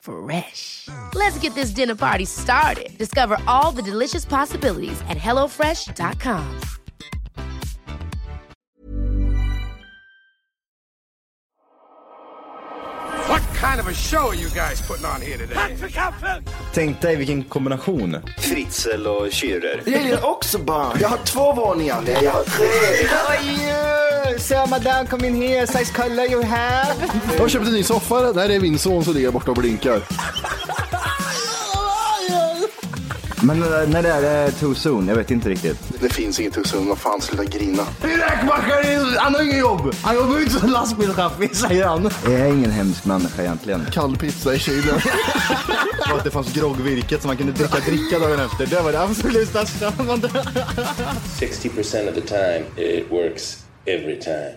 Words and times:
Fresh. 0.00 0.88
Let's 1.14 1.38
get 1.40 1.54
this 1.54 1.70
dinner 1.70 1.94
party 1.96 2.24
started. 2.24 2.96
Discover 2.98 3.38
all 3.46 3.72
the 3.72 3.82
delicious 3.82 4.24
possibilities 4.24 5.00
at 5.08 5.18
hellofresh.com. 5.18 6.60
What 13.28 13.42
kind 13.54 13.80
of 13.80 13.88
a 13.88 13.94
show 13.94 14.28
are 14.28 14.34
you 14.34 14.48
guys 14.50 14.80
putting 14.80 15.04
on 15.04 15.20
here 15.20 15.36
today? 15.36 15.76
Tänk 16.72 17.00
dig 17.00 17.16
vilken 17.16 17.44
kombination. 17.44 18.16
Fritzl 18.38 19.06
och 19.06 19.26
Schürrer. 19.32 19.82
Jag 19.86 20.02
gillar 20.02 20.24
också 20.26 20.58
barn. 20.58 20.98
Jag 21.00 21.08
har 21.08 21.18
två 21.18 21.52
våningar. 21.52 22.02
Nej, 22.06 22.24
jag 22.24 22.32
har 22.32 22.44
tre. 22.44 22.66
Oj, 23.28 23.58
so 24.36 24.66
madame 24.66 25.06
come 25.06 25.24
in 25.24 25.34
here, 25.34 25.66
size 25.66 25.92
color 25.92 26.26
you 26.26 26.42
have. 26.42 26.94
Jag 27.32 27.40
har 27.40 27.48
köpt 27.48 27.66
en 27.66 27.72
ny 27.72 27.82
soffa. 27.82 28.32
Där 28.32 28.50
är 28.50 28.60
min 28.60 28.78
son 28.78 29.04
som 29.04 29.14
ligger 29.14 29.30
borta 29.30 29.50
och 29.50 29.56
blinkar. 29.56 30.00
Men 33.42 33.62
eh, 33.62 33.88
när 33.88 34.02
det 34.02 34.08
är 34.08 34.46
eh, 34.46 34.52
too 34.52 34.74
soon, 34.74 35.08
jag 35.08 35.16
vet 35.16 35.30
inte 35.30 35.48
riktigt. 35.48 35.78
Det 36.00 36.08
finns 36.08 36.40
inget 36.40 36.56
hos 36.56 36.72
honom. 36.72 36.88
Vad 36.88 36.98
fan, 36.98 37.20
sluta 37.20 37.44
grina. 37.44 37.82
Räkmackaren, 38.00 39.16
han 39.18 39.34
har 39.34 39.42
ingen 39.42 39.58
jobb. 39.58 39.94
Han 40.02 40.14
jobbar 40.14 40.38
inte 40.38 40.50
som 40.50 40.70
lastbilschaffis, 40.70 41.60
säger 41.60 41.86
han. 41.86 42.10
Jag 42.24 42.32
är 42.32 42.46
ingen 42.46 42.70
hemsk 42.70 43.04
människa 43.04 43.42
egentligen. 43.42 43.86
Kall 43.92 44.16
pizza 44.16 44.54
i 44.54 44.58
kylen. 44.58 45.00
Och 46.10 46.10
att 46.18 46.24
det 46.24 46.30
fanns 46.30 46.52
groggvirket 46.52 47.22
som 47.22 47.28
man 47.28 47.36
kunde 47.36 47.52
dricka 47.52 47.78
dricka 47.78 48.18
dagen 48.18 48.40
efter. 48.40 48.66
Det 48.66 48.82
var 48.82 48.92
det 48.92 49.02
absolut 49.02 49.48
största. 49.48 49.90
60% 49.90 52.08
of 52.08 52.14
the 52.14 52.20
time, 52.20 52.64
it 52.76 53.06
works 53.10 53.67
every 53.88 54.18
time. 54.18 54.56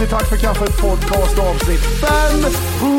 Till 0.00 0.08
Tack 0.08 0.28
för 0.28 0.36
kaffet 0.36 0.80
podcast 0.80 1.38
avsnitt 1.38 1.80
572! 1.80 2.90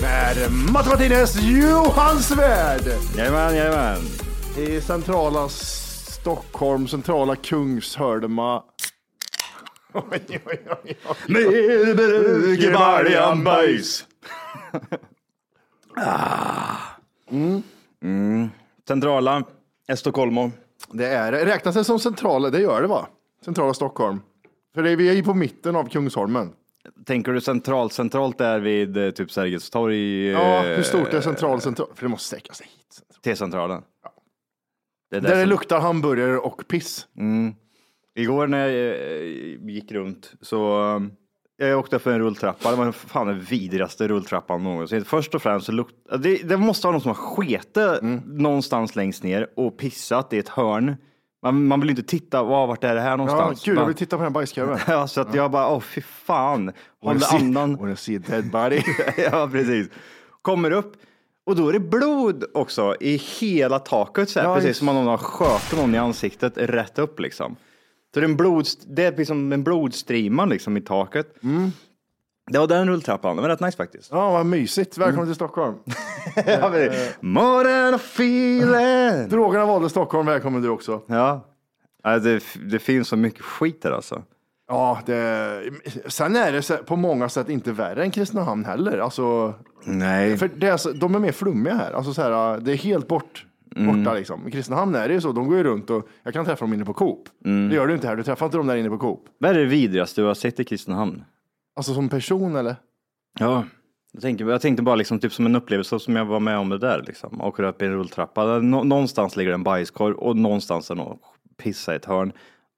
Med 0.00 0.52
Mattematines 0.72 1.36
Johan 1.42 2.22
Svärd 2.22 2.82
Jajamän, 3.16 3.56
jajamän. 3.56 4.00
i 4.58 4.80
centrala 4.80 5.48
Stockholm, 5.48 6.88
centrala 6.88 7.36
Kungshördema. 7.36 8.62
Oj, 9.92 10.02
oj, 10.28 10.40
oj, 10.46 10.64
oj. 10.84 10.96
Med 11.26 11.96
bruk 11.96 12.72
baljan 12.72 13.44
bajs. 13.44 14.04
Mm. 17.32 18.48
Centrala 18.88 19.44
Estocolmo. 19.88 20.50
Det 20.92 21.06
är. 21.06 21.32
Räknas 21.32 21.74
det 21.74 21.84
som 21.84 21.98
centrala? 21.98 22.50
Det 22.50 22.60
gör 22.60 22.82
det 22.82 22.88
va? 22.88 23.06
Centrala 23.44 23.74
Stockholm. 23.74 24.20
För 24.74 24.82
det 24.82 24.90
är, 24.90 24.96
vi 24.96 25.08
är 25.08 25.12
ju 25.12 25.22
på 25.22 25.34
mitten 25.34 25.76
av 25.76 25.88
Kungsholmen. 25.88 26.52
Tänker 27.06 27.32
du 27.32 27.40
centralt? 27.40 27.92
Centralt 27.92 28.40
är 28.40 28.60
vid 28.60 28.96
eh, 28.96 29.10
typ 29.10 29.30
Sergels 29.30 29.70
torg? 29.70 30.26
Ja, 30.26 30.66
eh, 30.66 30.76
hur 30.76 30.82
stort 30.82 31.14
är 31.14 31.20
central 31.20 31.60
central? 31.60 31.88
För 31.94 32.02
det 32.02 32.08
måste 32.10 32.26
sträcka 32.26 32.52
sig 32.52 32.66
hit. 32.66 33.02
T-centralen. 33.24 33.82
Det 35.10 35.16
är 35.16 35.20
Där 35.20 35.36
det 35.36 35.46
luktar 35.46 35.80
hamburgare 35.80 36.38
och 36.38 36.68
piss. 36.68 37.06
Igår 38.14 38.46
när 38.46 38.68
jag 38.68 38.94
eh, 38.94 39.70
gick 39.70 39.92
runt 39.92 40.32
så 40.40 40.78
jag 41.68 41.78
åkte 41.78 41.98
för 41.98 42.12
en 42.12 42.18
rulltrappa. 42.18 42.70
Det 42.70 42.76
var 42.76 42.92
fan 42.92 43.26
den 43.26 43.40
vidrigaste 43.40 44.08
rulltrappan 44.08 44.64
någonsin. 44.64 45.04
Först 45.04 45.34
och 45.34 45.42
främst 45.42 45.66
så 45.66 45.72
luktade 45.72 46.22
det, 46.28 46.36
det 46.48 46.56
måste 46.56 46.86
vara 46.86 46.92
någon 46.92 47.00
som 47.00 47.08
har 47.08 47.14
sketet 47.14 48.02
någonstans 48.26 48.96
längst 48.96 49.22
ner 49.22 49.48
och 49.56 49.78
pissat 49.78 50.32
i 50.32 50.38
ett 50.38 50.48
hörn. 50.48 50.96
Man, 51.42 51.66
man 51.66 51.80
vill 51.80 51.90
inte 51.90 52.02
titta, 52.02 52.42
var, 52.42 52.66
vart 52.66 52.84
är 52.84 52.94
det 52.94 53.00
här 53.00 53.10
Ja, 53.10 53.16
någonstans? 53.16 53.64
gud, 53.64 53.78
jag 53.78 53.86
vill 53.86 53.94
titta 53.96 54.16
på 54.16 54.22
den 54.22 54.32
bajskorven. 54.32 54.78
Ja, 54.86 55.06
så 55.06 55.20
att 55.20 55.34
jag 55.34 55.50
bara, 55.50 55.68
åh 55.68 55.80
fy 55.80 56.00
fan. 56.00 56.72
Håller 57.02 57.34
andan. 57.34 57.76
Wanna 57.80 57.96
see 57.96 58.16
a 58.16 58.20
dead 58.26 58.50
body? 58.50 58.82
ja, 59.16 59.48
precis. 59.52 59.88
Kommer 60.42 60.70
upp 60.70 60.92
och 61.46 61.56
då 61.56 61.68
är 61.68 61.72
det 61.72 61.80
blod 61.80 62.44
också 62.54 62.96
i 63.00 63.16
hela 63.16 63.78
taket. 63.78 64.30
Så 64.30 64.40
här, 64.40 64.46
Ja, 64.48 64.54
precis 64.54 64.76
som 64.76 64.88
om 64.88 64.94
någon 64.94 65.06
har 65.06 65.18
skjutit 65.18 65.78
någon 65.78 65.94
i 65.94 65.98
ansiktet 65.98 66.52
rätt 66.56 66.98
upp 66.98 67.20
liksom. 67.20 67.56
Så 68.14 68.20
det 68.20 68.26
är 68.26 68.28
en, 68.28 68.36
blod, 68.36 68.66
det 68.86 69.04
är 69.04 69.16
liksom 69.16 69.52
en 69.52 69.64
blodstreama 69.64 70.44
liksom 70.44 70.76
i 70.76 70.80
taket. 70.80 71.34
Det 72.50 72.58
var 72.58 72.66
den 72.66 72.88
rulltrappan, 72.88 73.36
det 73.36 73.42
var 73.42 73.48
rätt 73.48 73.60
nice 73.60 73.76
faktiskt. 73.76 74.08
Ja, 74.12 74.32
vad 74.32 74.46
mysigt. 74.46 74.98
Välkommen 74.98 75.26
till 75.26 75.34
Stockholm. 75.34 75.74
Ja, 76.46 76.70
men 76.70 76.90
More 77.20 77.94
feeling. 77.94 79.28
Drogerna 79.28 79.66
valde 79.66 79.90
Stockholm. 79.90 80.26
Välkommen 80.26 80.62
du 80.62 80.68
också. 80.68 81.02
Ja, 81.06 81.52
Ja, 82.02 82.18
det, 82.18 82.42
det 82.70 82.78
finns 82.78 83.08
så 83.08 83.16
mycket 83.16 83.42
skit 83.42 83.82
där 83.82 83.90
alltså. 83.90 84.22
Ja, 84.68 84.98
det, 85.06 85.62
sen 86.06 86.36
är 86.36 86.52
det 86.52 86.86
på 86.86 86.96
många 86.96 87.28
sätt 87.28 87.48
inte 87.48 87.72
värre 87.72 88.02
än 88.02 88.10
Kristinehamn 88.10 88.64
heller. 88.64 88.98
Alltså, 88.98 89.54
Nej. 89.84 90.36
för 90.36 90.50
det 90.56 90.68
är 90.68 90.94
de 90.94 91.14
är 91.14 91.18
mer 91.18 91.32
flummiga 91.32 91.74
här. 91.74 91.92
Alltså, 91.92 92.14
så 92.14 92.22
här 92.22 92.60
det 92.60 92.72
är 92.72 92.76
helt 92.76 93.08
bort, 93.08 93.46
borta 93.76 94.14
liksom. 94.14 94.48
I 94.48 94.50
Kristinehamn 94.50 94.94
är 94.94 95.08
det 95.08 95.14
ju 95.14 95.20
så. 95.20 95.32
De 95.32 95.48
går 95.48 95.56
ju 95.56 95.62
runt 95.64 95.90
och 95.90 96.08
jag 96.22 96.34
kan 96.34 96.44
träffa 96.44 96.64
dem 96.64 96.74
inne 96.74 96.84
på 96.84 96.92
Coop. 96.92 97.28
Det 97.38 97.74
gör 97.74 97.86
du 97.86 97.94
inte 97.94 98.06
här. 98.08 98.16
Du 98.16 98.22
träffar 98.22 98.46
inte 98.46 98.58
dem 98.58 98.66
där 98.66 98.76
inne 98.76 98.88
på 98.88 98.98
Coop. 98.98 99.24
Vad 99.38 99.50
är 99.50 99.54
det 99.54 99.64
vidrigaste 99.64 100.20
du 100.20 100.26
har 100.26 100.34
sett 100.34 100.60
i 100.60 100.64
Kristinehamn? 100.64 101.24
Alltså 101.76 101.94
som 101.94 102.08
person 102.08 102.56
eller? 102.56 102.76
Ja, 103.38 103.64
jag, 104.12 104.22
tänker, 104.22 104.46
jag 104.48 104.60
tänkte 104.60 104.82
bara 104.82 104.94
liksom, 104.96 105.18
typ 105.18 105.32
som 105.32 105.46
en 105.46 105.56
upplevelse 105.56 105.98
som 106.00 106.16
jag 106.16 106.24
var 106.24 106.40
med 106.40 106.58
om 106.58 106.68
det 106.68 106.78
där. 106.78 107.04
Liksom. 107.06 107.40
Åker 107.40 107.62
upp 107.62 107.82
i 107.82 107.84
en 107.86 107.92
rulltrappa. 107.92 108.58
Nå- 108.58 108.84
någonstans 108.84 109.36
ligger 109.36 109.52
en 109.52 109.62
bajskorv 109.62 110.16
och 110.16 110.36
någonstans 110.36 110.90
är 110.90 110.94
någon 110.94 111.18
pissa 111.62 111.92
i 111.92 111.96
ett 111.96 112.04
hörn. 112.04 112.32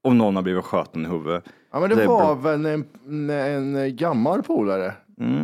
Och 0.04 0.16
någon 0.16 0.36
har 0.36 0.42
blivit 0.42 0.64
skjuten 0.64 1.06
i 1.06 1.08
huvudet. 1.08 1.44
Ja, 1.72 1.80
men 1.80 1.90
det, 1.90 1.96
Det 1.96 2.06
var 2.06 2.34
väl 2.34 2.66
en, 2.66 2.84
en, 3.30 3.76
en 3.76 3.96
gammal 3.96 4.42
polare. 4.42 4.92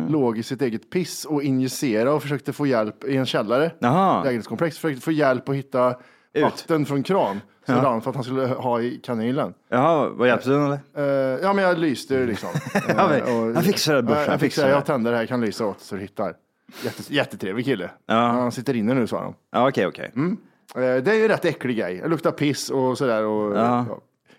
Låg 0.09 0.37
i 0.37 0.43
sitt 0.43 0.61
eget 0.61 0.89
piss 0.89 1.25
och 1.25 1.43
injicerade 1.43 2.11
och 2.11 2.21
försökte 2.21 2.53
få 2.53 2.67
hjälp 2.67 3.03
i 3.03 3.17
en 3.17 3.25
källare. 3.25 3.71
Jaha. 3.79 4.23
Lägenhetskomplex. 4.23 4.77
Försökte 4.77 5.01
få 5.01 5.11
hjälp 5.11 5.49
att 5.49 5.55
hitta 5.55 5.95
Ut. 6.33 6.43
vatten 6.43 6.85
från 6.85 7.03
kran. 7.03 7.39
Så 7.65 7.73
rann 7.73 8.01
för 8.01 8.09
att 8.09 8.15
han 8.15 8.23
skulle 8.25 8.45
ha 8.47 8.81
i 8.81 8.99
kanylen. 9.03 9.53
Jaha, 9.69 10.09
vad 10.09 10.27
hjälpte 10.27 10.49
den 10.49 10.61
eller? 10.65 10.79
Eh, 11.33 11.39
ja, 11.43 11.53
men 11.53 11.63
jag 11.65 11.77
lyste 11.77 12.25
liksom. 12.25 12.49
Ja, 12.87 13.07
men, 13.09 13.21
Eh, 13.21 13.53
jag 13.55 13.63
fixar 13.63 13.95
det, 13.95 14.03
brorsan, 14.03 14.19
Ja, 14.21 14.25
jag 14.25 14.33
Jag 14.33 14.39
fixar 14.39 14.63
det. 14.63 14.69
Jag 14.69 14.85
tänder 14.85 15.11
det 15.11 15.17
här, 15.17 15.25
kan 15.25 15.41
lysa 15.41 15.65
åt 15.65 15.79
så 15.81 15.95
du 15.95 16.01
hittar. 16.01 16.33
Jätte, 16.83 17.13
jättetrevlig 17.13 17.65
kille. 17.65 17.89
Ja. 18.05 18.15
Han 18.15 18.51
sitter 18.51 18.75
inne 18.75 18.93
nu 18.93 19.07
sa 19.07 19.21
de. 19.23 19.33
Ja, 19.51 19.69
okej, 19.69 19.87
okej. 19.87 20.11
Eh, 20.15 21.03
Det 21.03 21.11
är 21.11 21.13
ju 21.15 21.27
rätt 21.27 21.45
äcklig 21.45 21.77
grej. 21.77 21.99
Det 22.03 22.07
luktar 22.07 22.31
piss 22.31 22.69
och 22.69 22.97
sådär. 22.97 23.25
Och, 23.25 23.57
Ja. 23.57 23.85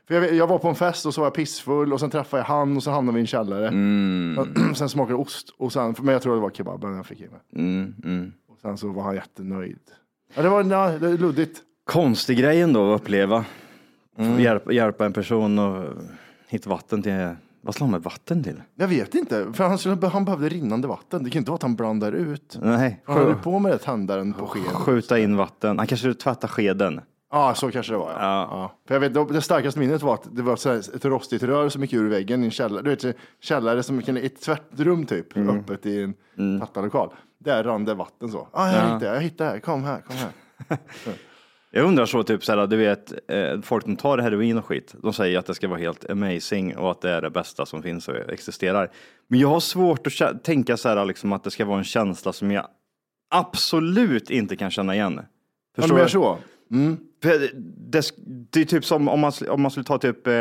För 0.09 0.15
jag, 0.15 0.35
jag 0.35 0.47
var 0.47 0.59
på 0.59 0.69
en 0.69 0.75
fest 0.75 1.07
och 1.07 1.15
så 1.15 1.21
var 1.21 1.27
jag 1.27 1.35
pissfull 1.35 1.93
och 1.93 2.01
sen 2.01 2.11
träffade 2.11 2.41
jag 2.41 2.47
han 2.47 2.77
och 2.77 2.83
så 2.83 2.91
hamnade 2.91 3.15
vi 3.15 3.21
i 3.21 3.23
en 3.23 3.27
källare. 3.27 3.69
Mm. 3.69 4.75
sen 4.75 4.89
smakade 4.89 5.13
det 5.19 5.23
ost 5.23 5.55
och 5.59 5.73
sen, 5.73 5.95
men 5.99 6.13
jag 6.13 6.23
tror 6.23 6.35
det 6.35 6.41
var 6.41 6.51
kebaben 6.51 6.97
jag 6.97 7.07
fick 7.07 7.21
i 7.21 7.29
mig. 7.29 7.41
Mm, 7.57 7.95
mm. 8.05 8.33
Och 8.49 8.59
sen 8.63 8.79
så 8.79 8.89
var 8.89 9.03
han 9.03 9.15
jättenöjd. 9.15 9.79
Ja, 10.35 10.43
det 10.43 10.49
var 10.49 10.63
nej, 10.63 10.99
det 10.99 11.17
luddigt. 11.17 11.61
Konstig 11.85 12.39
grej 12.39 12.61
ändå 12.61 12.95
att 12.95 13.01
uppleva. 13.01 13.45
Mm. 14.19 14.41
Hjälpa, 14.41 14.73
hjälpa 14.73 15.07
en 15.07 15.13
person 15.13 15.59
och 15.59 15.85
hitta 16.49 16.71
vatten 16.71 17.03
till, 17.03 17.35
vad 17.61 17.75
ska 17.75 17.85
han 17.85 17.91
med 17.91 18.03
vatten 18.03 18.45
till? 18.45 18.63
Jag 18.75 18.89
vet 18.89 19.15
inte, 19.15 19.53
för 19.53 19.65
han, 19.65 19.79
skulle, 19.79 20.07
han 20.07 20.25
behövde 20.25 20.49
rinnande 20.49 20.89
vatten. 20.89 21.25
Det 21.25 21.31
kan 21.31 21.39
inte 21.39 21.51
vara 21.51 21.57
att 21.57 21.63
han 21.63 21.77
blandar 21.77 22.13
ut. 22.13 22.59
Nej, 22.63 23.03
Han 23.05 23.17
höll 23.17 23.35
på 23.35 23.59
med 23.59 23.73
det, 23.73 23.79
tändaren 23.79 24.33
på 24.33 24.47
skeden. 24.47 24.69
skjuta 24.71 25.19
in 25.19 25.37
vatten. 25.37 25.79
Han 25.79 25.87
kanske 25.87 26.15
tvättar 26.15 26.49
skeden. 26.49 27.01
Ja, 27.35 27.55
så 27.55 27.71
kanske 27.71 27.93
det 27.93 27.97
var. 27.99 28.11
Ja. 28.13 28.19
Ja. 28.21 28.49
Ja. 28.51 28.73
För 28.89 28.95
jag 28.95 29.01
vet, 29.01 29.15
det- 29.15 29.25
det 29.35 29.43
starkaste 29.43 29.81
minnet 29.81 30.03
var 30.03 30.15
att 30.15 30.29
det 30.37 30.43
var 30.43 30.57
så 30.57 30.69
här 30.71 30.79
ett 30.79 31.05
rostigt 31.05 31.43
rör 31.43 31.69
som 31.69 31.83
gick 31.83 31.93
ur 31.93 32.09
väggen 32.11 32.43
i 32.43 32.45
en 32.45 32.51
källare. 32.51 32.83
Du 32.83 32.91
vet, 32.91 33.17
källare 33.41 33.83
som 33.83 34.03
kan- 34.03 34.17
ett 34.17 34.41
tvättrum 34.41 35.07
typ, 35.07 35.37
Mm. 35.37 35.59
öppet 35.59 35.87
i 35.87 36.03
en 36.37 36.61
tvättarlokal. 36.61 37.11
Där 37.39 37.65
rann 37.65 37.85
det 37.85 37.95
vatten 37.95 38.29
så. 38.29 38.49
Ah, 38.53 38.67
jag 38.73 38.83
hittade, 38.83 39.07
jag 39.15 39.21
hittade 39.21 39.51
här, 39.51 39.59
kom 39.59 39.85
här, 39.85 40.01
kom 40.01 40.17
här. 40.17 40.79
Jag 41.75 41.85
undrar 41.87 42.07
så, 42.07 42.23
typ 42.23 42.45
såhär, 42.45 42.67
du 42.67 42.77
vet, 42.77 43.13
eh, 43.31 43.61
folk 43.63 43.85
som 43.85 43.97
tar 43.97 44.19
heroin 44.19 44.59
och 44.59 44.65
skit, 44.67 44.95
de 45.03 45.13
säger 45.13 45.39
att 45.39 45.47
det 45.47 45.55
ska 45.55 45.69
vara 45.69 45.79
helt 45.79 46.11
amazing 46.11 46.77
och 46.77 46.91
att 46.91 47.01
det 47.01 47.11
är 47.11 47.23
det 47.23 47.31
bästa 47.31 47.67
som 47.67 47.83
finns 47.83 48.09
och 48.09 48.17
existerar. 48.17 48.91
Men 49.29 49.41
jag 49.41 49.49
har 49.49 49.61
svårt 49.61 50.07
att 50.21 50.45
tänka 50.45 50.77
så 50.77 50.89
här, 50.89 51.05
liksom, 51.05 51.33
att 51.33 51.45
det 51.45 51.51
ska 51.51 51.65
vara 51.65 51.79
en 51.79 51.85
känsla 51.85 52.33
som 52.33 52.51
jag 52.51 52.67
absolut 53.31 54.31
inte 54.31 54.57
kan 54.57 54.71
känna 54.71 54.95
igen. 54.95 55.21
Ja, 55.77 55.83
Förstår 55.83 55.99
du? 55.99 56.09
så. 56.09 56.39
För 56.69 56.97
det, 57.23 57.51
det, 58.53 58.61
är 58.61 58.65
typ 58.65 58.85
som 58.85 59.09
om 59.09 59.21
man, 59.21 59.33
om 59.49 59.63
man 59.63 59.71
skulle 59.71 59.85
ta 59.85 59.99
typ 59.99 60.27
eh, 60.27 60.33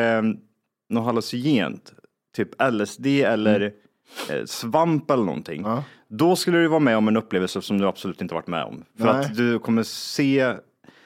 något 0.90 1.06
hallucinogent, 1.06 1.94
typ 2.36 2.50
LSD 2.72 3.06
eller 3.08 3.72
eh, 4.30 4.46
svamp 4.46 5.12
eller 5.12 5.24
någonting. 5.24 5.60
Mm. 5.62 5.72
Ja. 5.72 5.84
Då 6.10 6.36
skulle 6.36 6.58
du 6.58 6.68
vara 6.68 6.80
med 6.80 6.98
om 6.98 7.08
en 7.08 7.18
upplevelse 7.18 7.62
som 7.62 7.78
du 7.78 7.88
absolut 7.88 8.22
inte 8.22 8.34
varit 8.36 8.48
med 8.48 8.64
om. 8.64 8.84
För 8.98 9.06
Nej. 9.06 9.26
att 9.26 9.36
du 9.38 9.60
kommer 9.60 9.84
se, 9.84 10.54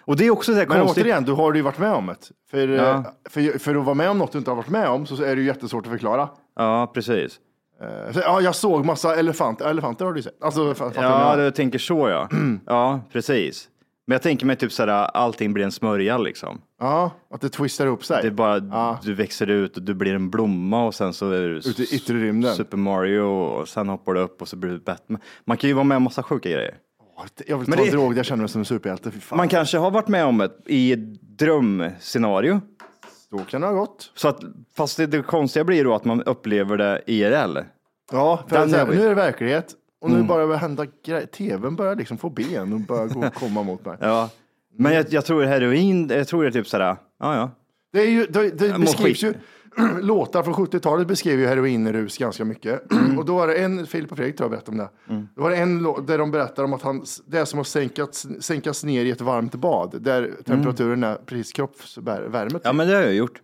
och 0.02 0.18
det 0.18 0.26
är 0.26 0.32
också 0.32 0.52
så 0.54 0.58
här 0.60 0.68
Men 0.68 0.80
konstigt. 0.80 1.04
återigen, 1.04 1.24
du 1.24 1.32
har 1.32 1.54
ju 1.54 1.62
varit 1.62 1.78
med 1.80 1.92
om 1.94 2.06
det. 2.08 2.16
För, 2.52 2.68
Ja. 2.68 2.90
eh, 2.92 3.04
för, 3.30 3.60
för 3.60 3.76
att 3.76 3.86
vara 3.86 3.94
med 3.96 4.10
om 4.10 4.18
något 4.18 4.32
du 4.32 4.38
inte 4.38 4.52
har 4.52 4.56
varit 4.56 4.70
med 4.70 4.90
om 4.90 5.06
så 5.06 5.24
är 5.24 5.36
det 5.36 5.42
ju 5.42 5.48
jättesvårt 5.48 5.86
att 5.86 5.92
förklara. 5.92 6.30
Ja, 6.56 6.92
precis. 6.94 7.40
Eh, 7.82 8.14
Så, 8.14 8.20
ja, 8.20 8.42
jag 8.42 8.56
såg 8.56 8.86
massa 8.86 9.16
elefanter. 9.16 9.70
Elefanter 9.70 10.06
har 10.06 10.14
du 10.14 10.20
ju 10.20 10.24
sett. 10.24 10.44
Alltså, 10.44 10.76
Ja, 10.96 11.36
du 11.36 11.52
tänker 11.52 11.80
så 11.80 12.10
ja. 12.10 12.30
Ja, 12.66 13.02
precis. 13.12 13.70
Men 14.08 14.16
jag 14.16 14.22
tänker 14.22 14.46
mig 14.46 14.56
typ 14.56 14.72
såhär, 14.72 14.90
allting 14.90 15.54
blir 15.54 15.64
en 15.66 15.72
smörja 15.72 16.18
liksom. 16.18 16.62
ja, 16.80 17.12
att 17.34 17.42
det 17.42 17.50
twistar 17.50 17.88
upp 17.88 18.06
sig. 18.06 18.20
Det 18.22 18.28
är 18.28 18.32
bara, 18.32 18.58
Ja. 18.58 19.00
du 19.04 19.14
växer 19.14 19.48
ut 19.50 19.78
och 19.78 19.84
du 19.84 19.94
blir 19.94 20.14
en 20.16 20.30
blomma 20.30 20.86
och 20.86 20.96
sen 20.96 21.14
så 21.14 21.32
är 21.32 21.42
du 21.42 21.58
Ute 21.58 21.82
i 21.84 21.96
yttre 21.96 22.14
rymden. 22.14 22.56
Super 22.56 22.78
Mario 22.78 23.22
och 23.22 23.68
sen 23.68 23.90
hoppar 23.90 24.14
du 24.14 24.20
upp 24.20 24.42
och 24.42 24.48
så 24.48 24.56
blir 24.56 24.72
du 24.72 24.80
Batman. 24.80 25.22
Man 25.46 25.58
kan 25.58 25.68
ju 25.68 25.74
vara 25.74 25.84
med 25.84 25.98
om 25.98 26.04
massa 26.04 26.24
sjuka 26.24 26.50
grejer. 26.50 26.78
Jag 27.48 27.58
vill 27.58 27.70
Men 27.70 27.78
ta 27.78 27.86
det- 27.86 27.92
drog, 27.92 28.18
jag 28.18 28.26
känner 28.26 28.42
mig 28.42 28.50
som 28.50 28.62
en 28.62 28.66
superhjälte. 28.66 29.12
Man 29.32 29.48
kanske 29.48 29.78
har 29.78 29.92
varit 29.92 30.08
med 30.08 30.26
om 30.26 30.42
ett 30.42 30.58
i 30.66 30.96
drömscenario. 31.22 32.62
Så 33.30 33.38
kan 33.38 33.62
det 33.62 33.68
ha 33.68 33.74
gått. 33.74 34.12
Så 34.16 34.28
att, 34.28 34.40
fast 34.78 34.98
det, 34.98 35.06
det 35.08 35.22
konstiga 35.22 35.64
blir 35.64 35.84
då 35.84 35.94
att 35.96 36.06
man 36.06 36.24
upplever 36.24 36.78
det 36.78 37.02
IRL. 37.08 37.58
Ja, 38.12 38.44
för 38.48 38.56
Den 38.68 38.76
att, 38.82 38.90
nu 38.90 39.04
är 39.06 39.10
det 39.10 39.16
verklighet. 39.16 39.74
Och 40.06 40.12
nu 40.12 40.24
bara 40.24 40.46
det 40.46 40.58
hända 40.58 40.86
grejer. 41.06 41.26
TVn 41.26 41.76
börjar 41.76 41.96
liksom 41.96 42.18
få 42.18 42.30
ben 42.30 42.74
och 42.74 42.80
börjar 42.80 43.08
gå, 43.08 43.30
komma 43.30 43.64
mot 43.64 43.86
mig. 43.86 43.98
Ja. 44.02 44.30
Men 44.78 44.94
jag, 44.94 45.06
jag 45.10 45.26
tror 45.26 45.44
heroin, 45.44 46.10
jag 46.10 46.28
tror 46.28 46.44
det 46.44 46.50
är 46.50 46.52
typ 46.52 46.68
sådär, 46.68 46.98
ja 47.20 47.36
ja. 47.36 47.52
Det, 47.94 48.00
är 48.02 48.10
ju, 48.10 48.26
det, 48.26 48.50
det 48.50 48.72
mår 48.72 48.80
beskrivs 48.80 49.22
skit. 49.22 49.36
ju, 49.78 50.00
låtar 50.02 50.44
från 50.44 50.54
70-talet 50.54 51.08
beskriver 51.08 51.44
ju 51.44 51.48
heroinrus 51.48 52.18
ganska 52.18 52.46
mycket. 52.46 52.82
Och 53.18 53.26
då 53.26 53.36
var 53.36 53.48
det 53.48 53.56
en, 53.56 53.88
Filip 53.88 54.12
och 54.12 54.18
Fredrik 54.18 54.38
tror 54.38 54.46
jag 54.46 54.52
berättade 54.52 54.72
om 54.72 54.90
det. 55.08 55.28
Då 55.36 55.42
var 55.42 55.50
det 55.50 55.58
en 55.58 55.80
låt 55.80 56.08
där 56.08 56.18
de 56.18 56.32
berättar 56.32 56.64
om 56.64 56.74
att 56.74 56.82
han, 56.82 57.06
det 57.26 57.38
är 57.38 57.46
som 57.46 57.60
att 57.60 57.68
sänkas, 57.68 58.28
sänkas 58.40 58.84
ner 58.84 59.06
i 59.06 59.12
ett 59.12 59.22
varmt 59.22 59.56
bad. 59.56 60.02
Där 60.02 60.32
temperaturen 60.46 61.04
är 61.04 61.16
precis 61.16 61.52
kroppsvärme. 61.52 62.60
Ja 62.64 62.74
men 62.74 62.88
det 62.88 62.96
har 62.96 63.02
jag 63.02 63.14
gjort. 63.14 63.42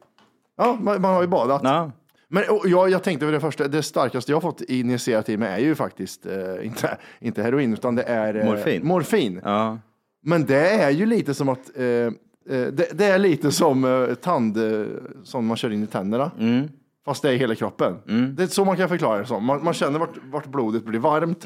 Ja, 0.57 0.77
man, 0.81 1.01
man 1.01 1.13
har 1.13 1.21
ju 1.21 1.27
badat. 1.27 1.61
Ja. 1.63 1.91
Men 2.33 2.43
jag, 2.65 2.89
jag 2.89 3.03
tänkte 3.03 3.25
för 3.25 3.31
det 3.31 3.39
första, 3.39 3.67
det 3.67 3.83
starkaste 3.83 4.31
jag 4.31 4.41
fått 4.41 4.61
injicerat 4.61 5.29
i 5.29 5.37
mig 5.37 5.63
är 5.63 5.65
ju 5.65 5.75
faktiskt 5.75 6.25
eh, 6.25 6.65
inte, 6.65 6.97
inte 7.19 7.43
heroin 7.43 7.73
utan 7.73 7.95
det 7.95 8.03
är 8.03 8.35
eh, 8.35 8.45
Morfin. 8.45 8.87
morfin. 8.87 9.41
Ja. 9.43 9.77
Men 10.23 10.45
det 10.45 10.69
är 10.69 10.89
ju 10.89 11.05
lite 11.05 11.33
som 11.33 11.49
att 11.49 11.77
eh, 11.77 11.85
eh, 11.85 12.11
det, 12.49 12.97
det 12.97 13.05
är 13.05 13.19
lite 13.19 13.51
som 13.51 13.85
eh, 13.85 14.15
tand 14.15 14.57
eh, 14.57 14.85
som 15.23 15.45
man 15.45 15.57
kör 15.57 15.71
in 15.71 15.83
i 15.83 15.87
tänderna. 15.87 16.31
Mm. 16.39 16.67
Fast 17.05 17.21
det 17.21 17.29
är 17.29 17.35
hela 17.35 17.55
kroppen. 17.55 17.97
Det 18.35 18.43
är 18.43 18.47
så 18.47 18.65
man 18.65 18.77
kan 18.77 18.89
förklara 18.89 19.19
det 19.19 19.25
som. 19.25 19.45
Man, 19.45 19.63
man 19.63 19.73
känner 19.73 19.99
vart, 19.99 20.17
vart 20.31 20.45
blodet 20.45 20.85
blir 20.85 20.99
varmt. 20.99 21.45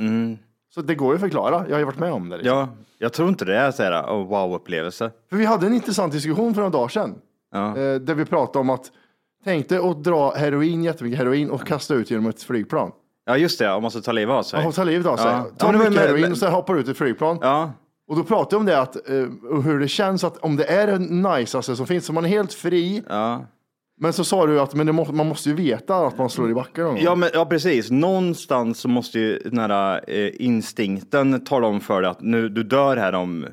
Så 0.74 0.82
det 0.82 0.96
går 0.96 1.10
ju 1.10 1.16
att 1.16 1.22
förklara. 1.22 1.66
Jag 1.68 1.76
har 1.76 1.80
ju 1.80 1.86
varit 1.86 2.00
med 2.00 2.14
om 2.14 2.30
det. 2.30 2.38
Liksom. 2.38 2.58
ja, 2.58 2.70
jag 2.98 3.14
tror 3.14 3.30
inte 3.30 3.46
det 3.46 3.58
är 3.58 3.72
såhär 3.72 4.02
oh, 4.04 4.28
wow-upplevelse. 4.28 5.12
För 5.30 5.38
vi 5.38 5.46
hade 5.46 5.68
en 5.68 5.74
intressant 5.74 6.14
diskussion 6.14 6.54
för 6.54 6.62
några 6.62 6.72
dagar 6.72 6.88
sedan. 6.88 7.16
Ja. 7.52 7.74
Där 8.00 8.14
vi 8.14 8.26
pratade 8.26 8.60
om 8.60 8.70
att 8.70 8.92
tänk 9.46 9.70
dig 9.70 9.78
att 9.78 10.04
dra 10.04 10.32
heroin, 10.36 10.84
jättemycket 10.84 11.20
heroin 11.20 11.50
och 11.50 11.68
kasta 11.68 11.94
ut 11.94 12.12
genom 12.12 12.26
ett 12.28 12.44
flygplan. 12.44 12.92
Ja 13.26 13.38
just 13.38 13.60
det, 13.60 13.80
man 13.80 13.92
ska 13.92 14.02
ta 14.02 14.12
livet 14.12 14.34
av 14.36 14.44
sig. 14.44 14.64
Får 14.64 14.72
ta 14.72 14.84
livet 14.84 15.08
av 15.08 15.18
sig. 15.18 15.26
Ja. 15.26 15.46
Ta 15.58 15.66
Ja, 15.68 15.72
men 15.72 15.80
mycket 15.80 15.94
med- 15.94 16.04
heroin 16.04 16.22
men- 16.22 16.32
och 16.32 16.38
sen 16.38 16.52
hoppar 16.54 16.76
ut 16.78 16.88
i 16.88 16.92
ett 16.92 16.98
flygplan. 16.98 17.38
Ja, 17.42 17.72
Och 18.08 18.16
då 18.16 18.24
pratade 18.24 18.54
jag 18.56 18.60
om 18.60 18.66
det 18.66 18.80
att, 18.82 18.96
och 19.50 19.64
hur 19.64 19.80
det 19.80 19.88
känns 19.88 20.24
att 20.24 20.38
om 20.38 20.56
det 20.56 20.64
är 20.66 20.88
det 20.88 21.00
najsaste 21.00 21.76
som 21.76 21.88
finns, 21.88 22.06
så 22.06 22.14
man 22.14 22.26
är 22.26 22.30
helt 22.30 22.54
fri. 22.54 23.04
ja. 23.10 23.46
Men 23.98 24.14
så 24.14 24.24
sa 24.24 24.46
du 24.46 24.60
att 24.60 24.74
men 24.74 24.96
må, 24.96 25.06
man 25.12 25.28
måste 25.28 25.50
ju 25.50 25.56
veta 25.56 25.96
att 25.98 26.18
man 26.18 26.30
slår 26.30 26.52
i 26.52 26.54
backen. 26.54 26.98
Ja, 27.00 27.16
men, 27.16 27.30
ja, 27.34 27.46
precis. 27.46 27.92
Någonstans 27.92 28.80
så 28.80 28.88
måste 28.88 29.20
ju 29.20 29.40
den 29.40 29.60
här 29.60 30.02
eh, 30.08 30.30
instinkten 30.40 31.46
tala 31.46 31.68
om 31.68 31.80
för 31.82 32.02
dig 32.02 32.12
att 32.12 32.22
nu, 32.22 32.50
du 32.50 32.64
dör 32.64 32.98
här 32.98 33.14
om 33.14 33.46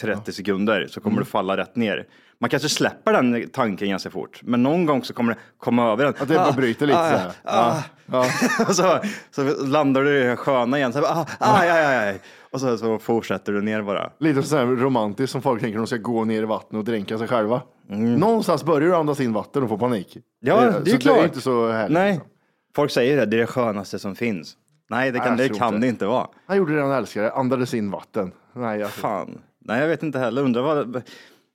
30 0.00 0.32
sekunder 0.32 0.86
så 0.90 1.00
kommer 1.00 1.18
du 1.18 1.24
falla 1.24 1.56
rätt 1.56 1.76
ner. 1.76 2.06
Man 2.40 2.50
kanske 2.50 2.68
släpper 2.68 3.12
den 3.12 3.48
tanken 3.48 3.88
ganska 3.88 4.10
fort, 4.10 4.40
men 4.42 4.62
någon 4.62 4.86
gång 4.86 5.04
så 5.04 5.14
kommer 5.14 5.34
det 5.34 5.40
komma 5.58 5.92
över 5.92 6.04
en. 6.04 6.10
Att 6.10 6.28
det 6.28 6.34
bara 6.34 6.52
bryter 6.52 6.86
lite 6.86 6.98
så 6.98 7.16
här. 7.16 7.32
Ah, 7.44 7.82
och 8.68 8.74
så, 8.74 9.00
så 9.30 9.66
landar 9.66 10.02
du 10.02 10.18
i 10.18 10.22
det 10.22 10.36
sköna 10.36 10.78
igen. 10.78 10.92
Så, 10.92 11.04
ah, 11.04 11.26
aj, 11.38 11.70
aj, 11.70 11.84
aj, 11.84 12.08
aj. 12.08 12.20
Och 12.50 12.60
så, 12.60 12.78
så 12.78 12.98
fortsätter 12.98 13.52
du 13.52 13.62
ner 13.62 13.82
bara. 13.82 14.10
Lite 14.18 14.42
så 14.42 14.56
här 14.56 14.66
romantiskt 14.66 15.32
som 15.32 15.42
folk 15.42 15.60
tänker 15.60 15.78
de 15.78 15.86
ska 15.86 15.96
gå 15.96 16.24
ner 16.24 16.42
i 16.42 16.44
vattnet 16.44 16.78
och 16.78 16.84
dränka 16.84 17.18
sig 17.18 17.28
själva. 17.28 17.62
Någonstans 17.88 18.64
börjar 18.64 18.88
du 18.88 18.96
andas 18.96 19.20
in 19.20 19.32
vatten 19.32 19.62
och 19.62 19.68
få 19.68 19.78
panik. 19.78 20.16
Mm. 20.16 20.24
Ja, 20.40 20.60
det 20.60 20.90
är 20.90 20.94
så 20.94 20.98
klart. 20.98 21.16
Det 21.16 21.22
är 21.22 21.24
inte 21.24 21.40
så 21.40 21.68
härligt. 21.68 21.94
Nej, 21.94 22.12
liksom. 22.12 22.28
folk 22.76 22.90
säger 22.90 23.16
det, 23.16 23.26
det 23.26 23.36
är 23.36 23.40
det 23.40 23.46
skönaste 23.46 23.98
som 23.98 24.14
finns. 24.16 24.56
Nej, 24.90 25.12
det 25.12 25.18
kan, 25.18 25.36
Nej, 25.36 25.48
det, 25.48 25.58
kan 25.58 25.74
inte. 25.74 25.86
det 25.86 25.90
inte 25.90 26.06
vara. 26.06 26.26
Han 26.46 26.56
gjorde 26.56 26.74
det 26.74 26.82
han 26.82 26.92
älskade, 26.92 27.32
andades 27.32 27.74
in 27.74 27.90
vatten. 27.90 28.32
Nej, 28.52 28.80
jag... 28.80 28.90
Fan. 28.90 29.40
Nej, 29.58 29.80
jag 29.80 29.88
vet 29.88 30.02
inte 30.02 30.18
heller. 30.18 30.42
Undrar 30.42 30.62
vad... 30.62 31.02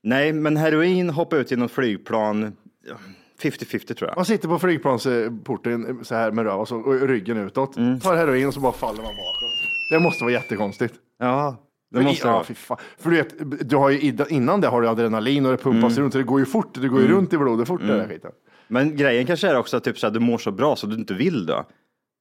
Nej, 0.06 0.34
men 0.34 0.58
heroin, 0.58 1.10
hoppa 1.10 1.36
ut 1.38 1.52
genom 1.52 1.70
flygplan. 1.70 2.54
ja, 2.90 2.96
50-50 3.42 3.94
tror 3.94 4.10
jag. 4.10 4.16
Man 4.16 4.26
sitter 4.26 4.48
på 4.48 4.60
flygplansporten 4.60 6.00
så 6.06 6.16
här 6.16 6.32
med 6.32 6.46
röv 6.46 6.60
och, 6.60 6.68
så, 6.68 6.78
och 6.78 7.08
ryggen 7.08 7.38
utåt. 7.38 7.78
Mm. 7.78 8.00
Tar 8.00 8.16
heroin 8.16 8.48
och 8.48 8.54
så 8.54 8.60
bara 8.60 8.72
faller 8.72 9.04
man 9.04 9.16
bakåt. 9.16 9.92
Det 9.92 10.00
måste 10.00 10.24
vara 10.24 10.34
jättekonstigt. 10.34 10.94
Ja, 11.20 11.58
det 11.92 11.98
Men 11.98 12.06
måste 12.06 12.28
ja, 12.28 12.34
vara. 12.68 12.80
För 12.98 13.10
du 13.10 13.16
vet, 13.16 13.70
du 13.70 13.76
har 13.76 13.90
ju, 13.90 14.14
innan 14.30 14.62
det 14.62 14.68
har 14.68 14.82
du 14.82 14.88
adrenalin 14.88 15.46
och 15.46 15.52
det 15.52 15.58
pumpas 15.58 15.92
Mm. 15.94 16.04
runt. 16.04 16.14
Det 16.14 16.24
går 16.24 16.40
ju 16.40 16.46
fort, 16.46 16.82
det 16.82 16.88
går 16.88 17.02
ju 17.02 17.08
runt 17.08 17.34
i 17.34 17.38
blodet 17.38 17.68
fort 17.68 17.82
det 17.82 17.98
där 17.98 18.08
skiten. 18.08 18.32
Men 18.68 18.98
grejen 18.98 19.26
kanske 19.26 19.48
är 19.48 19.56
också 19.58 19.78
att 19.78 19.84
typ, 19.84 19.98
så 20.00 20.08
här, 20.08 20.14
du 20.14 20.20
mår 20.20 20.38
så 20.38 20.52
bra 20.52 20.76
så 20.76 20.88
du 20.88 20.96
inte 20.96 21.14
vill 21.14 21.46
dö. 21.46 21.64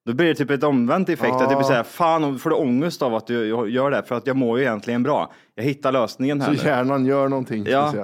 Då 0.07 0.13
blir 0.15 0.27
det 0.27 0.35
typ 0.35 0.51
ett 0.51 0.63
omvänt 0.65 1.09
effekt. 1.09 1.35
Att 1.35 1.49
det 1.49 1.57
blir 1.57 1.65
så 1.65 1.73
här, 1.73 1.83
fan, 1.83 2.39
får 2.39 2.51
du 2.51 2.57
ångest 2.57 3.03
av 3.03 3.15
att 3.15 3.27
du 3.27 3.47
gör 3.69 3.91
det? 3.91 4.03
För 4.03 4.15
att 4.15 4.27
jag 4.27 4.37
mår 4.37 4.59
ju 4.59 4.65
egentligen 4.65 5.03
bra. 5.03 5.33
Jag 5.55 5.65
hittar 5.65 5.93
lösningen 5.93 6.41
här 6.41 6.55
Så 6.55 6.63
nu. 6.65 6.69
hjärnan 6.71 7.07
gör 7.07 7.29
någonting. 7.29 7.67
Ja. 7.69 7.87
Eh, 7.97 8.03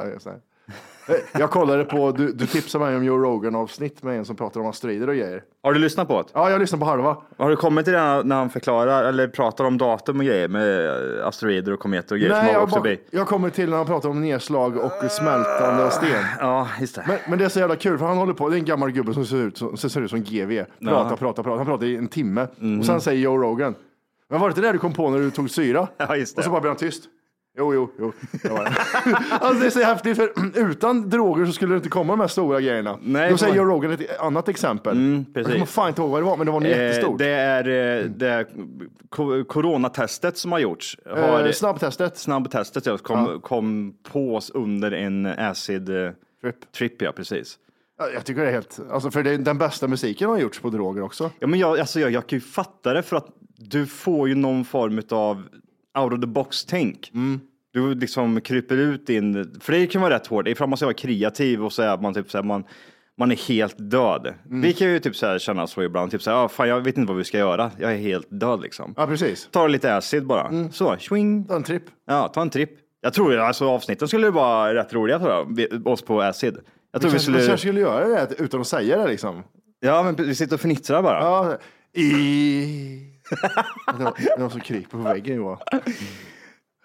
Jag 1.33 1.51
kollade 1.51 1.85
på, 1.85 2.13
du, 2.13 2.33
du 2.33 2.47
tipsade 2.47 2.85
mig 2.85 2.97
om 2.97 3.05
Joe 3.05 3.19
Rogan 3.19 3.55
avsnitt 3.55 4.03
med 4.03 4.19
en 4.19 4.25
som 4.25 4.37
pratar 4.37 4.61
om 4.61 4.67
asteroider 4.67 5.09
och 5.09 5.15
grejer. 5.15 5.43
Har 5.63 5.73
du 5.73 5.79
lyssnat 5.79 6.09
på 6.09 6.23
det? 6.23 6.29
Ja, 6.35 6.51
jag 6.51 6.61
lyssnade 6.61 6.81
på 6.81 6.87
halva. 6.87 7.17
Har 7.37 7.51
du 7.51 7.57
kommit 7.57 7.85
till 7.85 7.95
det 7.95 8.23
när 8.23 8.37
han 8.37 8.51
förklarar 8.51 9.05
eller 9.05 9.29
pratar 9.29 9.65
om 9.65 9.79
datum 9.79 10.19
och 10.19 10.25
grejer 10.25 10.49
med 10.49 10.91
asteroider 11.25 11.73
och 11.73 11.81
kometer 11.81 12.15
och 12.15 12.19
grejer 12.19 12.35
som 12.35 12.45
Nej, 12.45 12.47
har 12.47 12.61
jag, 12.61 12.63
åkt 12.63 12.73
bara, 12.73 12.83
förbi? 12.83 13.01
jag 13.11 13.29
kommer 13.29 13.51
till 13.51 13.71
när 13.71 13.77
han 13.77 13.87
pratar 13.87 14.09
om 14.09 14.21
nedslag 14.21 14.77
och 14.77 15.11
smältande 15.11 15.85
av 15.85 15.91
sten. 15.91 16.25
Ja, 16.41 16.69
just 16.81 16.95
det. 16.95 17.05
Men, 17.09 17.19
men 17.29 17.39
det 17.39 17.45
är 17.45 17.49
så 17.49 17.59
jävla 17.59 17.77
kul 17.77 17.99
för 17.99 18.07
han 18.07 18.17
håller 18.17 18.33
på, 18.35 18.49
det 18.49 18.57
är 18.57 18.59
en 18.59 18.65
gammal 18.65 18.91
gubbe 18.93 19.15
som 19.15 19.27
ser 19.27 19.37
ut 19.37 19.59
som, 19.59 19.77
som, 19.77 19.91
ser 19.91 20.01
ut 20.01 20.11
som 20.11 20.23
GV. 20.23 20.65
Pratar, 20.85 21.17
pratar, 21.17 21.43
pratar. 21.43 21.57
Han 21.57 21.67
pratar 21.67 21.87
i 21.87 21.97
en 21.97 22.09
timme. 22.09 22.47
Och 22.81 22.87
sen 22.87 23.01
säger 23.01 23.23
Joe 23.23 23.39
Rogan, 23.39 23.75
men 24.31 24.41
var 24.41 24.49
det 24.49 24.51
inte 24.51 24.61
det 24.61 24.73
du 24.73 24.79
kom 24.79 24.93
på 24.93 25.11
när 25.11 25.19
du 25.19 25.31
tog 25.31 25.51
syra? 25.51 25.89
Ja, 25.97 26.17
just 26.17 26.37
det. 26.37 26.41
Och 26.41 26.45
så 26.45 26.51
bara 26.51 26.61
blir 26.61 26.71
han 26.71 26.77
tyst. 26.77 27.05
Jo, 27.61 27.75
jo, 27.75 27.91
jo. 27.99 28.13
Det, 28.43 28.49
var 28.49 28.65
det. 28.65 28.71
alltså, 29.31 29.61
det 29.61 29.67
är 29.67 29.71
så 29.71 29.83
häftigt, 29.83 30.17
för 30.17 30.33
utan 30.71 31.11
droger 31.11 31.47
så 31.47 31.53
skulle 31.53 31.73
det 31.75 31.77
inte 31.77 31.89
komma 31.89 32.13
de 32.13 32.21
här 32.21 32.29
stora 32.29 32.61
grejerna. 32.61 32.99
Nej, 33.03 33.31
Då 33.31 33.37
säger. 33.37 33.55
Joe 33.55 33.65
Rogan 33.65 33.91
ett 33.91 34.21
annat 34.21 34.49
exempel. 34.49 34.99
jag 35.27 35.35
precis. 35.35 35.53
kommer 35.53 35.67
fan 35.67 35.89
inte 35.89 36.01
ihåg 36.03 36.11
vad 36.11 36.21
det 36.21 36.25
var, 36.27 36.37
men 36.37 36.47
det 36.47 36.53
var 36.53 36.61
något 36.61 36.69
Eh, 36.69 36.79
jättestort. 36.87 37.19
Det 37.19 37.29
är 37.31 37.69
eh, 37.99 38.05
det 38.05 38.47
ko- 39.09 39.45
coronatestet 39.45 40.39
som 40.39 40.53
har 40.53 40.59
gjorts. 40.59 40.97
Har, 41.07 41.47
Eh, 41.47 41.53
snabbtestet. 41.53 42.19
snabbtestet 42.19 42.87
ja, 42.87 42.99
kom, 42.99 43.41
kom 43.41 43.95
på 44.13 44.37
oss 44.37 44.51
under 44.51 44.93
en 44.93 45.27
acid 45.27 45.89
eh, 45.89 46.11
Trip. 46.43 46.73
trip. 46.73 47.03
Ja, 47.03 47.13
precis. 47.13 47.59
Ja, 47.99 48.09
Jag 48.15 48.25
tycker 48.25 48.43
det 48.43 48.49
är 48.49 48.53
helt, 48.53 48.81
alltså 48.91 49.11
för 49.11 49.23
det, 49.23 49.37
den 49.37 49.59
bästa 49.59 49.89
musiken 49.89 50.29
har 50.29 50.39
gjorts 50.39 50.59
på 50.61 50.71
droger 50.71 51.03
också. 51.03 51.31
Ja, 51.39 51.47
men 51.47 51.59
jag, 51.61 51.79
alltså 51.81 52.01
jag, 52.01 52.11
jag 52.11 52.27
kan 52.27 52.37
ju 52.37 52.41
fatta 52.41 52.93
det 52.95 53.03
för 53.03 53.17
att 53.17 53.27
du 53.59 53.87
får 53.87 54.29
ju 54.29 54.35
någon 54.35 54.65
form 54.65 55.03
av 55.11 55.43
out 55.99 56.13
of 56.13 56.21
the 56.21 56.27
box-tänk. 56.27 57.13
Du 57.73 57.95
liksom 57.95 58.41
kryper 58.41 58.77
ut 58.77 59.09
in, 59.09 59.61
för 59.61 59.73
det 59.73 59.87
kan 59.87 60.03
vara 60.03 60.15
rätt 60.15 60.27
hårt, 60.27 60.49
ifall 60.49 60.69
man 60.69 60.77
ska 60.77 60.87
vara 60.87 60.95
kreativ 60.95 61.65
och 61.65 61.73
säga 61.73 61.93
att 61.93 62.03
man 62.03 62.15
typ 62.15 62.31
så 62.31 62.39
här, 62.39 62.43
man, 62.43 62.65
man 63.19 63.33
är 63.33 63.37
helt 63.37 63.91
död. 63.91 64.35
Vi 64.45 64.73
kan 64.73 64.89
ju 64.89 64.99
typ 64.99 65.17
så 65.17 65.27
här 65.27 65.39
känna 65.39 65.67
så 65.67 65.83
ibland, 65.83 66.11
typ 66.11 66.23
så 66.23 66.31
här, 66.31 66.45
ah, 66.45 66.49
fan 66.49 66.69
jag 66.69 66.81
vet 66.81 66.99
inte 66.99 67.09
vad 67.09 67.19
vi 67.19 67.25
ska 67.25 67.39
göra, 67.39 67.71
jag 67.79 67.93
är 67.93 67.97
helt 67.97 68.27
död 68.31 68.61
liksom. 68.61 68.95
Ja, 68.97 69.07
precis. 69.07 69.49
Ta 69.51 69.67
lite 69.67 69.97
acid 69.97 70.27
bara, 70.27 70.69
så, 70.73 70.97
swing. 70.97 71.45
Ta 71.45 71.57
en 71.57 71.63
tripp. 71.63 71.85
Ja, 72.07 72.29
ta 72.29 72.43
en 72.43 72.51
tripp. 72.51 72.71
Jag 73.01 73.13
tror 73.15 73.37
alltså 73.37 73.69
avsnitten 73.69 74.09
skulle 74.09 74.31
vara 74.31 74.75
rätt 74.75 74.93
roliga 74.93 75.19
tror 75.19 75.31
jag, 75.31 75.87
oss 75.87 76.03
på 76.03 76.21
acid. 76.23 76.59
Jag 76.93 77.03
tror 77.03 77.11
vi 77.11 77.17
vi 77.17 77.23
skulle, 77.23 77.39
kanske 77.39 77.59
skulle 77.59 77.81
göra 77.81 78.27
det 78.27 78.35
utan 78.39 78.61
att 78.61 78.67
säga 78.67 78.99
det 78.99 79.09
liksom. 79.09 79.43
ja 79.81 80.03
men 80.03 80.15
vi 80.15 80.35
sitter 80.35 80.55
och 80.55 80.61
fnittrar 80.61 81.03
bara. 81.03 81.21
Ja, 81.21 81.59
i... 81.93 83.07
det 83.99 84.05
var, 84.05 84.37
det 84.37 84.43
var 84.43 84.51
som 84.51 84.61
kryper 84.61 84.91
på 84.91 84.99
väggen 84.99 85.37
Johan. 85.37 85.59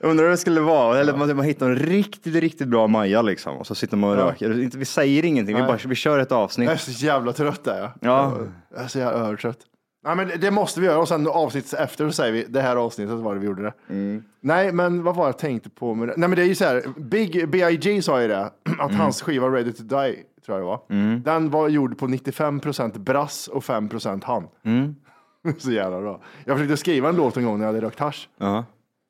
Undrar 0.05 0.23
hur 0.23 0.31
det 0.31 0.37
skulle 0.37 0.61
vara, 0.61 0.99
eller 0.99 1.17
man, 1.17 1.35
man 1.35 1.45
hittar 1.45 1.69
en 1.69 1.75
riktigt, 1.75 2.35
riktigt 2.35 2.67
bra 2.67 2.87
Maja 2.87 3.21
liksom 3.21 3.57
och 3.57 3.67
så 3.67 3.75
sitter 3.75 3.97
man 3.97 4.09
och 4.09 4.17
Ja. 4.17 4.25
röker. 4.29 4.61
Inte- 4.63 4.77
Vi 4.77 4.85
säger 4.85 5.25
ingenting, 5.25 5.55
vi, 5.55 5.61
Nej. 5.61 5.67
bara, 5.71 5.79
vi 5.87 5.95
kör 5.95 6.19
ett 6.19 6.31
avsnitt. 6.31 6.65
Jag 6.65 6.73
är 6.73 6.77
så 6.77 7.05
jävla 7.05 7.33
trött 7.33 7.63
där 7.63 7.77
jag. 7.81 7.89
Ja. 7.99 8.37
Jag 8.75 8.83
är 8.83 8.87
så 8.87 8.99
jävla 8.99 9.19
övertrött. 9.27 9.59
Nej, 10.05 10.15
men 10.15 10.31
det 10.39 10.51
måste 10.51 10.79
vi 10.79 10.85
göra 10.85 10.99
och 10.99 11.07
sen 11.07 11.27
avsnittet 11.27 11.73
efter 11.73 12.05
så 12.07 12.11
säger 12.13 12.33
vi 12.33 12.45
det 12.49 12.61
här 12.61 12.75
avsnittet 12.75 13.15
var 13.15 13.33
det 13.33 13.39
vi 13.39 13.45
gjorde 13.45 13.63
det. 13.63 13.73
Mm. 13.89 14.23
Nej, 14.41 14.71
men 14.71 15.03
vad 15.03 15.15
var 15.15 15.25
jag 15.25 15.37
tänkte 15.37 15.69
på 15.69 15.95
med 15.95 16.07
det? 16.07 16.13
Nej, 16.17 16.29
men 16.29 16.35
det 16.35 16.41
är 16.43 16.47
ju 16.47 16.55
så 16.55 16.65
här. 16.65 16.83
Big 16.97 17.49
B.I.G. 17.49 18.01
sa 18.01 18.21
ju 18.21 18.27
det 18.27 18.39
att 18.79 18.89
Mm. 18.89 18.95
hans 18.95 19.21
skiva 19.21 19.47
Ready 19.47 19.71
to 19.73 19.83
Die 19.83 20.15
tror 20.45 20.57
jag 20.57 20.59
det 20.59 20.63
var. 20.65 20.79
Den 21.23 21.49
var 21.49 21.67
gjord 21.69 21.97
på 21.97 22.07
95% 22.07 22.97
brass 22.99 23.47
och 23.47 23.63
5 23.63 23.89
han. 24.23 24.47
Mm. 24.65 24.95
så 25.57 25.71
jävla 25.71 26.01
bra. 26.01 26.21
Jag 26.45 26.57
försökte 26.57 26.77
skriva 26.77 27.09
en 27.09 27.15
låt 27.15 27.37
en 27.37 27.45
gång 27.45 27.57
när 27.57 27.65
jag 27.65 27.73
hade 27.73 27.85
rökt 27.85 27.99
hasch. 27.99 28.29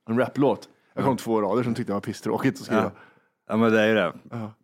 En 0.10 0.18
raplåt. 0.20 0.70
Jag 0.96 1.04
kom 1.06 1.18
två 1.18 1.42
rader 1.42 1.64
som 1.64 1.75
tyckte 1.75 1.90
det 1.92 1.94
var 1.94 2.02
pisstråkigt 2.02 2.60
att 2.60 2.66
skriva. 2.66 2.82
Ja. 2.84 2.92
ja, 3.50 3.58
men 3.58 3.72
det 3.74 3.82
är 3.82 3.88
ju 3.88 3.94
det. 3.96 4.14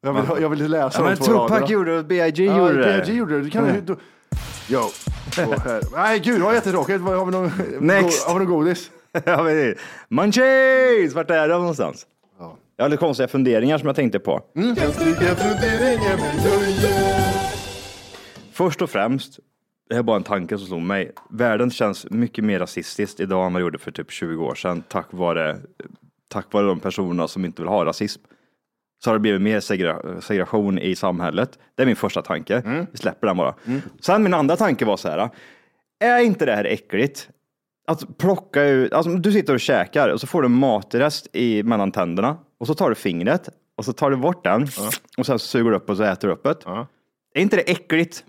Jag, 0.02 0.14
vill, 0.14 0.42
jag 0.42 0.50
vill 0.50 0.72
läsa 0.72 1.02
Ja, 1.04 1.10
de 1.10 1.16
två 1.16 1.26
Tupac 1.26 1.52
raderna. 1.52 1.68
gjorde 1.68 1.96
det, 1.98 2.04
B.I.G. 2.04 2.46
Ja, 2.46 2.58
gjorde 2.58 2.78
det. 2.98 3.00
PRG 3.06 3.14
gjorde 3.16 3.34
det. 3.38 3.42
Du 3.42 3.50
kan, 3.50 3.66
Mm. 3.70 3.86
du, 3.86 3.96
här. 5.58 5.82
Nej, 5.96 6.20
gud, 6.20 6.40
det 6.40 6.44
var 6.44 6.54
jättetråkigt. 6.54 7.02
Har 7.02 7.26
vi 7.26 7.32
någon, 7.32 7.52
Next. 7.80 8.28
Har 8.28 8.34
vi 8.40 8.46
någon 8.46 8.54
godis? 8.54 8.92
ja, 9.26 9.44
men 9.44 9.56
det- 9.56 9.76
Munchies! 10.10 11.14
Vart 11.14 11.30
är 11.32 11.50
de 11.50 11.60
någonstans? 11.60 12.06
Ja. 12.40 12.58
Jag 12.78 12.92
lite 12.92 13.00
konstiga 13.00 13.28
funderingar 13.28 13.78
som 13.78 13.88
jag 13.88 13.96
tänkte 13.96 14.20
på. 14.20 14.42
Mm. 14.56 14.76
Jag. 14.82 14.94
Först 18.54 18.82
och 18.82 18.90
främst, 18.90 19.40
det 19.90 19.96
här 19.96 20.00
är 20.00 20.04
bara 20.04 20.18
en 20.18 20.24
tanke 20.24 20.58
som 20.58 20.68
slog 20.68 20.82
mig. 20.82 21.12
Världen 21.30 21.72
känns 21.72 22.10
mycket 22.10 22.44
mer 22.44 22.60
rasistiskt 22.60 23.20
idag 23.20 23.46
än 23.46 23.54
vad 23.54 23.62
det 23.62 23.64
gjorde 23.64 23.78
för 23.78 23.92
typ 23.92 24.12
20 24.12 24.46
år 24.46 24.56
sedan. 24.56 24.84
Tack 24.88 25.08
vare, 25.10 25.58
tack 26.32 26.54
vare 26.54 26.66
de 26.68 26.80
personerna 26.80 27.28
som 27.28 27.46
inte 27.46 27.62
vill 27.62 27.70
ha 27.70 27.86
rasism. 27.86 28.22
Så 29.04 29.10
har 29.10 29.16
det 29.16 29.20
blivit 29.20 29.42
mer 29.42 29.60
segregation 30.22 30.80
i 30.80 30.96
samhället. 30.96 31.60
Det 31.76 31.82
är 31.84 31.86
min 31.88 31.96
första 31.96 32.22
tanke. 32.22 32.86
Vi 32.92 32.98
släpper 32.98 33.28
den 33.28 33.38
bara. 33.38 33.56
Sen 34.00 34.24
min 34.24 34.34
andra 34.34 34.56
tanke 34.56 34.86
var 34.86 34.98
så 34.98 35.10
här. 35.10 35.30
Är 36.00 36.20
inte 36.20 36.46
det 36.46 36.56
här 36.56 36.66
äckligt? 36.66 37.30
Att 37.88 38.18
plocka 38.18 38.64
ut, 38.64 38.94
alltså 38.94 39.12
du 39.12 39.32
sitter 39.32 39.54
och 39.54 39.60
käkar 39.60 40.10
och 40.10 40.22
så 40.22 40.28
får 40.28 40.42
du 40.42 40.48
matrest 40.48 41.28
i 41.36 41.64
mellan 41.64 41.92
tänderna 41.92 42.38
och 42.60 42.68
så 42.68 42.74
tar 42.74 42.90
du 42.90 42.96
fingret 42.96 43.50
och 43.78 43.86
så 43.86 43.94
tar 43.94 44.12
du 44.12 44.18
bort 44.18 44.44
den 44.44 44.68
och 45.18 45.26
sen 45.26 45.40
suger 45.40 45.70
du 45.72 45.76
upp 45.78 45.90
och 45.90 45.98
så 45.98 46.04
äter 46.04 46.28
du 46.28 46.34
upp 46.34 46.44
det. 46.44 46.56
Ja. 46.66 46.88
Är 47.34 47.42
inte 47.42 47.56
det 47.56 47.72
äckligt? 47.72 48.24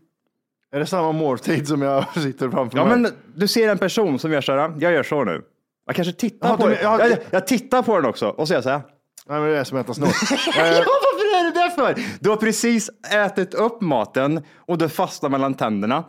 Är 0.73 0.79
det 0.79 0.87
samma 0.87 1.13
måltid 1.13 1.69
som 1.69 1.83
jag 1.83 2.15
sitter 2.15 2.51
framför 2.51 2.79
Ja, 2.79 2.85
mig? 2.85 2.99
men 2.99 3.13
du 3.35 3.49
ser 3.49 3.69
en 3.69 3.79
person 3.79 4.19
som 4.19 4.33
gör 4.33 4.41
så 4.41 4.53
här, 4.53 4.73
jag 4.79 4.93
gör 4.93 5.03
så 5.03 5.25
nu. 5.25 5.43
Jag 5.87 5.97
kanske 5.97 6.12
tittar 6.12 6.49
Ja, 6.49 6.57
på 6.57 6.69
du- 6.69 6.75
den. 6.75 6.83
ja, 6.83 7.09
jag, 7.09 7.19
jag 7.31 7.47
tittar 7.47 7.83
på 7.83 7.97
den 7.97 8.05
också 8.05 8.29
och 8.29 8.49
så 8.49 8.53
gör 8.55 8.57
jag 8.57 8.65
så 8.65 8.71
här. 8.71 8.83
Nej, 9.27 9.41
men 9.41 9.51
det 9.51 9.59
är 9.59 9.65
som 9.65 9.79
att 9.79 9.85
äta 9.85 9.95
snott. 9.95 10.09
Ja, 10.31 10.35
varför 10.57 11.39
är 11.41 11.45
det 11.45 11.61
där 11.61 11.71
för? 11.71 12.03
Du 12.21 12.31
har 12.31 12.37
precis 12.37 12.91
ätit 13.12 13.55
upp 13.55 13.81
maten 13.81 14.43
och 14.57 14.79
det 14.79 14.89
fastnar 14.89 15.31
mellan 15.31 15.55
tänderna. 15.55 16.05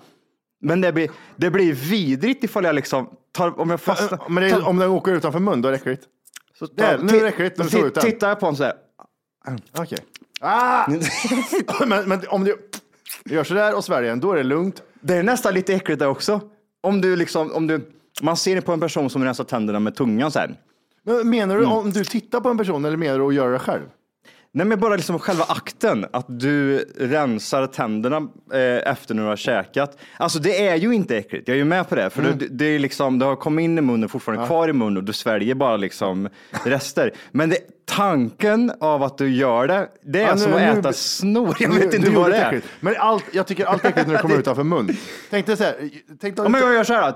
Men 0.62 0.82
det 0.82 0.92
blir, 0.94 1.10
det 1.36 1.50
blir 1.52 1.74
vidrigt 1.74 2.44
ifall 2.44 2.64
jag 2.64 2.76
liksom 2.76 3.10
tar, 3.32 3.60
om 3.60 3.70
jag 3.70 3.82
fastnar. 3.82 4.20
men 4.30 4.44
det 4.44 4.50
är, 4.50 4.68
om 4.68 4.78
den 4.78 4.90
åker 4.90 5.12
utanför 5.12 5.40
mun, 5.40 5.62
då 5.62 5.68
är 5.68 5.72
det 5.72 5.78
äckligt. 5.78 6.04
så 6.60 6.66
det 6.66 6.84
är- 6.84 6.98
nu 6.98 7.18
är 7.18 7.22
det 7.22 7.28
äckligt 7.28 7.58
när 7.58 7.66
du 7.66 7.72
tog 7.72 7.86
ut 7.86 7.96
den. 7.96 8.04
Tittar 8.04 8.30
jag 8.30 8.40
på 8.40 8.46
den 8.46 8.56
så 8.56 8.64
här. 8.64 8.74
Okej. 9.78 9.98
Ah! 10.42 10.86
men, 11.86 12.10
men 12.10 12.22
om 12.28 12.44
du 12.44 12.58
gör 13.26 13.44
sådär 13.44 13.76
och 13.76 13.84
sväljer 13.86 14.10
den, 14.10 14.20
då 14.20 14.32
är 14.32 14.36
det 14.38 14.44
lugnt. 14.44 14.82
Det 15.02 15.16
är 15.16 15.24
nästan 15.24 15.54
lite 15.54 15.74
äckligt 15.74 16.00
där 16.00 16.08
också. 16.08 16.42
Om 16.82 17.02
du 17.02 17.16
liksom, 17.16 17.52
om 17.52 17.68
du, 17.68 17.92
man 18.22 18.38
ser 18.38 18.56
det 18.56 18.62
på 18.62 18.72
en 18.72 18.80
person 18.80 19.10
som 19.10 19.24
rensar 19.24 19.44
tänderna 19.44 19.80
med 19.80 19.96
tungan 19.96 20.32
så 20.32 20.40
här. 20.40 20.56
Men 21.06 21.30
menar 21.30 21.56
du 21.58 21.64
Mm. 21.64 21.78
om 21.78 21.92
du 21.92 22.04
tittar 22.04 22.40
på 22.42 22.50
en 22.50 22.58
person 22.58 22.86
eller 22.86 22.98
menar 22.98 23.20
du 23.20 23.26
att 23.28 23.34
göra 23.34 23.52
det 23.52 23.60
själv? 23.60 23.82
Nej 24.56 24.66
men 24.66 24.80
bara 24.80 24.96
liksom 24.96 25.20
själva 25.20 25.44
akten, 25.48 26.06
att 26.14 26.26
du 26.40 26.78
rensar 26.98 27.68
tänderna 27.68 28.18
eh, 28.54 28.92
efter 28.92 29.16
när 29.16 29.24
du 29.24 29.30
har 29.30 29.36
käkat. 29.36 29.98
Alltså 30.18 30.40
det 30.40 30.68
är 30.68 30.76
ju 30.76 30.92
inte 30.96 31.18
äckligt, 31.18 31.48
jag 31.48 31.56
är 31.56 31.60
ju 31.60 31.66
med 31.66 31.90
på 31.90 31.96
det. 31.96 32.10
För 32.10 32.22
Mm. 32.22 32.38
det, 32.38 32.48
det 32.48 32.66
är 32.66 32.80
liksom, 32.80 33.20
det 33.20 33.26
har 33.26 33.36
kommit 33.36 33.64
in 33.64 33.78
i 33.78 33.82
munnen, 33.82 34.10
fortfarande 34.10 34.46
kvar 34.48 34.68
i 34.70 34.74
munnen 34.74 34.98
och 34.98 35.04
du 35.04 35.14
sväljer 35.14 35.56
bara 35.56 35.78
liksom 35.78 36.30
rester. 36.66 37.12
Men 37.32 37.50
det, 37.50 37.58
tanken 37.86 38.72
av 38.80 39.04
att 39.04 39.18
du 39.18 39.30
gör 39.36 39.68
det, 39.68 39.88
det 40.04 40.20
är 40.22 40.28
Ja, 40.28 40.34
nu- 40.34 40.40
som 40.40 40.54
att 40.54 40.60
nu- 40.62 40.66
äta 40.80 40.94
snor. 40.94 41.56
Jag 41.60 41.72
Du- 41.72 41.80
vet 41.80 41.94
inte 41.94 42.10
vad 42.12 42.32
det 42.32 42.38
är. 42.38 42.48
äckligt. 42.48 42.68
Men 42.80 42.96
allt, 43.00 43.26
jag 43.32 43.48
tycker 43.48 43.66
allt 43.66 43.86
är 43.86 43.90
äckligt 43.90 44.08
när 44.08 44.16
det 44.16 44.22
kommer 44.22 44.38
utanför 44.38 44.64
mun. 44.64 44.98
Tänk 45.30 45.46
dig 45.46 45.58
så 45.58 45.64
här. 45.64 45.76
Tänk 46.22 46.36
dig, 46.36 46.46
Om 46.46 46.54
jag 46.54 46.74
gör 46.74 46.84
så 46.84 46.94
här, 46.94 47.10
att 47.10 47.16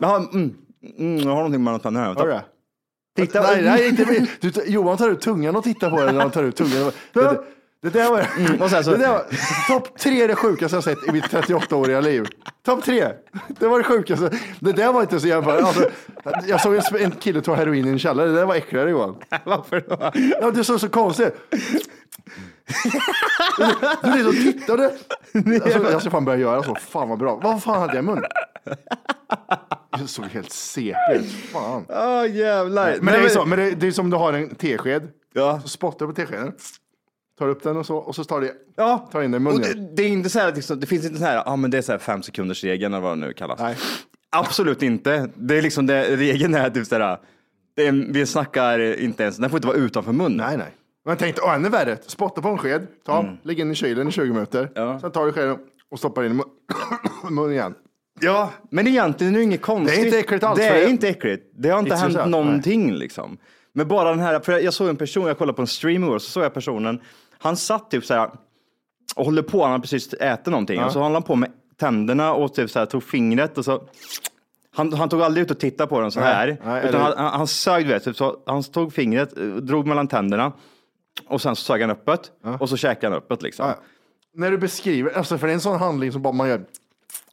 jag 0.00 0.08
har, 0.08 0.16
mm, 0.34 0.54
mm, 0.98 1.18
jag 1.18 1.28
har 1.28 1.36
någonting 1.36 1.64
mellan 1.64 1.80
tänderna. 1.80 2.06
Hör 2.06 2.26
du 2.26 2.32
det? 2.32 2.42
Titta. 3.16 3.42
Nej, 3.42 3.62
nej, 3.62 3.88
inte, 3.88 4.26
du, 4.40 4.52
Johan 4.66 4.96
tar 4.96 5.10
ut 5.10 5.20
tungan 5.20 5.56
och 5.56 5.64
tittar 5.64 5.90
på 5.90 5.96
den 5.96 6.14
när 6.14 6.22
han 6.22 6.30
tar 6.30 6.42
ut 6.44 6.56
tungan. 6.56 6.92
Det, 7.12 7.20
det, 7.20 7.40
det 7.82 7.90
där 7.90 8.10
var, 8.10 8.26
Mm, 8.38 8.62
och 8.62 8.70
sen 8.70 8.84
så- 8.84 8.90
det 8.90 8.96
där 8.96 9.08
var 9.08 9.24
topp 9.68 9.98
tre 9.98 10.26
det 10.26 10.34
sjukaste 10.36 10.76
jag 10.76 10.84
sett 10.84 11.08
i 11.08 11.12
mitt 11.12 11.24
38-åriga 11.24 12.00
liv. 12.00 12.26
Topp 12.64 12.84
tre. 12.84 13.08
Det 13.48 13.66
var 13.68 13.78
det 13.78 13.84
sjukaste. 13.84 14.30
Det 14.60 14.72
där 14.72 14.92
var 14.92 15.00
inte 15.02 15.20
så 15.20 15.26
jämförande. 15.26 15.62
Alltså, 15.66 15.90
jag 16.46 16.60
såg 16.60 17.00
en, 17.00 17.10
kille 17.10 17.40
ta 17.40 17.54
heroin 17.54 17.86
i 17.86 17.90
en 17.90 17.98
källare. 17.98 18.26
Det 18.28 18.34
där 18.34 18.44
var 18.46 18.54
äckligare 18.54 18.90
Johan. 18.90 19.14
Varför 19.44 19.80
då? 19.88 20.10
Ja, 20.40 20.50
du 20.50 20.64
såg 20.64 20.80
så 20.80 20.88
konstigt. 20.88 21.34
Du 24.02 24.12
liksom 24.12 24.32
tittade. 24.32 24.84
Alltså, 25.64 25.82
jag 25.92 26.00
ska 26.00 26.10
fan 26.10 26.24
börja 26.24 26.38
göra 26.38 26.62
så. 26.62 26.74
Fan 26.74 27.08
vad 27.08 27.18
bra. 27.18 27.40
Vad 27.42 27.62
fan 27.62 27.80
hade 27.80 27.94
jag 27.94 28.02
i 28.02 28.06
munnen? 28.06 28.24
Det 29.98 30.06
såg 30.08 30.24
helt 30.24 30.52
CP 30.52 31.14
ut. 31.14 31.26
Fan. 31.52 31.84
Åh 31.88 32.36
jävlar. 32.36 32.96
Men, 33.00 33.14
det, 33.14 33.20
är 33.20 33.28
så, 33.28 33.44
men 33.44 33.58
det, 33.58 33.70
det 33.70 33.86
är 33.86 33.90
som 33.90 34.10
du 34.10 34.16
har 34.16 34.32
en 34.32 34.54
tesked. 34.54 35.08
Ja. 35.32 35.60
Så 35.62 35.68
spottar 35.68 36.06
du 36.06 36.12
på 36.12 36.16
teskeden. 36.16 36.52
Tar 37.38 37.48
upp 37.48 37.62
den 37.62 37.76
och 37.76 37.86
så. 37.86 37.96
Och 37.96 38.14
så 38.14 38.24
tar 38.24 38.40
du 38.40 38.52
Ja, 38.76 39.08
tar 39.12 39.22
in 39.22 39.30
den 39.30 39.46
i 39.46 39.48
och 39.48 39.52
munnen. 39.54 39.86
det, 39.86 39.94
det 39.96 40.02
är 40.02 40.08
inte 40.08 40.30
så 40.30 40.38
här, 40.38 40.54
liksom, 40.54 40.80
det 40.80 40.86
finns 40.86 41.04
inte 41.04 41.18
så 41.18 41.24
här, 41.24 41.42
ja 41.46 41.56
men 41.56 41.70
det 41.70 41.78
är 41.78 41.82
så 41.82 41.92
här 41.92 41.98
fem 41.98 42.22
sekunders 42.22 42.64
regeln 42.64 42.94
eller 42.94 43.02
vad 43.02 43.12
det 43.18 43.26
nu 43.26 43.32
kallas. 43.32 43.60
Nej. 43.60 43.76
Absolut 44.30 44.82
inte. 44.82 45.30
Det 45.34 45.58
är 45.58 45.62
liksom 45.62 45.86
det, 45.86 46.16
regeln 46.16 46.54
är 46.54 46.70
typ 46.70 46.86
så 46.86 46.98
här, 46.98 47.18
det 47.76 47.86
är, 47.86 48.12
vi 48.12 48.26
snackar 48.26 49.00
inte 49.00 49.22
ens, 49.22 49.36
den 49.36 49.50
får 49.50 49.56
inte 49.56 49.68
vara 49.68 49.76
utanför 49.78 50.12
munnen. 50.12 50.36
Nej, 50.36 50.56
nej. 50.56 50.74
Men 51.04 51.16
tänk 51.16 51.36
åh, 51.42 51.54
ännu 51.54 51.68
värre. 51.68 51.98
Spotta 52.06 52.42
på 52.42 52.48
en 52.48 52.58
sked. 52.58 52.86
Ta, 53.06 53.24
lägg 53.42 53.60
in 53.60 53.70
i 53.70 53.74
kylen 53.74 54.08
i 54.08 54.12
20 54.12 54.32
minuter. 54.32 54.58
Mm. 54.76 54.88
Ja. 54.88 55.00
Sen 55.00 55.10
tar 55.10 55.26
du 55.26 55.32
skeden 55.32 55.58
och 55.90 55.98
stoppar 55.98 56.24
in 56.24 56.32
i 56.32 56.34
mun- 56.34 56.50
munnen 57.30 57.52
igen. 57.52 57.74
Ja, 58.20 58.50
men 58.70 58.86
egentligen 58.86 59.34
är 59.34 59.38
det 59.38 59.44
inget 59.44 59.62
konstigt. 59.62 59.96
Det 59.96 60.02
är 60.02 60.06
inte 60.06 60.18
äckligt 60.18 60.44
alls, 60.44 60.58
Det 60.58 60.68
för 60.68 60.76
är 60.76 60.88
inte 60.88 61.08
äckligt. 61.08 61.44
Det 61.58 61.68
har 61.70 61.78
inte 61.78 61.90
It's 61.90 61.94
hänt 61.96 62.12
yourself, 62.12 62.30
någonting 62.30 62.92
liksom. 62.94 63.38
Men 63.72 63.88
bara 63.88 64.10
den 64.10 64.20
här, 64.20 64.40
för 64.40 64.52
jag 64.58 64.74
såg 64.74 64.88
en 64.88 64.96
person, 64.96 65.26
jag 65.26 65.38
kollade 65.38 65.56
på 65.56 65.62
en 65.62 65.66
stream 65.68 66.04
igår, 66.04 66.18
så 66.18 66.30
såg 66.30 66.44
jag 66.44 66.54
personen, 66.54 67.00
han 67.38 67.56
satt 67.56 67.90
typ 67.90 68.04
så 68.04 68.14
här 68.14 68.30
och 69.16 69.24
håller 69.24 69.42
på, 69.42 69.62
han 69.62 69.70
hade 69.70 69.82
precis 69.82 70.14
ätit 70.14 70.46
någonting, 70.46 70.76
och 70.84 70.92
så 70.92 71.02
höll 71.02 71.12
han 71.12 71.22
på 71.22 71.36
med 71.36 71.50
tänderna 71.80 72.34
och 72.34 72.54
typ 72.54 72.70
så 72.70 72.78
här, 72.78 72.86
tog 72.86 73.02
fingret 73.02 73.58
och 73.58 73.64
så 73.64 73.82
han, 74.74 74.92
han 74.92 75.08
tog 75.08 75.22
aldrig 75.22 75.44
ut 75.44 75.50
och 75.50 75.58
tittade 75.60 75.88
på 75.88 76.00
den 76.00 76.10
så 76.12 76.20
här, 76.20 76.56
nej, 76.64 76.82
utan 76.88 77.00
eller- 77.00 77.16
han, 77.16 77.24
han, 77.26 77.38
han 77.38 77.46
sög, 77.46 77.86
du 77.86 77.92
vet, 77.92 78.04
typ 78.04 78.16
så, 78.16 78.36
han 78.46 78.62
tog 78.62 78.92
fingret, 78.92 79.38
eh, 79.38 79.44
drog 79.44 79.86
mellan 79.86 80.08
tänderna 80.08 80.52
och 81.26 81.42
sen 81.42 81.56
så 81.56 81.62
sög 81.64 81.80
han 81.80 81.90
öppet 81.90 82.20
och 82.60 82.68
så 82.68 82.76
käkade 82.76 83.14
han 83.14 83.22
öppet 83.22 83.42
liksom. 83.42 83.66
Ja. 83.66 83.76
När 84.34 84.50
du 84.50 84.58
beskriver, 84.58 85.10
alltså 85.18 85.38
för 85.38 85.46
det 85.46 85.52
är 85.52 85.54
en 85.54 85.60
sån 85.60 85.78
handling 85.78 86.12
som 86.12 86.22
bara 86.22 86.32
man 86.32 86.48
gör 86.48 86.60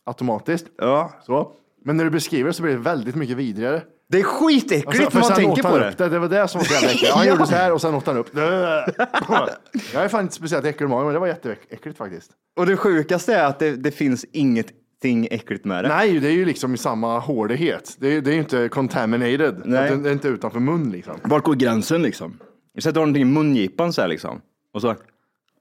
automatiskt. 0.03 0.65
Ja. 0.77 1.11
Så. 1.25 1.51
Men 1.85 1.97
när 1.97 2.03
du 2.03 2.09
beskriver 2.09 2.51
så 2.51 2.61
blir 2.63 2.71
det 2.73 2.79
väldigt 2.79 3.15
mycket 3.15 3.37
vidrigare. 3.37 3.81
Det 4.09 4.19
är 4.19 4.23
skitäckligt 4.23 4.87
Alltså, 4.87 5.03
när 5.03 5.11
man 5.13 5.23
sen 5.23 5.35
tänker 5.35 5.51
åt 5.51 5.63
han 5.63 5.71
på 5.73 5.77
det. 5.79 5.89
upp 5.89 5.97
det. 5.97 6.09
Det 6.09 6.19
var 6.19 6.27
det 6.27 6.47
som 6.47 6.59
var 6.59 6.65
så 6.65 6.73
jävla 6.73 6.89
äckligt. 6.89 7.11
Han 7.13 7.25
Ja. 7.25 7.31
gjorde 7.33 7.45
så 7.47 7.55
här 7.55 7.73
och 7.73 7.81
sen 7.81 7.95
åt 7.95 8.07
han 8.07 8.17
upp. 8.17 8.27
Jag 9.93 10.03
är 10.03 10.07
fan 10.07 10.21
inte 10.21 10.33
speciellt 10.33 10.65
äcklig 10.65 10.85
i 10.85 10.89
magen, 10.89 11.05
men 11.05 11.13
det 11.13 11.19
var 11.19 11.27
jätteäckligt 11.27 11.97
faktiskt. 11.97 12.31
Och 12.59 12.65
det 12.65 12.77
sjukaste 12.77 13.35
är 13.35 13.45
att 13.45 13.59
det, 13.59 13.71
det 13.75 13.91
finns 13.91 14.25
ingenting 14.31 15.27
äckligt 15.31 15.65
med 15.65 15.83
det. 15.83 15.87
Nej, 15.89 16.19
det 16.19 16.27
är 16.27 16.31
ju 16.31 16.45
liksom 16.45 16.73
i 16.73 16.77
samma 16.77 17.19
hårdhet. 17.19 17.95
Det 17.99 18.07
är, 18.07 18.21
det 18.21 18.29
är 18.31 18.33
ju 18.33 18.39
inte 18.39 18.69
contaminated. 18.69 19.61
Nej. 19.65 19.97
Det 19.97 20.09
är 20.09 20.13
inte 20.13 20.27
utanför 20.27 20.59
mun 20.59 20.91
liksom. 20.91 21.13
Vart 21.23 21.43
går 21.43 21.53
gränsen 21.55 22.01
liksom? 22.01 22.39
Vi 22.77 22.81
sätter 22.81 22.99
någonting 22.99 23.21
i 23.21 23.25
mungipan 23.25 23.93
så 23.93 24.01
här 24.01 24.07
liksom. 24.07 24.41
Och 24.73 24.81
så 24.81 24.87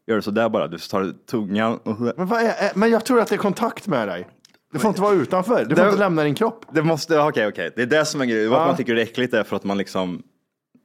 gör 0.07 0.17
du 0.17 0.23
så 0.23 0.31
där 0.31 0.49
bara. 0.49 0.69
Du 0.69 0.79
tar 0.79 1.13
tungan 1.31 1.77
och. 1.85 2.01
Men, 2.01 2.27
vad 2.27 2.41
är, 2.41 2.45
är- 2.49 2.73
men 2.75 2.91
jag 2.91 3.05
tror 3.05 3.21
att 3.21 3.29
det 3.29 3.35
är 3.35 3.39
kontakt 3.39 3.87
med 3.87 4.09
dig. 4.09 4.29
Det 4.73 4.79
får 4.79 4.89
inte 4.89 5.01
vara 5.01 5.15
utanför. 5.15 5.65
Det 5.65 5.77
får 5.77 5.83
Det- 5.83 5.89
inte 5.89 6.01
lämna 6.01 6.23
din 6.25 6.35
kropp. 6.35 6.65
Det 6.73 6.83
måste, 6.83 7.19
okej 7.21 7.47
okej. 7.49 7.71
Det 7.77 7.83
är 7.83 7.87
det 7.87 8.05
som 8.05 8.21
är 8.21 8.25
grejen. 8.25 8.51
Varför 8.51 8.63
Ja. 8.63 8.67
man 8.69 8.77
tycker 8.77 8.95
det 8.95 9.01
är 9.01 9.07
äckligt 9.07 9.35
är 9.35 9.45
för 9.45 9.57
att 9.57 9.65
man 9.65 9.79
liksom, 9.79 10.23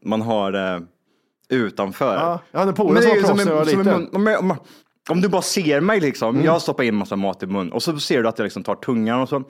man 0.05 0.21
har 0.21 0.51
det 0.51 0.81
utanför. 1.49 2.15
Ja, 2.15 2.39
jag 2.51 2.59
hade 2.59 2.73
polare 2.73 3.01
som 3.03 3.11
är 3.11 3.15
var 3.21 3.27
proffs 3.27 3.45
när 3.45 3.51
jag 3.51 3.57
var 3.57 3.65
liten. 4.45 4.57
om, 5.09 5.21
du 5.21 5.29
bara 5.29 5.41
ser 5.41 5.81
mig 5.81 5.99
liksom, 5.99 6.29
Mm. 6.35 6.45
jag 6.45 6.61
stoppar 6.61 6.83
in 6.83 6.95
massa 6.95 7.15
mat 7.15 7.43
i 7.43 7.45
mun 7.47 7.71
och 7.71 7.83
så 7.83 7.99
ser 7.99 8.23
du 8.23 8.29
att 8.29 8.37
jag 8.39 8.43
liksom 8.45 8.63
tar 8.63 8.75
tungan 8.75 9.21
och 9.21 9.29
så, 9.29 9.43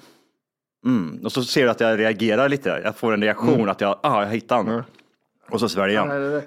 mm, 0.86 1.20
och 1.24 1.32
så 1.32 1.44
ser 1.44 1.64
du 1.64 1.70
att 1.70 1.80
jag 1.80 2.00
reagerar 2.00 2.50
lite 2.50 2.70
där. 2.70 2.82
Jag 2.84 2.96
får 2.96 3.14
en 3.14 3.24
reaktion 3.24 3.54
Mm. 3.54 3.70
att 3.70 3.82
jag, 3.82 4.00
ah, 4.04 4.24
jag 4.24 4.30
hittar 4.30 4.64
den. 4.64 4.84
Och 5.52 5.60
så 5.60 5.70
sväljer 5.70 5.96
jag. 5.96 6.08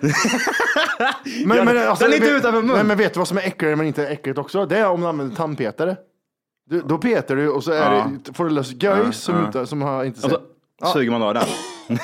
Men, 1.46 1.64
men, 1.64 1.88
alltså, 1.88 2.04
den 2.04 2.12
är 2.12 2.16
inte 2.16 2.28
vet- 2.32 2.38
utanför 2.38 2.62
mun. 2.62 2.74
Nej, 2.76 2.84
men 2.84 2.96
vet 2.96 3.14
du 3.14 3.18
vad 3.18 3.28
som 3.28 3.38
är 3.38 3.42
äckligare 3.42 3.76
men 3.76 3.86
inte 3.86 4.08
äckligt 4.08 4.38
också? 4.38 4.66
Det 4.66 4.78
är 4.78 4.88
om 4.88 5.00
du 5.00 5.06
använder 5.06 5.36
tandpetare. 5.36 5.96
Du, 6.70 6.80
då 6.80 6.98
petar 6.98 7.36
du 7.36 7.48
och 7.48 7.64
så 7.64 7.72
är 7.72 7.76
Ja. 7.92 8.10
det, 8.24 8.32
får 8.32 8.44
du 8.44 8.50
lös 8.50 8.72
göjs 8.82 9.16
som, 9.16 9.44
inte, 9.44 9.66
som 9.66 9.82
har 9.82 10.04
inte 10.04 10.26
Och 10.26 10.30
sett. 10.30 10.40
så 10.82 10.86
suger 10.92 11.10
man 11.10 11.22
av 11.22 11.34
den. 11.34 11.44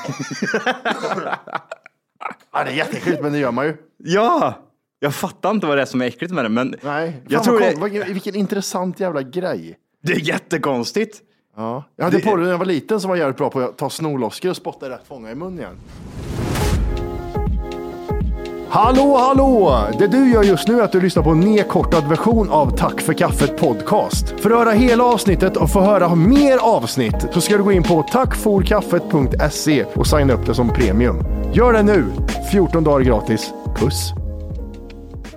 Ja, 2.53 2.65
det 2.65 2.71
är 2.71 2.75
jätteäckligt 2.75 3.23
men 3.23 3.33
det 3.33 3.39
gör 3.39 3.53
man 3.53 3.67
ju. 3.67 3.77
Ja! 3.99 4.55
Jag 4.99 5.15
fattar 5.15 5.51
inte 5.51 5.67
vad 5.67 5.77
det 5.79 5.83
är 5.83 5.87
som 5.87 6.03
är 6.03 6.07
äckligt 6.07 6.33
med 6.35 6.45
det, 6.45 6.49
men 6.49 6.75
Nej, 6.83 7.23
jag 7.29 7.45
Fan, 7.45 7.45
tror 7.59 7.61
vad 7.81 7.91
det, 7.93 7.99
vad- 7.99 8.09
vilken 8.09 8.35
intressant 8.35 9.01
jävla 9.01 9.23
grej. 9.23 9.79
det 10.03 10.13
är 10.13 10.19
jättekonstigt. 10.21 11.19
Ja. 11.57 11.85
Jag 11.97 12.05
hade 12.05 12.19
på 12.21 12.37
det 12.37 12.43
när 12.43 12.51
jag 12.51 12.59
var 12.59 12.65
liten 12.67 13.01
som 13.01 13.09
var 13.09 13.17
jävligt 13.17 13.37
bra 13.37 13.51
på 13.51 13.61
att 13.61 13.79
ta 13.79 13.91
snorloskor 13.91 14.51
och 14.51 14.57
spotta 14.57 14.87
i 14.87 14.89
rätt 14.89 15.07
fånga 15.09 15.31
i 15.31 15.35
mun 15.35 15.59
igen. 15.59 15.77
Hallå, 18.73 19.17
hallå! 19.17 19.79
Det 19.99 20.07
du 20.07 20.33
gör 20.33 20.43
just 20.43 20.69
nu 20.69 20.79
är 20.81 20.83
att 20.83 20.93
du 20.93 21.01
lyssnar 21.01 21.23
på 21.23 21.31
en 21.31 21.41
nedkortad 21.41 22.09
version 22.09 22.51
av 22.51 22.77
Tack 22.77 23.01
för 23.01 23.13
kaffet 23.13 23.57
podcast. 23.57 24.41
För 24.41 24.51
att 24.51 24.59
höra 24.59 24.71
hela 24.71 25.05
avsnittet 25.05 25.57
och 25.57 25.71
få 25.73 25.81
höra 25.81 26.15
mer 26.15 26.59
avsnitt 26.59 27.27
så 27.33 27.41
ska 27.41 27.57
du 27.57 27.63
gå 27.63 27.73
in 27.73 27.83
på 27.83 28.03
tackforkaffet.se 28.03 29.85
och 29.85 30.07
signa 30.07 30.33
upp 30.33 30.47
det 30.47 30.55
som 30.55 30.69
premium. 30.69 31.17
Gör 31.53 31.73
det 31.73 31.83
nu! 31.83 32.05
14 32.53 32.85
dagar 32.85 33.05
gratis. 33.05 33.53
Puss! 33.77 34.13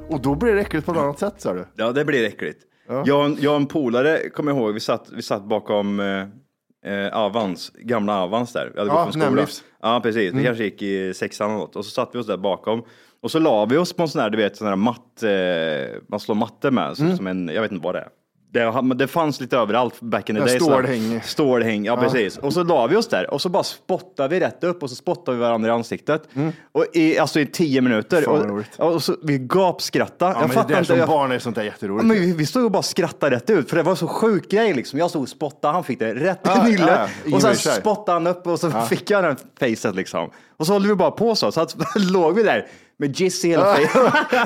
Och 0.09 0.21
då 0.21 0.35
blir 0.35 0.53
det 0.55 0.61
äckligt 0.61 0.85
på 0.85 0.91
ett 0.91 0.97
annat 0.97 1.19
sätt, 1.19 1.33
sa 1.37 1.53
du. 1.53 1.65
Ja, 1.75 1.91
det 1.91 2.05
blir 2.05 2.25
äckligt. 2.27 2.59
Jag, 2.87 3.37
jag 3.39 3.51
och 3.53 3.59
en 3.59 3.65
polare, 3.65 4.29
kommer 4.29 4.51
jag 4.51 4.59
ihåg, 4.59 4.73
vi 4.73 4.79
satt, 4.79 5.07
vi 5.15 5.21
satt 5.21 5.43
bakom 5.45 5.99
eh, 5.99 6.93
eh, 6.93 7.17
Avans, 7.17 7.71
gamla 7.75 8.21
Avans 8.21 8.53
där. 8.53 8.71
Vi 8.73 8.79
hade 8.79 8.91
Ja, 8.91 9.03
gått 9.05 9.13
från 9.13 9.23
skolan. 9.23 9.47
Ja, 9.81 9.99
precis. 10.03 10.33
Vi 10.33 10.43
kanske 10.43 10.63
gick 10.63 10.81
i 10.81 11.13
sexan 11.13 11.49
eller 11.49 11.59
något. 11.59 11.75
Och 11.75 11.85
så 11.85 11.91
satt 11.91 12.09
vi 12.13 12.19
oss 12.19 12.27
där 12.27 12.37
bakom. 12.37 12.83
Och 13.23 13.31
så 13.31 13.39
la 13.39 13.65
vi 13.65 13.77
oss 13.77 13.93
på 13.93 14.01
en 14.03 14.09
sån 14.09 14.21
här, 14.21 14.29
du 14.29 14.37
vet, 14.37 14.57
sån 14.57 14.67
här 14.67 14.75
matt, 14.75 15.23
eh, 15.23 16.01
man 16.09 16.19
slår 16.19 16.35
matte 16.35 16.71
med, 16.71 16.97
som, 16.97 17.17
som 17.17 17.27
en, 17.27 17.47
jag 17.53 17.61
vet 17.61 17.71
inte 17.71 17.83
vad 17.85 17.95
det 17.95 17.99
är. 17.99 18.07
Det, 18.53 18.93
det 18.95 19.07
fanns 19.07 19.39
lite 19.41 19.57
överallt 19.57 20.01
back 20.01 20.29
in 20.29 20.35
the 20.35 20.41
En 20.41 20.47
day. 20.47 20.59
så- 20.59 20.65
stålhäng. 20.65 21.21
Stålhäng, 21.23 21.85
ja, 21.85 21.97
precis. 21.97 22.37
Och 22.37 22.53
så 22.53 22.63
la 22.63 22.87
vi 22.87 22.95
oss 22.95 23.07
där 23.07 23.33
och 23.33 23.41
så 23.41 23.49
bara 23.49 23.63
spottade 23.63 24.29
vi 24.29 24.39
rätt 24.39 24.63
upp 24.63 24.83
och 24.83 24.89
så 24.89 24.95
spottade 24.95 25.37
vi 25.37 25.43
varandra 25.43 25.69
i 25.69 25.71
ansiktet. 25.71 26.23
Och 26.71 26.85
i, 26.93 27.17
alltså 27.19 27.39
i 27.39 27.45
tio 27.45 27.81
minuter. 27.81 28.41
Mm. 28.41 28.63
Och, 28.77 28.93
och 28.93 29.03
så, 29.03 29.15
vi 29.23 29.37
gapskrattade. 29.37 30.31
Ja, 30.31 30.35
jag 30.35 30.39
men 30.39 30.47
det 30.49 30.53
fattar 30.53 30.69
där 30.69 30.75
inte. 30.77 30.87
som 30.87 30.97
jag, 30.97 31.07
barn 31.07 31.31
är 31.31 31.39
sånt 31.39 31.55
där 31.55 31.61
Ja, 31.63 31.65
jätteroligt. 31.71 32.05
men 32.07 32.17
vi, 32.17 32.33
vi 32.33 32.45
stod 32.45 32.65
och 32.65 32.71
bara 32.71 32.83
skrattade 32.83 33.35
rätt 33.35 33.49
ut, 33.49 33.69
för 33.69 33.77
det 33.77 33.83
var 33.83 33.95
så 33.95 34.07
sjuk 34.07 34.51
grej 34.51 34.73
liksom. 34.73 34.99
Jag 34.99 35.09
stod 35.09 35.21
och 35.21 35.29
spottade, 35.29 35.73
han 35.73 35.83
fick 35.83 35.99
det 35.99 36.13
rätt 36.15 36.39
Ja, 36.43 36.67
i 36.67 36.71
nyllet. 36.71 37.09
ja, 37.25 37.35
och 37.35 37.41
sen 37.41 37.55
spottade 37.55 38.11
han 38.15 38.27
upp 38.27 38.47
och 38.47 38.59
så 38.59 38.71
fick 38.71 39.09
jag 39.09 39.23
den 39.23 39.35
facet 39.59 39.95
liksom. 39.95 40.29
Och 40.57 40.67
så 40.67 40.73
höll 40.73 40.87
vi 40.87 40.95
bara 40.95 41.11
på 41.11 41.35
så, 41.35 41.51
så 41.51 41.61
att, 41.61 41.75
låg 42.11 42.35
vi 42.35 42.43
där 42.43 42.67
med 42.99 43.19
giss 43.19 43.45
i 43.45 43.47
hela. 43.49 43.77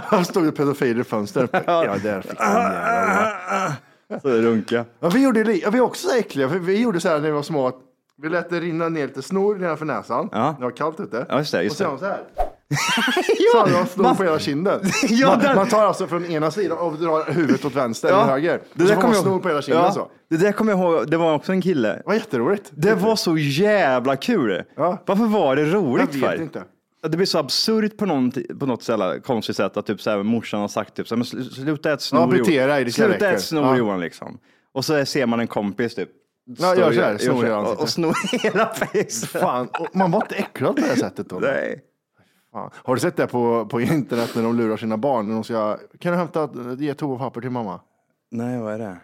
Han 0.03 0.25
stod 0.25 0.45
ju 0.45 0.51
pedofiler 0.51 1.01
i 1.01 1.03
fönstret. 1.03 1.49
Ja, 1.65 1.95
där 2.03 2.21
fick 2.21 2.39
han 2.39 2.61
jävlar. 2.71 3.73
Så 4.21 4.27
det. 4.27 4.85
Ja, 4.99 5.09
vi 5.09 5.23
gjorde 5.23 5.43
li- 5.43 5.61
ja, 5.63 5.69
vi 5.69 5.77
är 5.77 5.81
också 5.81 6.07
så 6.07 6.15
äckliga. 6.15 6.49
För 6.49 6.59
vi 6.59 6.81
gjorde 6.81 6.99
så 6.99 7.07
här 7.09 7.15
när 7.15 7.25
vi 7.25 7.31
var 7.31 7.41
små. 7.41 7.67
Att 7.67 7.75
vi 8.21 8.29
lät 8.29 8.49
det 8.49 8.59
rinna 8.59 8.89
ner 8.89 9.07
lite 9.07 9.21
snor 9.21 9.55
nedanför 9.55 9.85
näsan. 9.85 10.29
Ja. 10.31 10.55
Det 10.57 10.63
var 10.63 10.71
kallt 10.71 10.99
ute. 10.99 11.25
Ja, 11.29 11.37
just 11.37 11.51
det, 11.51 11.63
just 11.63 11.71
och 11.71 11.77
så 11.77 11.83
det. 11.83 11.87
gör 11.87 11.91
man 11.91 11.99
så 11.99 12.05
här. 12.05 12.19
Så 13.51 13.59
hade 13.59 13.71
man 13.71 13.87
snor 13.87 14.13
på 14.15 14.23
hela 14.23 14.39
kinden. 14.39 14.79
Ja, 15.09 15.39
man, 15.45 15.55
man 15.55 15.67
tar 15.67 15.85
alltså 15.85 16.07
från 16.07 16.25
ena 16.25 16.51
sidan 16.51 16.77
och 16.77 16.93
drar 16.93 17.31
huvudet 17.33 17.65
åt 17.65 17.75
vänster 17.75 18.07
eller 18.07 18.23
höger. 18.23 18.61
det 18.73 18.83
och 18.83 18.89
så 18.89 18.95
där 18.95 18.95
kommer 18.95 19.07
man 19.07 19.13
jag 19.13 19.23
snor 19.23 19.39
på 19.39 19.47
hela 19.47 19.61
kinden 19.61 19.83
ja, 19.83 19.91
så. 19.91 20.07
Det 20.29 20.37
där 20.37 20.51
kommer 20.51 20.71
jag 20.71 20.79
ihåg, 20.79 21.09
det 21.11 21.17
var 21.17 21.33
också 21.33 21.51
en 21.51 21.61
kille. 21.61 21.87
Det 21.87 22.01
var 22.05 22.13
jätteroligt. 22.13 22.69
Det 22.71 22.93
var 22.95 23.15
så 23.15 23.37
jävla 23.37 24.15
kul. 24.15 24.63
Ja. 24.75 25.03
Varför 25.05 25.25
var 25.25 25.55
det 25.55 25.61
Jag 25.61 25.73
roligt 25.75 26.15
vet 26.15 26.29
för? 26.29 26.41
inte. 26.41 26.63
Det 27.07 27.17
blir 27.17 27.25
så 27.25 27.37
absurt 27.39 27.97
på, 27.97 28.05
någon, 28.05 28.31
på 28.59 28.65
något 28.65 28.83
så 28.83 29.19
konstigt 29.23 29.55
sätt 29.55 29.77
att 29.77 29.85
typ 29.85 30.01
så 30.01 30.09
här, 30.09 30.23
morsan 30.23 30.61
har 30.61 30.67
sagt 30.67 30.93
typ 30.95 31.07
så 31.07 31.15
här, 31.15 31.17
men 31.17 31.25
sl- 31.25 31.49
sluta 31.53 31.91
äta 31.91 31.99
snor 31.99 32.19
Ja, 32.37 32.65
Johan. 32.67 32.83
det 32.85 32.91
Sluta 32.91 33.29
äta 33.29 33.39
snor 33.39 33.63
Ja. 33.65 33.77
Johan 33.77 33.99
liksom. 33.99 34.37
Och 34.73 34.85
så 34.85 35.05
ser 35.05 35.25
man 35.25 35.39
en 35.39 35.47
kompis 35.47 35.95
typ. 35.95 36.09
Ja, 36.59 36.75
gör 36.75 36.87
och 36.87 36.93
så 36.93 37.01
här, 37.01 37.17
snor 37.17 37.43
hela 37.43 37.57
och, 37.59 37.61
ansiktet. 37.61 37.83
och 37.83 37.89
snor 37.89 38.41
hela. 38.43 38.73
Fan, 39.41 39.67
och 39.79 39.95
man 39.95 40.11
var 40.11 40.21
inte 40.21 40.35
äcklad 40.35 40.75
på 40.75 40.81
det 40.81 40.87
här 40.87 40.95
sättet 40.95 41.29
då. 41.29 41.39
Nej. 41.39 41.81
Fan. 42.51 42.71
Har 42.75 42.95
du 42.95 43.01
sett 43.01 43.15
det 43.17 43.27
på, 43.27 43.65
på 43.65 43.81
internet 43.81 44.31
när 44.35 44.43
de 44.43 44.57
lurar 44.57 44.77
sina 44.77 44.97
barn? 44.97 45.27
När 45.27 45.33
de 45.33 45.43
ska, 45.43 45.77
kan 45.99 46.11
du 46.11 46.17
hämta, 46.17 46.49
ge 46.77 46.93
toapapper 46.93 47.41
till 47.41 47.49
mamma? 47.49 47.79
Nej, 48.31 48.59
vad 48.59 48.73
är 48.73 48.79
det? 48.79 48.97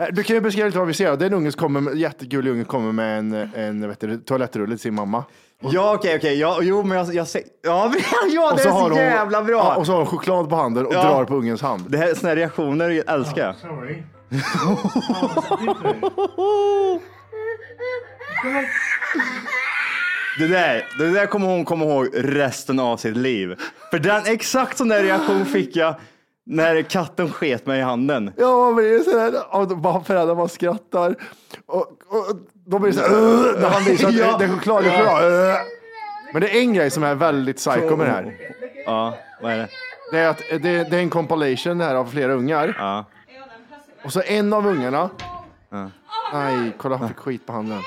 Eh, 0.00 0.08
Du 0.12 0.22
kan 0.22 0.36
ju 0.36 0.40
beskriva 0.40 0.66
lite 0.66 0.78
vad 0.78 0.86
vi 0.86 0.94
ser. 0.94 1.16
Det 1.16 1.24
är 1.24 1.26
en 1.30 1.34
unge 1.34 1.52
som 1.52 1.58
kommer, 1.60 1.92
jättegullig 1.94 2.50
unge 2.50 2.64
kommer 2.64 2.92
med 2.92 3.18
en, 3.18 3.32
en 3.54 3.88
vet 3.88 4.00
du, 4.00 4.18
toalettrulle 4.18 4.72
till 4.72 4.78
sin 4.78 4.94
mamma. 4.94 5.24
Ja, 5.60 5.94
okej, 5.94 6.16
okej. 6.16 6.38
Ja, 6.38 6.58
jo, 6.62 6.82
men 6.82 6.98
jag, 6.98 7.14
jag 7.14 7.28
säger... 7.28 7.48
Ja, 7.62 7.92
ja, 8.34 8.52
det 8.56 8.62
är 8.62 8.64
så, 8.64 8.70
har 8.70 8.90
hon, 8.90 8.98
jävla 8.98 9.42
bra. 9.42 9.56
Ja, 9.56 9.76
och 9.76 9.86
så 9.86 9.92
har 9.92 9.98
hon 9.98 10.06
choklad 10.06 10.48
på 10.48 10.56
handen 10.56 10.86
och 10.86 10.94
Ja. 10.94 11.02
drar 11.02 11.24
på 11.24 11.34
ungens 11.34 11.62
hand. 11.62 11.90
Det 11.90 11.98
här, 11.98 12.14
såna 12.14 12.28
här 12.28 12.36
reaktioner 12.36 13.02
älskar 13.06 13.42
jag. 13.42 13.54
Det 20.38 20.46
där, 20.46 20.86
det 20.98 21.10
där 21.10 21.26
kommer 21.26 21.46
hon 21.46 21.64
komma 21.64 21.84
ihåg 21.84 22.08
resten 22.14 22.80
av 22.80 22.96
sitt 22.96 23.16
liv. 23.16 23.54
För 23.90 23.98
den, 23.98 24.22
exakt 24.26 24.78
sån 24.78 24.88
där 24.88 25.02
reaktion 25.02 25.46
fick 25.46 25.76
jag 25.76 25.94
när 26.46 26.82
katten 26.82 27.32
sket 27.32 27.66
mig 27.66 27.78
i 27.78 27.82
handen. 27.82 28.32
Ja, 28.36 28.64
man 28.64 28.74
blir 28.76 29.00
så 29.00 29.18
här, 29.18 29.54
och 29.56 29.78
bara 29.78 30.04
föräldrar 30.04 30.34
man 30.34 30.48
skrattar. 30.48 31.14
Och, 31.66 31.86
och 32.08 32.26
då 32.70 32.78
blir 32.78 32.92
det 32.92 32.96
så 32.98 33.02
här, 33.02 33.60
när 33.60 33.68
han 33.68 33.84
visar 33.84 34.08
att 34.08 34.14
Ja. 34.14 34.36
det 34.38 34.44
är 34.44 34.48
choklad, 34.48 34.84
det 34.84 34.90
är 34.90 34.98
choklad. 34.98 35.66
Men 36.32 36.42
det 36.42 36.56
är 36.56 36.60
en 36.60 36.74
grej 36.74 36.90
som 36.90 37.02
är 37.04 37.14
väldigt 37.14 37.56
psycho 37.56 37.96
med 37.96 38.06
det 38.06 38.10
här. 38.12 38.36
Ja, 38.86 39.18
vad 39.42 39.52
är 39.52 39.58
det? 39.58 39.68
Det 40.12 40.18
är 40.18 40.28
att 40.28 40.38
det, 40.48 40.58
det 40.60 40.96
är 40.96 41.00
en 41.00 41.10
compilation 41.10 41.80
här 41.80 41.94
av 41.94 42.04
flera 42.06 42.32
ungar. 42.32 42.76
Ja. 42.78 43.04
Och 44.04 44.12
så 44.12 44.22
en 44.22 44.52
av 44.52 44.66
ungarna. 44.66 45.10
Nej, 46.32 46.72
kolla 46.78 46.96
han 46.96 47.08
fick 47.08 47.16
skit 47.16 47.46
på 47.46 47.52
handen. 47.52 47.78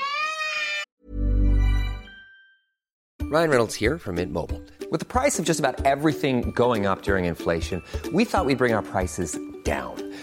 Ryan 3.31 3.49
Reynolds 3.49 3.75
here 3.75 3.97
from 3.99 4.15
Mint 4.15 4.31
Mobile. 4.33 4.61
With 4.91 4.99
the 4.99 5.05
price 5.21 5.39
of 5.39 5.45
just 5.47 5.59
about 5.59 5.85
everything 5.85 6.51
going 6.55 6.85
up 6.85 7.01
during 7.03 7.25
inflation, 7.25 7.81
we 8.13 8.25
thought 8.25 8.45
we'd 8.45 8.57
bring 8.57 8.75
our 8.75 8.81
prices 8.83 9.37
down. 9.65 10.12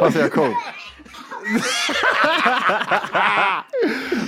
Vad 0.00 0.12
säger 0.12 0.24
jag? 0.24 0.32
Cool. 0.32 0.54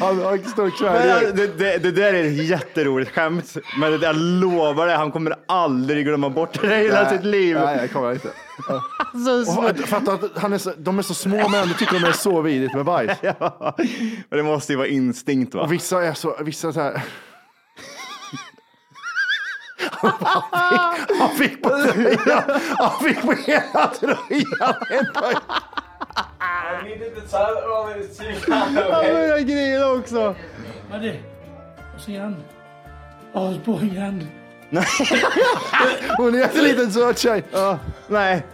Han 0.00 0.22
har 0.22 0.32
inte 0.34 0.48
stor 0.48 0.70
kväll. 0.70 1.36
Det, 1.36 1.46
det, 1.46 1.78
det 1.78 1.90
där 1.90 2.14
är 2.14 2.24
ett 2.24 2.48
jätteroligt 2.48 3.10
skämt, 3.10 3.56
men 3.78 4.00
det, 4.00 4.06
jag 4.06 4.16
lovar 4.16 4.86
dig, 4.86 4.96
han 4.96 5.12
kommer 5.12 5.34
aldrig 5.48 6.06
glömma 6.06 6.30
bort 6.30 6.60
det 6.60 6.76
hela 6.76 7.08
sitt 7.10 7.24
liv. 7.24 7.56
Nej, 7.64 7.78
jag 7.80 7.90
kommer 7.90 8.12
inte. 8.12 8.28
Ja. 8.68 8.82
Och 9.70 9.78
Fatta 9.88 10.12
att 10.12 10.38
han 10.38 10.52
är 10.52 10.58
så, 10.58 10.72
de 10.76 10.98
är 10.98 11.02
så 11.02 11.14
små 11.14 11.48
men 11.48 11.62
ändå 11.62 11.74
tycker 11.74 12.00
de 12.00 12.04
är 12.04 12.12
så 12.12 12.40
vidrigt 12.40 12.74
med 12.74 12.84
bajs. 12.84 13.18
Ja, 13.22 13.74
men 14.28 14.36
det 14.38 14.42
måste 14.42 14.72
ju 14.72 14.76
vara 14.76 14.88
instinkt 14.88 15.54
va? 15.54 15.62
Och 15.62 15.72
vissa 15.72 16.04
är 16.04 16.14
så, 16.14 16.36
vissa 16.40 16.72
så 16.72 16.80
här. 16.80 17.02
Han 21.18 21.28
fick 21.38 21.62
på 21.62 21.68
tröjan, 21.68 22.60
han 22.78 23.00
fick 23.04 23.22
på 23.22 23.32
hela 23.32 23.86
tröjan. 23.86 24.74
Ja, 28.48 29.02
men 29.02 29.28
jag 29.28 29.40
griner 29.40 29.98
också. 29.98 30.34
Vad 30.90 31.00
är 31.00 31.04
det? 31.04 31.16
Vad 31.92 32.00
säger 32.00 32.20
han? 32.20 32.36
Asbojan. 33.34 34.28
Hon 36.16 36.34
är 36.34 36.38
jätteliten 36.38 36.92
söt 36.92 37.18
tjej. 37.18 37.44
Ja, 37.52 37.78
nej. 38.08 38.46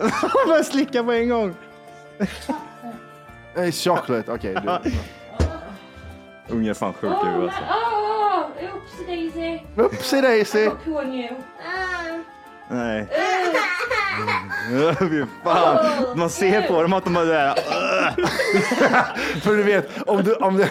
Han 0.00 0.46
börjar 0.46 0.62
slicka 0.62 1.04
på 1.04 1.12
en 1.12 1.28
gång. 1.28 1.54
Chocolate, 3.72 4.32
okej. 4.32 4.56
du. 4.62 4.92
Ungen 6.54 6.70
är 6.70 6.74
fan 6.74 6.92
sjuk 6.92 7.12
i 7.24 7.26
huvudet 7.26 7.54
alltså. 7.54 7.81
Oh, 9.76 9.84
oops, 9.84 10.10
Daisy. 10.10 10.18
Upsie 10.18 10.20
daisy. 10.20 10.68
Who 10.84 10.98
on 10.98 11.14
you? 11.14 11.28
Nej. 12.70 13.06
Fy 14.98 15.24
fan. 15.44 16.18
Man 16.18 16.30
ser 16.30 16.62
på 16.62 16.82
dem 16.82 16.92
att 16.92 17.04
de 17.04 17.14
det 17.14 17.24
där. 17.24 17.54
För 19.40 19.56
du 19.56 19.62
vet, 19.62 20.02
om, 20.06 20.22
du, 20.24 20.34
om, 20.34 20.56
det, 20.56 20.70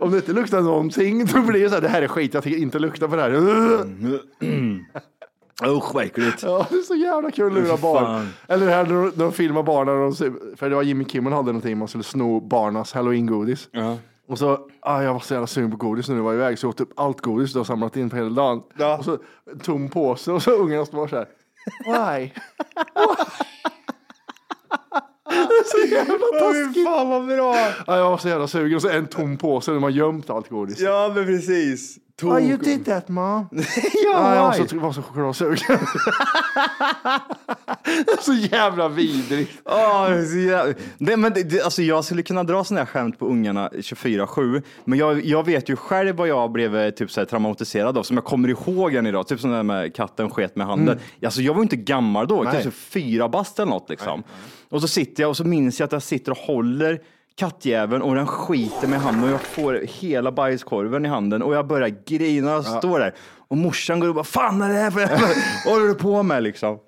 om 0.00 0.10
det 0.10 0.16
inte 0.16 0.32
luktar 0.32 0.60
någonting, 0.60 1.26
då 1.26 1.40
blir 1.40 1.62
det 1.62 1.68
så 1.68 1.74
här, 1.74 1.82
det 1.82 1.88
här 1.88 2.02
är 2.02 2.08
skit, 2.08 2.34
jag 2.34 2.42
tänker 2.42 2.58
inte 2.58 2.78
lukta 2.78 3.08
på 3.08 3.16
det 3.16 3.22
här. 3.22 3.30
Usch 5.66 5.94
vad 5.94 6.04
äckligt. 6.04 6.42
Ja, 6.42 6.66
det 6.70 6.76
är 6.76 6.82
så 6.82 6.94
jävla 6.94 7.30
kul 7.30 7.46
att 7.46 7.52
lura 7.52 7.76
barn. 7.76 8.04
fan. 8.04 8.28
Eller 8.48 8.66
det 8.66 8.72
här 8.72 8.84
när 8.84 8.94
de, 8.94 9.12
när 9.14 9.24
de 9.24 9.32
filmar 9.32 9.62
barnen, 9.62 10.14
för 10.56 10.70
det 10.70 10.76
var 10.76 10.82
Jimmy 10.82 11.04
Kimmel 11.04 11.32
hade 11.32 11.46
någonting, 11.46 11.78
man 11.78 11.88
skulle 11.88 12.04
sno 12.04 12.40
barnas 12.40 12.92
halloween-godis. 12.92 13.68
Ja. 13.72 13.96
Och 14.32 14.38
så, 14.38 14.58
ah, 14.80 15.02
jag 15.02 15.12
var 15.12 15.20
så 15.20 15.34
jävla 15.34 15.46
sugen 15.46 15.70
på 15.70 15.76
godis 15.76 16.08
när 16.08 16.16
jag 16.16 16.22
var 16.22 16.34
iväg, 16.34 16.58
så 16.58 16.66
jag 16.66 16.70
åt 16.70 16.80
upp 16.80 16.92
allt 16.96 17.20
godis 17.20 17.52
du 17.52 17.58
har 17.58 17.64
samlat 17.64 17.96
in 17.96 18.10
på 18.10 18.16
hela 18.16 18.28
dagen. 18.30 18.62
Ja. 18.78 18.98
Och 18.98 19.04
så 19.04 19.18
en 19.52 19.58
tom 19.58 19.88
påse 19.88 20.32
och 20.32 20.42
så 20.42 20.50
ungarna 20.50 20.86
står 20.86 21.08
så 21.08 21.16
här. 21.16 21.26
Why? 21.84 22.32
det 25.24 25.38
är 25.38 25.64
så 25.64 25.94
jävla 25.94 26.14
taskigt. 26.40 26.86
fan 26.86 27.08
vad 27.08 27.26
bra. 27.26 27.56
Ja, 27.86 27.96
jag 27.98 28.10
var 28.10 28.18
så 28.18 28.28
jävla 28.28 28.46
sugen 28.46 28.76
och 28.76 28.82
så 28.82 28.88
en 28.88 29.06
tom 29.06 29.36
påse 29.36 29.72
där 29.72 29.80
man 29.80 29.92
gömt 29.92 30.30
allt 30.30 30.48
godis. 30.48 30.80
Ja 30.80 31.12
men 31.14 31.26
precis. 31.26 31.98
Why 32.22 32.40
you 32.48 32.56
did 32.56 32.84
that 32.84 33.08
mom? 33.08 33.48
ja, 33.52 33.62
Ja, 34.04 34.34
jag 34.34 34.42
var 34.42 34.66
så, 34.66 34.78
var 34.78 34.92
så 34.92 35.02
chokladsugen. 35.02 35.78
Så 38.20 38.32
jävla 38.32 38.88
vidrigt. 38.88 39.50
Är 39.64 40.24
så 40.24 40.36
jävla- 40.36 40.74
det, 40.98 41.16
men 41.16 41.32
det, 41.32 41.62
alltså 41.62 41.82
jag 41.82 42.04
skulle 42.04 42.22
kunna 42.22 42.44
dra 42.44 42.64
sådana 42.64 42.80
här 42.80 42.86
skämt 42.86 43.18
på 43.18 43.26
ungarna 43.26 43.68
24-7, 43.68 44.62
men 44.84 44.98
jag, 44.98 45.24
jag 45.24 45.46
vet 45.46 45.68
ju 45.68 45.76
själv 45.76 46.16
vad 46.16 46.28
jag 46.28 46.52
blev 46.52 46.76
eh, 46.76 46.90
typ 46.90 47.10
så 47.10 47.20
här, 47.20 47.26
traumatiserad 47.26 47.98
av, 47.98 48.02
som 48.02 48.16
jag 48.16 48.24
kommer 48.24 48.48
ihåg 48.48 48.94
än 48.94 49.06
idag, 49.06 49.26
typ 49.28 49.40
som 49.40 49.50
det 49.50 49.56
där 49.56 49.62
med 49.62 49.94
katten 49.94 50.30
sket 50.30 50.56
med 50.56 50.66
handen. 50.66 50.98
Alltså 51.24 51.42
jag 51.42 51.54
var 51.54 51.62
inte 51.62 51.76
gammal 51.76 52.26
då, 52.26 52.42
Nej. 52.42 52.52
typ 52.54 52.62
så 52.62 52.70
fyra 52.70 53.28
bast 53.28 53.58
eller 53.58 53.70
något 53.70 53.90
liksom. 53.90 54.22
Och 54.70 54.80
så 54.80 54.88
sitter 54.88 55.22
jag 55.22 55.30
och 55.30 55.36
så 55.36 55.44
minns 55.44 55.80
jag 55.80 55.86
att 55.86 55.92
jag 55.92 56.02
sitter 56.02 56.32
och 56.32 56.38
håller 56.38 57.00
kattjäveln 57.36 58.02
och 58.02 58.14
den 58.14 58.26
skiter 58.26 58.88
med 58.88 59.00
handen 59.00 59.24
och 59.24 59.30
jag 59.30 59.40
får 59.40 59.80
hela 60.00 60.32
bajskorven 60.32 61.04
i 61.04 61.08
handen 61.08 61.42
och 61.42 61.54
jag 61.54 61.66
börjar 61.66 61.88
grina 62.06 62.56
och 62.56 62.64
står 62.64 62.98
där. 62.98 63.14
Och 63.48 63.56
morsan 63.56 64.00
går 64.00 64.08
och 64.08 64.14
bara, 64.14 64.24
fan 64.24 64.62
är 64.62 64.68
det 64.68 64.74
här 64.74 64.90
för 64.90 65.00
håller 65.70 65.86
du 65.88 65.94
på 65.94 66.22
med 66.22 66.42
liksom? 66.42 66.78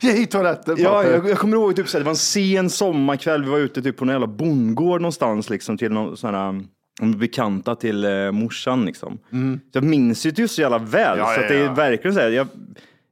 Hit 0.00 0.30
toaletten 0.30 0.76
Ja, 0.78 1.04
jag, 1.04 1.28
jag 1.28 1.38
kommer 1.38 1.56
ihåg 1.56 1.76
typ, 1.76 1.88
så 1.88 1.96
här, 1.96 2.00
det 2.00 2.04
var 2.04 2.12
en 2.12 2.16
sen 2.16 2.70
sommarkväll. 2.70 3.44
Vi 3.44 3.50
var 3.50 3.58
ute 3.58 3.82
typ, 3.82 3.96
på 3.96 4.04
någon 4.04 4.12
jävla 4.12 4.26
bondgård 4.26 5.00
någonstans 5.00 5.50
liksom, 5.50 5.78
till 5.78 5.92
någon 5.92 6.16
sån 6.16 6.34
här 6.34 6.48
um, 7.02 7.18
bekanta 7.18 7.76
till 7.76 8.04
eh, 8.04 8.30
morsan. 8.32 8.86
Liksom. 8.86 9.18
Så 9.72 9.78
jag 9.78 9.84
minns 9.84 10.26
ju 10.26 10.48
så 10.48 10.60
jävla 10.60 10.78
väl. 10.78 11.18
Ja, 11.18 11.26
så 11.26 11.40
ja, 11.40 11.42
att 11.42 11.48
det 11.48 11.56
är 11.56 11.64
ja. 11.64 11.74
verkligen 11.74 12.14
så 12.14 12.20
här, 12.20 12.28
jag, 12.28 12.46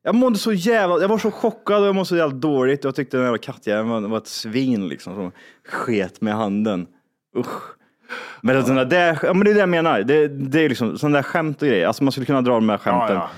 jag 0.03 0.15
mådde 0.15 0.39
så 0.39 0.53
jävla, 0.53 1.01
jag 1.01 1.09
var 1.09 1.19
så 1.19 1.31
chockad 1.31 1.81
och 1.81 1.87
jag 1.87 1.95
mådde 1.95 2.07
så 2.07 2.17
jävla 2.17 2.37
dåligt. 2.37 2.85
Jag 2.85 2.95
tyckte 2.95 3.17
den 3.17 3.25
jävla 3.25 3.39
kattjäveln 3.39 3.89
var, 3.89 4.01
var 4.01 4.19
ett 4.19 4.27
svin 4.27 4.89
liksom, 4.89 5.15
som 5.15 5.33
sket 5.69 6.21
med 6.21 6.35
handen. 6.35 6.87
Usch. 7.37 7.63
Men, 8.41 8.63
sådana 8.63 8.85
där, 8.85 9.19
ja, 9.23 9.35
men 9.35 9.45
det 9.45 9.51
är 9.51 9.55
det 9.55 9.61
jag 9.61 9.69
menar. 9.69 10.03
Det, 10.03 10.29
det 10.29 10.61
är 10.61 10.69
liksom 10.69 10.99
sådana 10.99 11.19
där 11.19 11.23
skämt 11.23 11.63
och 11.63 11.69
grejer. 11.69 11.87
Alltså 11.87 12.05
man 12.05 12.13
skulle 12.13 12.27
kunna 12.27 12.43
dra 12.43 12.55
de 12.55 12.69
här 12.69 12.79
skämten. 12.79 13.17
ja. 13.17 13.31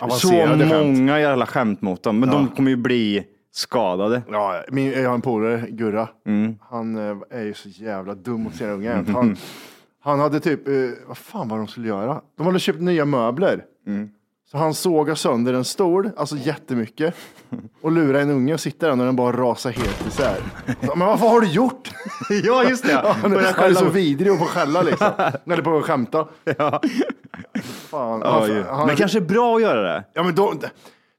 Så 0.00 0.04
Avancerade 0.04 0.68
skämt. 0.68 0.98
många 0.98 1.20
jävla 1.20 1.46
skämt 1.46 1.82
mot 1.82 2.02
dem, 2.02 2.20
men 2.20 2.30
de 2.30 2.48
kommer 2.48 2.70
ju 2.70 2.76
bli 2.76 3.24
skadade. 3.52 4.22
Ja, 4.30 4.62
min, 4.68 4.92
jag 4.92 5.08
har 5.08 5.14
en 5.14 5.20
polare, 5.20 5.64
Gurra. 5.68 6.08
Mm. 6.26 6.56
Han 6.70 6.96
eh, 6.96 7.16
är 7.30 7.42
ju 7.44 7.54
så 7.54 7.68
jävla 7.68 8.14
dum 8.14 8.42
mot 8.42 8.54
sina 8.54 8.70
ungar. 8.72 9.04
Han, 9.08 9.36
han 10.02 10.20
hade 10.20 10.40
typ, 10.40 10.68
eh, 10.68 10.74
vad 11.06 11.18
fan 11.18 11.48
var 11.48 11.58
de 11.58 11.66
skulle 11.68 11.88
göra? 11.88 12.20
De 12.36 12.46
hade 12.46 12.58
köpt 12.58 12.80
nya 12.80 13.04
möbler. 13.04 13.64
Mm. 13.86 14.10
Så 14.50 14.58
han 14.58 14.74
sågar 14.74 15.14
sönder 15.14 15.54
en 15.54 15.64
stol, 15.64 16.10
alltså 16.16 16.36
jättemycket, 16.36 17.14
och 17.80 17.92
lurar 17.92 18.20
en 18.20 18.30
unge 18.30 18.54
och 18.54 18.60
sitter 18.60 18.88
där 18.88 18.96
när 18.96 19.04
den 19.04 19.16
bara 19.16 19.36
rasar 19.36 19.70
helt 19.70 20.06
isär. 20.08 20.36
Så, 20.86 20.94
Men 20.96 21.06
vad 21.08 21.18
har 21.18 21.40
du 21.40 21.46
gjort? 21.48 21.90
Ja, 22.44 22.64
just 22.64 22.84
det. 22.86 22.92
Han, 23.22 23.30
Börjar 23.30 23.52
han 23.56 23.70
är 23.70 23.74
så 23.74 23.88
vidrig 23.88 24.32
och 24.32 24.38
får 24.38 24.46
skälla 24.46 24.82
liksom. 24.82 25.08
Eller 25.46 25.62
på 25.62 25.78
att 25.78 25.84
skämta. 25.84 26.26
Ja. 26.58 26.80
Fan. 27.90 28.20
Ja, 28.24 28.40
Han- 28.40 28.48
ju. 28.48 28.62
han- 28.62 28.86
Men 28.86 28.96
kanske 28.96 29.18
är 29.18 29.22
bra 29.22 29.56
att 29.56 29.62
göra 29.62 29.82
det. 29.82 30.04
Ja, 30.14 30.22
men 30.22 30.34
då, 30.34 30.54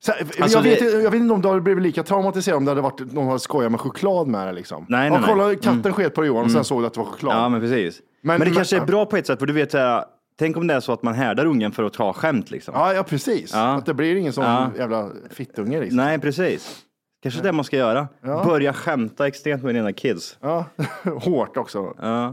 så, 0.04 0.12
Alltså, 0.42 0.58
jag, 0.58 0.64
vet, 0.64 0.80
det- 0.80 1.02
jag 1.02 1.12
vet 1.12 1.22
inte 1.22 1.34
om 1.34 1.42
det 1.42 1.48
hade 1.50 1.62
blivit 1.62 1.84
lika 1.84 2.04
traumatiserad 2.04 2.58
om 2.58 2.66
det 2.66 2.72
hade 2.72 2.82
varit 2.82 3.14
någon 3.14 3.28
hade 3.28 3.40
skojat 3.40 3.72
med 3.72 3.80
choklad 3.82 4.28
med 4.28 4.48
det. 4.48 4.54
Liksom. 4.54 4.86
Nej, 4.90 5.06
ja, 5.08 5.12
nej, 5.14 5.22
nej. 5.22 5.30
kolla, 5.30 5.56
katten 5.56 5.80
Mm. 5.80 5.94
sket 5.94 6.16
på 6.16 6.26
Johan 6.26 6.46
och 6.46 6.52
sen 6.52 6.64
såg 6.64 6.82
du 6.82 6.88
att 6.88 6.94
det 6.94 7.00
var 7.00 7.08
choklad. 7.08 7.36
Ja, 7.38 7.50
men 7.50 7.62
precis. 7.62 8.00
Men, 8.24 8.40
Men- 8.40 8.48
det 8.50 8.56
kanske 8.56 8.76
men- 8.76 8.84
är 8.84 8.88
bra 8.88 9.06
på 9.06 9.18
ett 9.18 9.28
sätt, 9.28 9.40
för 9.40 9.46
du 9.46 9.54
vet, 9.54 9.72
så 9.72 9.78
här, 9.78 10.04
tänk 10.40 10.58
om 10.58 10.68
det 10.68 10.74
är 10.74 10.80
så 10.80 10.94
att 10.94 11.04
man 11.04 11.14
härdar 11.14 11.46
ungen 11.46 11.72
för 11.72 11.84
att 11.84 11.94
ta 11.94 12.14
skämt. 12.14 12.52
Liksom. 12.52 12.74
Ja, 12.78 12.94
ja 12.94 13.04
precis. 13.04 13.54
Att 13.56 13.86
det 13.86 13.94
blir 13.94 14.16
ingen 14.16 14.34
sån 14.34 14.44
Ja. 14.44 14.68
jävla 14.78 15.10
fittunge. 15.30 15.80
Liksom. 15.80 15.98
Nej, 15.98 16.20
precis. 16.20 16.78
Kanske 17.24 17.42
det 17.42 17.52
man 17.52 17.66
ska 17.66 17.78
göra. 17.78 18.08
Ja. 18.24 18.44
Börja 18.46 18.74
skämta 18.74 19.28
extremt 19.28 19.64
med 19.64 19.76
dina 19.76 19.94
kids. 19.94 20.38
Ja. 20.42 20.66
Hårt 21.22 21.58
också. 21.58 21.94
Ja. 22.02 22.26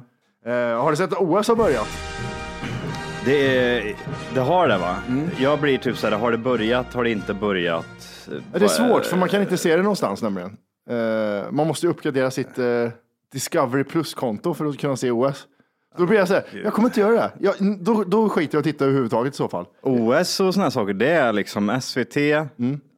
Eh, 0.47 0.83
har 0.83 0.91
du 0.91 0.97
sett 0.97 1.13
att 1.13 1.19
OS 1.21 1.49
har 1.49 1.57
börjat? 1.57 1.89
Det, 3.29 3.57
är, 3.57 3.97
det 4.35 4.41
har 4.41 4.69
det 4.69 4.79
va? 4.79 4.97
Jag 5.39 5.61
blir 5.61 5.79
typ 5.79 5.97
så 5.97 6.07
här, 6.07 6.17
har 6.17 6.33
det 6.33 6.39
börjat, 6.39 6.95
har 6.95 7.05
det 7.05 7.11
inte 7.11 7.35
börjat? 7.35 7.87
Det 8.53 8.65
är 8.65 8.69
svårt, 8.69 9.05
för 9.05 9.17
man 9.17 9.29
kan 9.29 9.43
inte 9.43 9.57
se 9.57 9.77
det 9.77 9.83
någonstans 9.83 10.23
nämligen. 10.23 10.57
Eh, 10.91 11.51
man 11.51 11.67
måste 11.67 11.87
uppgradera 11.87 12.31
sitt 12.31 12.59
eh, 12.59 12.65
Discovery 13.33 13.85
Plus-konto 13.85 14.55
för 14.55 14.67
att 14.67 14.79
kunna 14.79 14.97
se 14.97 15.11
OS. 15.11 15.47
Då 15.97 16.07
blir 16.07 16.19
jag 16.19 16.29
så 16.29 16.35
här, 16.35 16.45
jag 16.65 16.73
kommer 16.73 16.89
inte 16.89 17.01
göra 17.01 17.13
det. 17.13 17.33
Jag, 17.41 17.55
då, 17.81 18.05
då 18.05 18.29
skiter 18.29 18.55
jag 18.55 18.61
och 18.61 18.65
tittar 18.65 18.87
överhuvudtaget 18.87 19.35
i 19.35 19.37
så 19.37 19.49
fall. 19.49 19.67
OS 19.83 20.41
och 20.41 20.55
här 20.55 20.71
saker, 20.71 20.95
det 20.95 21.11
är 21.11 21.33
liksom 21.33 21.81
SVT 21.81 22.17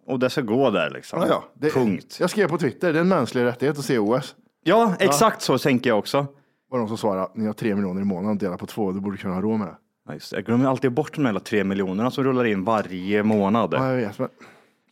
och 0.07 0.19
det 0.19 0.31
ska 0.31 0.41
gå 0.41 0.71
där 0.71 0.91
liksom. 0.91 1.21
Ja, 1.21 1.27
ja. 1.29 1.45
Det, 1.55 1.71
Punkt. 1.71 2.17
Jag 2.21 2.31
skrev 2.31 2.49
på 2.49 2.59
Twitter, 2.59 2.93
det 2.93 2.99
är 2.99 3.01
en 3.01 3.09
mänsklig 3.09 3.45
rättighet 3.45 3.79
att 3.79 3.85
se 3.85 3.99
OS. 3.99 4.35
Ja, 4.65 4.95
exakt 4.99 5.43
så 5.43 5.59
tänker 5.59 5.91
jag 5.91 5.99
också. 5.99 6.27
var 6.71 6.79
de 6.79 6.89
som 6.89 6.99
svarade, 6.99 7.29
ni 7.35 7.47
har 7.47 7.53
tre 7.53 7.75
miljoner 7.75 8.01
i 8.01 8.05
månaden 8.05 8.33
att 8.33 8.41
dela 8.41 8.57
på 8.57 8.67
två, 8.67 8.93
du 8.93 9.01
borde 9.01 9.17
kunna 9.17 9.35
ha 9.35 9.41
råd 9.43 9.59
med 9.59 9.69
det. 9.69 9.77
Ja, 10.09 10.15
just 10.15 10.31
det. 10.31 10.37
Jag 10.37 10.45
glömmer 10.45 10.69
alltid 10.69 10.93
bort 10.93 11.15
de 11.17 11.27
här 11.27 11.39
tre 11.39 11.65
miljonerna 11.65 12.11
som 12.11 12.25
rullar 12.25 12.45
in 12.45 12.65
varje 12.65 13.23
månad. 13.23 13.75
Ja, 13.75 13.89
jag 13.89 13.97
vet, 13.97 14.19
men 14.19 14.29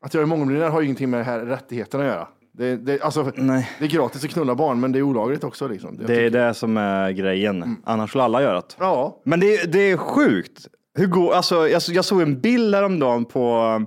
att 0.00 0.14
jag 0.14 0.22
är 0.22 0.26
mångmiljonär 0.26 0.70
har 0.70 0.80
ju 0.80 0.86
ingenting 0.86 1.10
med 1.10 1.20
det 1.20 1.24
här 1.24 1.40
rättigheterna 1.40 2.04
att 2.04 2.10
göra. 2.10 2.28
Det, 2.52 2.76
det, 2.76 3.02
alltså, 3.02 3.32
Nej. 3.36 3.70
det 3.78 3.84
är 3.84 3.88
gratis 3.88 4.24
att 4.24 4.30
knulla 4.30 4.54
barn, 4.54 4.80
men 4.80 4.92
det 4.92 4.98
är 4.98 5.02
olagligt 5.02 5.44
också. 5.44 5.68
Liksom. 5.68 5.96
Jag 5.98 6.06
Det 6.06 6.26
är 6.26 6.30
det 6.30 6.54
som 6.54 6.76
är 6.76 7.10
grejen. 7.10 7.76
Annars 7.84 8.10
skulle 8.10 8.24
alla 8.24 8.42
göra 8.42 8.54
det. 8.54 8.74
Ja, 8.78 9.20
Men 9.24 9.40
det, 9.40 9.72
det 9.72 9.78
är 9.90 9.96
sjukt. 9.96 10.66
Hur 10.94 11.06
går, 11.06 11.32
alltså, 11.34 11.68
jag, 11.68 11.82
jag 11.88 12.04
såg 12.04 12.20
en 12.22 12.40
bild 12.40 12.74
häromdagen 12.74 13.24
på 13.24 13.84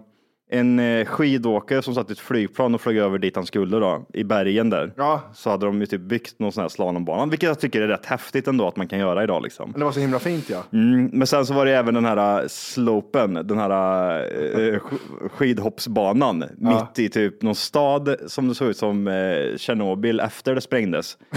en 0.54 0.80
eh, 0.80 1.06
skidåkare 1.06 1.82
som 1.82 1.96
satt 1.96 2.10
i 2.10 2.14
ett 2.14 2.20
flygplan 2.20 2.76
och 2.76 2.82
flög 2.82 2.98
över 2.98 3.18
dit 3.18 3.36
han 3.36 3.46
skulle 3.46 3.78
då, 3.78 4.06
i 4.14 4.24
bergen 4.24 4.70
där. 4.70 4.94
Ja. 4.98 5.22
Så 5.34 5.50
hade 5.50 5.66
de 5.66 5.80
ju 5.80 5.86
typ 5.86 6.02
byggt 6.02 6.40
någon 6.40 6.52
sån 6.52 6.62
här 6.62 6.70
slalombana, 6.70 7.26
vilket 7.26 7.48
jag 7.48 7.60
tycker 7.60 7.82
är 7.82 7.88
rätt 7.88 8.06
häftigt 8.06 8.48
ändå 8.48 8.68
att 8.68 8.76
man 8.76 8.88
kan 8.88 9.00
göra 9.00 9.24
idag 9.24 9.44
liksom. 9.44 9.74
Det 9.78 9.84
var 9.84 9.92
så 9.92 10.00
himla 10.00 10.20
fint 10.20 10.50
ja. 10.50 10.64
Mm, 10.74 11.10
men 11.14 11.28
sen 11.28 11.46
så 11.46 11.54
var 11.54 11.66
det 11.66 11.72
även 11.76 11.94
den 11.94 12.06
här 12.06 12.42
äh, 12.42 12.48
slopen, 12.48 13.34
den 13.34 13.58
här 13.58 13.70
äh, 14.20 14.80
sk- 14.80 15.30
skidhoppsbanan 15.30 16.44
mitt 16.58 17.00
i 17.00 17.10
typ 17.10 17.42
någon 17.42 17.56
stad 17.56 18.16
som 18.28 18.48
det 18.48 18.56
såg 18.56 18.68
ut 18.70 18.78
som 18.78 19.08
eh, 19.08 19.58
Tjernobyl 19.58 20.20
efter 20.20 20.56
det 20.56 20.62
sprängdes. 20.62 21.18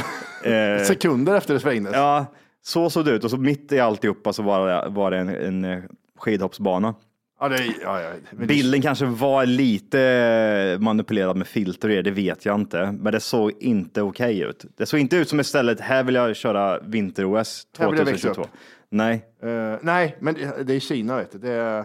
Eh, 0.44 0.82
Sekunder 0.84 1.34
efter 1.34 1.54
det 1.54 1.60
sprängdes. 1.60 1.92
ja, 1.94 2.26
så 2.62 2.90
såg 2.90 3.04
det 3.04 3.10
ut 3.10 3.24
och 3.24 3.30
så 3.30 3.36
mitt 3.36 3.72
i 3.72 3.80
alltihopa 3.80 4.32
så 4.32 4.42
var 4.42 4.68
det, 4.68 4.84
var 4.88 5.10
det 5.10 5.16
en, 5.18 5.28
en 5.28 5.64
eh, 5.64 5.78
skidhoppsbana. 6.18 6.94
Ja, 7.40 7.48
det, 7.48 7.64
ja, 7.82 8.00
ja. 8.02 8.08
Det- 8.30 8.46
Bilden 8.46 8.82
kanske 8.82 9.04
var 9.06 9.46
lite 9.46 10.78
manipulerad 10.80 11.36
med 11.36 11.46
filter 11.46 11.88
och 11.88 11.94
det, 11.94 12.02
det 12.02 12.10
vet 12.10 12.44
jag 12.44 12.54
inte. 12.60 12.92
Men 13.00 13.12
det 13.12 13.20
såg 13.20 13.52
inte 13.60 14.02
okej 14.02 14.40
ut. 14.40 14.64
Det 14.76 14.86
såg 14.86 15.00
inte 15.00 15.16
ut 15.16 15.28
som 15.28 15.40
istället, 15.40 15.80
här 15.80 16.04
vill 16.04 16.14
jag 16.14 16.36
köra 16.36 16.80
vinter-OS 16.80 17.66
Här 17.78 17.90
vill 17.90 17.98
jag 17.98 18.04
växa 18.06 18.28
2022. 18.28 18.42
upp. 18.42 18.48
Nej, 18.88 19.24
Eh, 19.42 19.78
nej, 19.82 20.16
men 20.20 20.34
det, 20.64 20.74
är 20.74 20.80
Kina 20.80 21.16
vet 21.16 21.32
du. 21.32 21.38
Det 21.38 21.52
är 21.52 21.84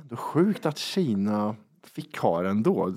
ändå 0.00 0.16
sjukt 0.16 0.66
att 0.66 0.78
Kina 0.78 1.56
fick 1.94 2.18
ha. 2.18 2.42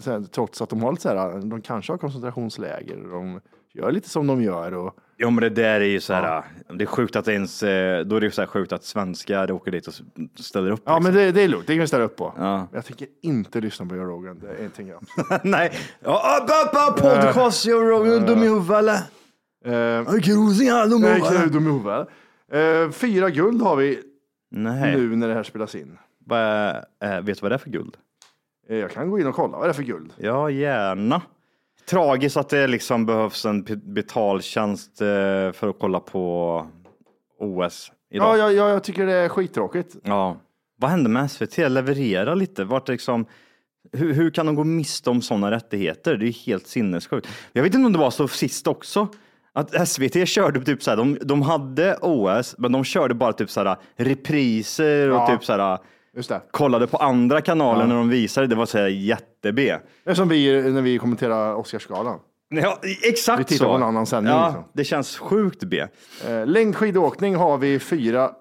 Så 0.02 0.12
här, 0.12 0.22
Trots 0.32 0.62
att 0.62 0.70
de 0.70 0.84
har 0.84 0.92
lite 0.92 1.02
så 1.02 1.10
här, 1.10 1.50
de 1.50 1.62
kanske 1.62 1.94
har 1.94 1.98
koncentrationsläger. 1.98 2.96
De 3.12 3.42
gör 3.74 3.92
lite 3.92 4.10
som 4.10 4.28
de 4.28 4.44
gör. 4.44 4.74
Och, 4.74 4.96
Ja 5.18 5.30
men 5.30 5.42
det 5.42 5.50
där 5.50 5.82
är 5.82 5.86
ju 5.86 6.00
så 6.00 6.14
här, 6.14 6.44
det 6.74 6.84
är 6.84 6.86
sjukt 6.86 7.16
att 7.16 7.28
ens, 7.28 7.64
eh, 7.64 8.06
då 8.06 8.16
är 8.16 8.20
det 8.20 8.26
ju 8.26 8.32
så 8.32 8.42
här 8.42 8.48
sjukt 8.48 8.72
att 8.72 8.84
svenskar 8.84 9.52
åker 9.52 9.72
dit 9.72 9.88
och 9.88 9.94
ställer 10.40 10.72
upp. 10.72 10.82
ja, 10.86 11.00
men 11.00 11.14
det, 11.14 11.32
det 11.32 11.42
är 11.42 11.48
lugnt. 11.48 11.68
Det 11.68 11.74
kan 11.74 11.82
vi 11.82 11.88
ställa 11.88 12.04
upp 12.04 12.16
på. 12.16 12.34
Ja. 12.38 12.68
Jag 12.74 12.86
tänker 12.86 13.08
inte 13.22 13.62
lyssna 13.62 13.86
på 13.86 13.96
Joe 13.96 14.04
Rogan. 14.04 14.40
Det 14.40 14.48
är 14.48 14.60
ingenting 14.60 14.88
jag. 14.88 15.04
Nej, 15.44 15.72
ja, 16.00 16.40
upp, 16.42 16.50
upp, 16.50 16.90
upp, 16.90 17.24
podcast, 17.24 17.66
Joe 17.66 17.80
Rogan, 17.80 18.26
dum 18.26 18.44
i 18.44 18.48
huvudet 18.48 18.78
eller? 18.78 19.00
Uh, 20.02 20.20
Cruising, 20.20 20.90
dum 20.90 21.68
i 21.68 21.72
huvudet. 21.72 22.08
Eh, 22.54 22.92
fyra 22.92 23.30
guld 23.30 23.62
har 23.62 23.76
vi 23.76 24.00
Nej, 24.52 24.98
nu 24.98 25.16
när 25.16 25.28
det 25.28 25.34
här 25.34 25.44
spelas 25.44 25.76
in. 25.76 25.98
Vad, 26.26 26.70
eh, 27.04 27.22
vet 27.22 27.26
du 27.26 27.42
vad 27.42 27.52
det 27.52 27.56
är 27.56 27.58
för 27.58 27.70
guld? 27.70 27.98
Eh, 28.70 28.78
jag 28.78 28.92
kan 28.92 29.10
gå 29.10 29.20
in 29.20 29.28
och 29.28 29.36
kolla 29.36 29.58
vad 29.58 29.68
det 29.68 29.72
är 29.72 29.74
för 29.74 29.84
guld. 29.84 30.14
Ja, 30.18 30.50
gärna. 30.50 31.22
Tragiskt 31.86 32.38
att 32.38 32.50
det 32.50 32.68
liksom 32.68 33.06
behövs 33.06 33.46
en 33.46 33.66
betaltjänst 33.84 35.02
eh, 35.02 35.08
för 35.52 35.70
att 35.70 35.80
kolla 35.80 36.00
på 36.00 36.66
OS 37.40 37.92
idag. 38.12 38.28
Ja, 38.28 38.38
ja, 38.38 38.52
ja, 38.52 38.70
jag 38.70 38.84
tycker 38.84 39.06
det 39.06 39.14
är 39.14 39.30
skittråkigt. 39.30 39.96
Ja. 40.04 40.38
Vad 40.78 40.92
hände 40.92 41.10
med 41.10 41.32
SVT? 41.32 41.58
Leverera 41.58 42.36
lite. 42.36 42.64
Vart 42.64 42.90
liksom, 42.90 43.26
hur, 43.92 44.14
hur 44.14 44.30
kan 44.32 44.46
de 44.46 44.56
gå 44.56 44.64
miste 44.64 45.10
om 45.10 45.22
sådana 45.22 45.52
rättigheter? 45.52 46.16
Det 46.18 46.28
är 46.28 46.46
helt 46.46 46.68
sinnessjukt. 46.68 47.28
Jag 47.54 47.64
vet 47.64 47.74
inte 47.76 47.86
om 47.86 47.94
det 47.94 48.00
var 48.00 48.12
så 48.12 48.28
sist 48.28 48.68
också. 48.68 49.08
Att 49.54 49.88
SVT 49.90 50.28
körde 50.28 50.62
typ 50.66 50.84
så 50.84 50.90
här, 50.90 50.98
de, 50.98 51.18
de 51.22 51.42
hade 51.42 51.98
OS, 52.02 52.56
men 52.58 52.72
de 52.72 52.84
körde 52.84 53.14
bara 53.14 53.34
typ 53.34 53.50
så 53.50 53.64
här 53.64 53.78
repriser 53.96 55.10
och 55.10 55.16
Ja. 55.16 55.28
typ 55.28 55.46
så 55.46 55.54
här 55.54 55.78
Just 56.16 56.30
det. 56.30 56.42
kollade 56.52 56.88
på 56.88 56.98
andra 56.98 57.42
kanaler 57.42 57.88
när 57.88 57.96
de 57.96 58.10
visade. 58.10 58.48
Det 58.48 58.56
var 58.56 58.66
så 58.66 58.78
här 58.78 58.88
jätte-B. 58.88 59.78
Det 60.04 60.10
är 60.10 60.14
som 60.14 60.30
vi 60.30 60.72
när 60.72 60.82
vi 60.82 60.98
kommenterar 60.98 61.56
Oscarsgalan. 61.56 62.20
Ja, 62.50 62.80
exakt 63.04 63.40
Vi 63.40 63.44
tittar 63.44 63.66
så. 63.66 63.70
på 63.72 63.76
en 63.76 63.84
annan 63.84 64.06
sändning, 64.06 64.34
Ja, 64.34 64.46
liksom. 64.48 64.64
det 64.74 64.84
känns 64.84 65.18
sjukt 65.18 65.64
B. 65.64 65.88
Eh, 66.28 66.46
längdskidåkning 66.48 67.36
har 67.36 67.58
vi 67.58 67.80
fyra, 67.80 68.32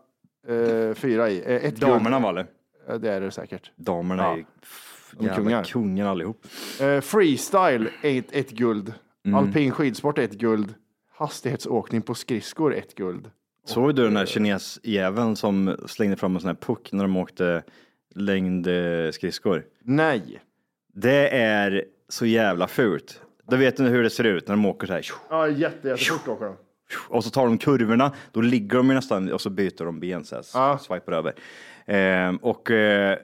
eh, 0.48 0.94
fyra 0.94 1.30
i. 1.30 1.42
Eh, 1.46 1.64
ett 1.68 1.76
Damerna 1.76 2.10
guld. 2.10 2.22
var 2.22 2.32
det. 2.34 2.46
Eh, 2.88 2.94
det 2.98 3.12
är 3.12 3.20
det 3.20 3.30
säkert. 3.30 3.70
Damerna 3.76 4.22
Ja. 4.22 4.32
är 4.36 4.44
f- 4.62 5.14
De 5.18 5.24
jävla 5.26 5.36
kungar. 5.42 5.64
kungar 5.64 6.06
allihop. 6.06 6.46
Eh, 6.80 7.00
freestyle, 7.00 7.88
ett, 8.02 8.26
ett 8.32 8.50
guld. 8.50 8.92
Mm. 9.26 9.38
Alpin 9.38 9.70
skidsport, 9.70 10.18
ett 10.18 10.32
guld. 10.32 10.74
Hastighetsåkning 11.14 12.02
på 12.02 12.14
skridskor, 12.14 12.74
ett 12.74 12.94
guld. 12.94 13.30
Såg 13.64 13.94
du 13.94 14.04
den 14.04 14.14
där 14.14 14.26
kinesjäveln 14.26 15.36
som 15.36 15.76
slängde 15.86 16.16
fram 16.16 16.34
en 16.34 16.40
sån 16.40 16.48
här 16.48 16.54
puck 16.54 16.92
när 16.92 17.04
de 17.04 17.16
åkte 17.16 17.62
längdskridskor? 18.14 19.64
Nej. 19.82 20.40
Det 20.94 21.28
är 21.36 21.84
så 22.08 22.26
jävla 22.26 22.68
fult. 22.68 23.20
Då 23.50 23.56
vet 23.56 23.78
ni 23.78 23.88
hur 23.88 24.02
det 24.02 24.10
ser 24.10 24.24
ut 24.24 24.48
när 24.48 24.54
de 24.56 24.66
åker 24.66 24.86
så 24.86 24.92
här. 24.92 25.06
Ja, 25.30 25.48
jätte, 25.48 25.88
jättefort 25.88 26.28
åker 26.28 26.44
de. 26.44 26.56
Och 27.08 27.24
så 27.24 27.30
tar 27.30 27.44
de 27.44 27.58
kurvorna, 27.58 28.12
då 28.32 28.40
ligger 28.40 28.76
de 28.76 28.88
ju 28.88 28.94
nästan 28.94 29.32
och 29.32 29.40
så 29.40 29.50
byter 29.50 29.84
de 29.84 30.00
ben 30.00 30.24
så 30.24 30.34
här, 30.34 30.44
Ja. 30.54 30.78
swipar 30.78 31.12
över. 31.12 31.34
Ehm, 31.86 32.36
och 32.36 32.70
eh, 32.70 33.18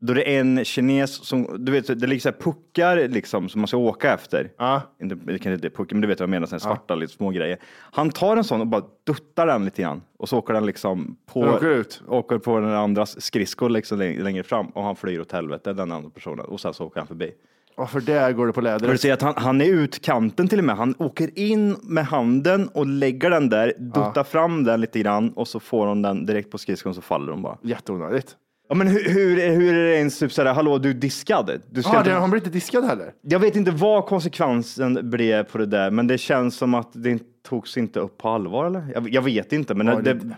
då 0.00 0.12
är 0.12 0.14
det 0.14 0.36
en 0.36 0.64
kines 0.64 1.14
som, 1.26 1.64
du 1.64 1.72
vet, 1.72 1.86
det 2.00 2.06
ligger 2.06 2.20
så 2.20 2.28
här 2.28 2.36
puckar 2.36 3.08
liksom 3.08 3.48
som 3.48 3.60
man 3.60 3.68
ska 3.68 3.76
åka 3.76 4.12
efter. 4.12 4.52
Ja. 4.58 4.82
Inte, 5.00 5.14
det 5.14 5.38
kan 5.38 5.52
inte 5.52 5.70
puckar, 5.70 5.94
men 5.96 6.00
du 6.00 6.08
vet 6.08 6.20
vad 6.20 6.24
jag 6.24 6.30
menar, 6.30 6.46
så 6.46 6.54
här 6.54 6.60
svarta 6.60 6.94
lite 6.94 7.12
små 7.12 7.30
grejer. 7.30 7.58
Han 7.92 8.10
tar 8.10 8.36
en 8.36 8.44
sån 8.44 8.60
och 8.60 8.66
bara 8.66 8.82
duttar 9.06 9.46
den 9.46 9.64
lite 9.64 9.82
grann 9.82 10.02
och 10.18 10.28
så 10.28 10.38
åker 10.38 10.54
den 10.54 10.66
liksom 10.66 11.16
på, 11.26 11.44
Den 11.44 11.54
åker 11.54 11.68
ut. 11.68 12.02
åker 12.08 12.38
på 12.38 12.60
den 12.60 12.70
andras 12.74 13.22
skridskor 13.22 13.70
liksom 13.70 13.98
längre, 13.98 14.22
längre 14.22 14.42
fram 14.42 14.66
och 14.66 14.82
han 14.82 14.96
flyr 14.96 15.20
åt 15.20 15.32
helvete, 15.32 15.72
den 15.72 15.92
andra 15.92 16.10
personen, 16.10 16.44
och 16.46 16.60
sen 16.60 16.74
så 16.74 16.84
åker 16.84 17.00
han 17.00 17.06
förbi. 17.06 17.32
Varför 17.76 18.00
där 18.00 18.32
går 18.32 18.46
det 18.46 18.52
på 18.52 18.60
För 18.60 18.92
du 18.92 18.98
ser 18.98 19.12
att 19.12 19.22
han, 19.22 19.34
han 19.36 19.60
är 19.60 19.64
utkanten 19.64 20.48
till 20.48 20.58
och 20.58 20.64
med. 20.64 20.76
Han 20.76 20.94
åker 20.98 21.38
in 21.38 21.76
med 21.82 22.06
handen 22.06 22.68
och 22.68 22.86
lägger 22.86 23.30
den 23.30 23.48
där, 23.48 23.72
duttar 23.78 24.24
fram 24.24 24.64
den 24.64 24.80
lite 24.80 24.98
grann 25.00 25.30
och 25.30 25.48
så 25.48 25.60
får 25.60 25.86
hon 25.86 26.02
den 26.02 26.26
direkt 26.26 26.50
på 26.50 26.58
skridskon 26.58 26.94
så 26.94 27.00
faller 27.00 27.32
de 27.32 27.42
bara. 27.42 27.58
Jätteonödigt. 27.62 28.36
Ja, 28.70 28.76
men 28.76 28.86
hur, 28.86 29.04
hur, 29.08 29.50
hur 29.50 29.74
är 29.74 29.84
det 29.84 29.96
ens 29.96 30.18
typ 30.18 30.32
sådär, 30.32 30.54
hallå 30.54 30.78
du 30.78 30.90
är 30.90 30.94
diskad? 30.94 31.60
Du 31.70 31.82
ska 31.82 31.92
Ja, 31.92 31.98
inte, 31.98 32.10
det, 32.10 32.16
han 32.18 32.30
blir 32.30 32.40
inte 32.40 32.50
diskad 32.50 32.84
heller. 32.84 33.12
Jag 33.22 33.38
vet 33.38 33.56
inte 33.56 33.70
vad 33.70 34.06
konsekvensen 34.06 35.10
blev 35.10 35.42
på 35.44 35.58
det 35.58 35.66
där, 35.66 35.90
men 35.90 36.06
det 36.06 36.18
känns 36.18 36.56
som 36.56 36.74
att 36.74 36.88
det 36.92 37.10
inte 37.10 37.24
togs 37.48 37.76
inte 37.76 38.00
upp 38.00 38.18
på 38.18 38.28
allvar 38.28 38.66
eller? 38.66 38.86
Jag, 38.94 39.08
jag 39.08 39.22
vet 39.22 39.52
inte, 39.52 39.74
men 39.74 39.86
det, 39.86 40.02
det- 40.02 40.14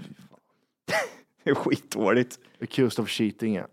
det, 1.45 1.51
är 1.51 1.55
skitdåligt. 1.55 2.39
Accused 2.63 3.03
of 3.03 3.09
cheating, 3.09 3.55
ja. 3.55 3.65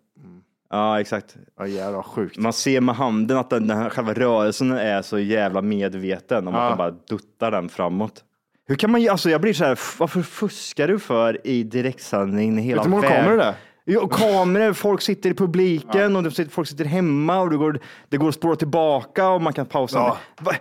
Ja, 0.69 0.99
exakt. 1.01 1.35
Ja, 1.57 1.67
jävla 1.67 2.03
sjukt. 2.03 2.37
Man 2.37 2.53
ser 2.53 2.81
med 2.81 2.95
handen 2.95 3.37
att 3.37 3.49
den, 3.49 3.67
den 3.67 3.77
här 3.77 3.89
själva 3.89 4.13
rörelsen 4.13 4.71
är 4.71 5.01
så 5.01 5.19
jävla 5.19 5.61
medveten 5.61 6.47
om 6.47 6.55
att 6.55 6.69
man 6.69 6.77
bara 6.77 6.91
duttar 6.91 7.51
den 7.51 7.69
framåt. 7.69 8.23
Hur 8.67 8.75
kan 8.75 8.91
man, 8.91 9.09
alltså 9.09 9.29
jag 9.29 9.41
blir 9.41 9.53
så 9.53 9.63
här, 9.65 9.71
f- 9.73 9.95
varför 9.99 10.21
fuskar 10.21 10.87
du 10.87 10.99
för 10.99 11.47
i 11.47 11.63
direktsändning 11.63 12.57
hela 12.57 12.81
Vet 12.83 12.91
du 12.91 12.95
hur 12.95 13.01
många 13.01 13.15
kameror 13.15 13.37
det 13.37 13.43
är? 13.43 13.55
Ja, 13.91 14.07
kameror, 14.07 14.73
folk 14.73 15.01
sitter 15.01 15.29
i 15.29 15.33
publiken 15.33 16.15
och 16.15 16.23
det 16.23 16.49
folk 16.51 16.67
sitter 16.67 16.85
hemma 16.85 17.39
och 17.41 17.49
det 17.49 17.57
går, 17.57 17.79
det 18.09 18.17
går 18.17 18.29
att 18.29 18.35
spåra 18.35 18.55
tillbaka 18.55 19.29
och 19.29 19.41
man 19.41 19.53
kan 19.53 19.65
pausa. 19.65 19.97
Ja. 19.97 20.17
Va? 20.41 20.51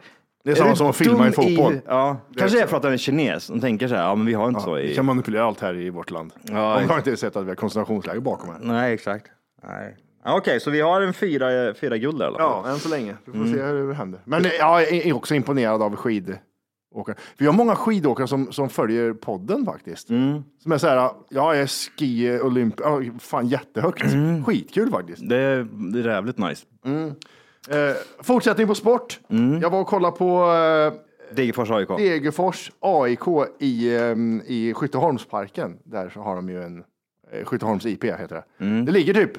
Det 0.45 0.51
är 0.51 0.55
samma 0.55 0.71
du 0.71 0.77
som 0.77 0.87
att 0.87 0.97
filma 0.97 1.19
dum 1.19 1.27
i 1.29 1.33
fotboll. 1.33 1.81
ja, 1.87 2.17
Det 2.33 2.39
kanske 2.39 2.57
är 2.57 2.61
det 2.61 2.63
är 2.63 2.67
så. 2.67 2.71
för 2.71 2.77
att 2.77 2.85
han 2.85 2.93
är 2.93 2.97
kines. 2.97 3.47
De 3.47 3.61
tänker 3.61 3.89
så 3.89 3.95
här, 3.95 4.03
ja 4.03 4.15
men 4.15 4.27
vi 4.27 4.35
har 4.35 4.49
inte 4.49 4.61
så 4.61 4.75
Vi 4.75 4.83
i... 4.83 4.95
kan 4.95 5.05
manipulera 5.05 5.45
allt 5.45 5.61
här 5.61 5.75
i 5.75 5.91
vårt 5.91 6.11
land. 6.11 6.33
Ja, 6.43 6.79
De 6.81 6.89
har 6.89 6.97
inte 6.97 7.17
sett 7.17 7.37
att 7.37 7.45
vi 7.45 7.49
har 7.49 7.57
koncentrationsläger 7.57 8.21
bakom 8.21 8.49
här. 8.51 8.59
Nej, 8.61 8.95
exakt. 8.95 9.27
Nej. 9.69 9.97
Ja, 10.25 10.37
Okej, 10.37 10.61
så 10.61 10.71
vi 10.71 10.81
har 10.81 11.01
en 11.01 11.13
fyra, 11.15 11.75
fyra 11.75 11.97
guld 11.99 12.19
där 12.19 12.25
i 12.25 12.29
alla 12.29 12.39
fall. 12.39 12.63
Ja, 12.65 12.71
än 12.73 12.79
så 12.79 12.89
länge. 12.89 13.17
Vi 13.25 13.33
får 13.33 13.39
Mm. 13.39 13.53
se 13.55 13.63
hur 13.63 13.89
det 13.89 13.95
händer. 13.95 14.21
Men 14.25 14.45
eh, 14.45 14.51
ja, 14.59 14.81
jag 14.83 14.93
är 14.93 15.13
också 15.17 15.35
imponerad 15.35 15.83
av 15.83 15.97
skidåkare. 16.95 17.17
Vi 17.39 17.47
har 17.47 17.53
många 17.53 17.77
skidåkare 17.77 18.27
som, 18.27 18.53
som 18.53 18.69
följer 18.69 19.13
podden 19.13 19.65
faktiskt. 19.65 20.11
Mm. 20.11 20.43
Som 20.63 20.73
är 20.73 20.79
så 20.79 20.87
här, 20.87 20.97
ja, 20.97 21.17
jag 21.29 21.59
är 21.59 21.67
ski 21.67 22.41
olymp, 22.41 22.75
ja, 22.81 23.03
fan 23.19 23.49
jättehögt. 23.49 24.13
Mm. 24.13 24.45
Skitkul 24.45 24.91
faktiskt. 24.91 25.29
Det 25.29 25.37
är, 25.37 25.69
det 25.93 26.01
är 26.01 26.05
jävligt 26.05 26.39
nice. 26.39 26.67
Eh, 27.71 27.97
fortsättning 28.23 28.67
på 28.67 28.75
sport. 28.75 29.21
Mm. 29.29 29.61
Jag 29.61 29.71
var 29.71 29.81
och 29.81 29.87
kollade 29.87 30.17
på 30.17 30.53
eh, 30.53 30.93
Degerfors 31.35 31.71
AIK. 31.71 31.89
Degerfors 31.89 32.73
AIK 32.81 33.29
i, 33.59 33.97
eh, 33.97 34.17
i 34.47 34.75
Skytteholmsparken. 34.77 35.79
Där 35.85 36.09
så 36.09 36.21
har 36.21 36.37
de 36.37 36.49
ju 36.49 36.63
en 36.63 36.85
eh, 37.33 37.45
Skytteholms 37.45 37.87
IP 37.87 38.05
heter 38.05 38.35
det. 38.59 38.65
Mm. 38.65 38.85
Det 38.85 38.93
ligger 38.93 39.15
typ 39.15 39.33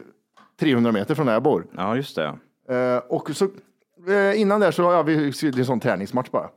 300 0.60 0.92
meter 0.92 1.16
från 1.16 1.26
där 1.26 1.34
jag 1.34 1.44
bor. 1.44 1.66
Ja, 1.78 1.96
just 1.96 2.16
det. 2.16 2.38
Eh, 2.70 2.98
och 2.98 3.30
så 3.30 3.46
eh, 4.08 4.42
innan 4.42 4.60
där 4.60 4.72
så, 4.72 4.82
ja, 4.82 5.04
vi, 5.04 5.16
det 5.16 5.44
är 5.44 5.60
en 5.60 5.66
sån 5.66 5.80
träningsmatch 5.80 6.30
bara. 6.32 6.50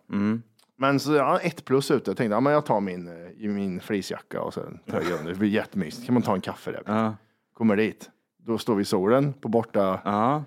Mm. 0.83 0.93
Men 0.95 1.01
så, 1.01 1.15
ja, 1.15 1.39
ett 1.39 1.65
plus 1.65 1.91
ute. 1.91 2.11
Jag 2.11 2.17
tänkte, 2.17 2.35
ja, 2.35 2.41
men 2.41 2.53
jag 2.53 2.67
tar 2.67 2.81
min, 2.81 3.09
eh, 3.09 3.45
i 3.45 3.49
min 3.49 3.81
fleecejacka 3.81 4.41
och 4.41 4.55
sen 4.55 4.79
tröja 4.91 5.17
under. 5.19 5.33
Det 5.33 5.39
blir 5.39 5.49
jättemysigt. 5.49 6.07
Kan 6.07 6.13
man 6.15 6.23
ta 6.23 6.35
en 6.35 6.41
kaffe 6.41 6.71
där? 6.71 6.83
Ja. 6.87 7.15
Kommer 7.57 7.77
dit. 7.77 8.11
Då 8.47 8.59
står 8.59 8.75
vi 8.75 8.83
i 8.83 8.85
solen 8.85 9.33
på 9.33 9.49
borta, 9.49 10.01
Ja. 10.05 10.45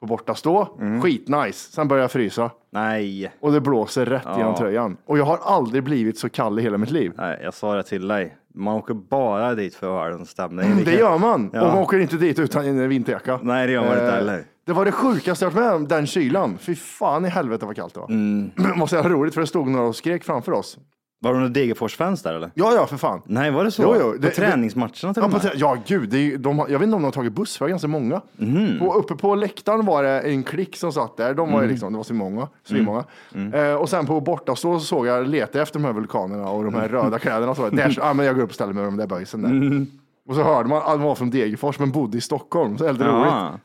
på 0.00 0.06
borta 0.06 0.34
stå. 0.34 0.78
Skitnice. 1.02 1.72
Sen 1.72 1.88
börjar 1.88 2.02
jag 2.04 2.10
frysa. 2.10 2.50
Nej. 2.70 3.32
Och 3.40 3.52
det 3.52 3.60
blåser 3.60 4.06
rätt 4.06 4.26
genom 4.36 4.54
tröjan. 4.54 4.96
Och 5.06 5.18
jag 5.18 5.24
har 5.24 5.38
aldrig 5.42 5.82
blivit 5.84 6.18
så 6.18 6.28
kall 6.28 6.58
i 6.58 6.62
hela 6.62 6.78
mitt 6.78 6.90
liv. 6.90 7.12
Nej, 7.16 7.40
jag 7.42 7.54
sa 7.54 7.74
det 7.74 7.82
till 7.82 8.08
dig. 8.08 8.36
Man 8.54 8.74
åker 8.74 8.94
bara 8.94 9.54
dit 9.54 9.74
för 9.74 9.86
att 9.86 10.02
höra 10.04 10.16
den 10.16 10.26
stämningen. 10.26 10.72
Mm, 10.72 10.84
Det 10.84 10.94
gör 10.96 11.18
man. 11.18 11.50
Ja. 11.52 11.60
Och 11.62 11.68
man 11.68 11.78
åker 11.78 11.98
inte 11.98 12.16
dit 12.16 12.38
utan 12.38 12.64
en 12.64 12.88
vinterjacka. 12.88 13.38
Nej, 13.42 13.66
det 13.66 13.72
gör 13.72 13.80
man 13.82 13.92
inte 13.92 14.04
Eh, 14.06 14.12
heller. 14.12 14.44
Det 14.66 14.72
var 14.72 14.84
det 14.84 14.92
sjukaste 14.92 15.44
jag 15.44 15.50
varit 15.50 15.64
med 15.64 15.74
om, 15.74 15.88
den 15.88 16.06
kylan. 16.06 16.58
Fy 16.60 16.74
fan 16.74 17.24
i 17.24 17.28
helvete 17.28 17.66
vad 17.66 17.76
kallt 17.76 17.94
det 17.94 18.00
var. 18.00 18.08
Mm. 18.10 18.50
Måste 18.76 18.96
jag 18.96 19.02
ha 19.02 19.10
roligt 19.10 19.34
för 19.34 19.40
det 19.40 19.46
stod 19.46 19.68
några 19.68 19.86
och 19.86 19.96
skrek 19.96 20.24
framför 20.24 20.52
oss. 20.52 20.78
Var 21.20 21.32
det 21.32 21.38
några 21.38 21.52
Degerfors-fans 21.52 22.22
där 22.22 22.34
eller? 22.34 22.50
Ja, 22.54 22.72
ja, 22.74 22.86
för 22.86 22.96
fan. 22.96 23.22
Nej, 23.24 23.50
var 23.50 23.64
det 23.64 23.70
så? 23.70 23.82
Jo, 23.82 23.94
jo, 24.00 24.12
på 24.12 24.18
det- 24.18 24.30
träningsmatcherna 24.30 24.90
till 24.92 25.02
Ja, 25.16 25.24
och 25.24 25.30
på 25.30 25.36
med? 25.36 25.40
trä- 25.42 25.52
ja 25.56 25.76
gud, 25.86 26.08
det 26.08 26.16
är, 26.16 26.20
ju- 26.22 26.36
de, 26.36 26.58
har- 26.58 26.68
jag 26.68 26.78
vet 26.78 26.86
inte 26.86 26.96
om 26.96 27.02
de 27.02 27.04
har 27.04 27.12
tagit 27.12 27.32
buss, 27.32 27.56
för 27.56 27.64
det 27.64 27.66
var 27.66 27.70
ganska 27.70 27.88
många. 27.88 28.20
Mhm. 28.36 28.78
På, 28.78 28.94
uppe 28.94 29.14
på 29.16 29.34
läktaren 29.34 29.86
var 29.86 30.02
det 30.02 30.20
en 30.20 30.42
klick 30.42 30.76
som 30.76 30.92
satt 30.92 31.16
där, 31.16 31.34
de 31.34 31.48
var 31.50 31.58
ju 31.58 31.64
Mm. 31.64 31.70
liksom, 31.70 31.92
det 31.92 31.96
var 31.96 32.04
så 32.04 32.14
många, 32.14 32.48
så 32.68 32.74
många. 32.74 33.04
Eh, 33.52 33.74
och 33.74 33.88
sen 33.88 34.06
på 34.06 34.20
bortastå 34.20 34.78
så 34.78 34.84
såg 34.84 35.06
jag, 35.06 35.28
letade 35.28 35.62
efter 35.62 35.78
de 35.80 35.84
här 35.86 35.92
vulkanerna 35.92 36.48
och 36.48 36.64
de 36.64 36.74
här 36.74 36.88
röda 36.88 37.18
kläderna. 37.18 37.54
Så 37.54 37.62
var 37.62 37.70
det, 37.70 37.76
där, 37.76 37.98
ah, 38.02 38.14
men 38.14 38.26
jag 38.26 38.34
går 38.34 38.42
upp 38.42 38.48
och 38.48 38.54
ställer 38.54 38.72
mig 38.72 38.82
med 38.84 38.92
de 38.92 38.96
där 38.96 39.06
böjsen 39.06 39.42
där. 39.42 39.50
Mm. 39.50 39.86
Och 40.28 40.34
så 40.34 40.42
hörde 40.42 40.68
man 40.68 40.78
att 40.78 40.86
de 40.92 41.02
var 41.02 41.14
från 41.14 41.30
Degerfors 41.30 41.78
men 41.78 41.90
bodde 41.90 42.18
i 42.18 42.20
Stockholm, 42.20 42.78
så 42.78 42.84
Ja. 42.84 42.90
roligt. 42.92 43.60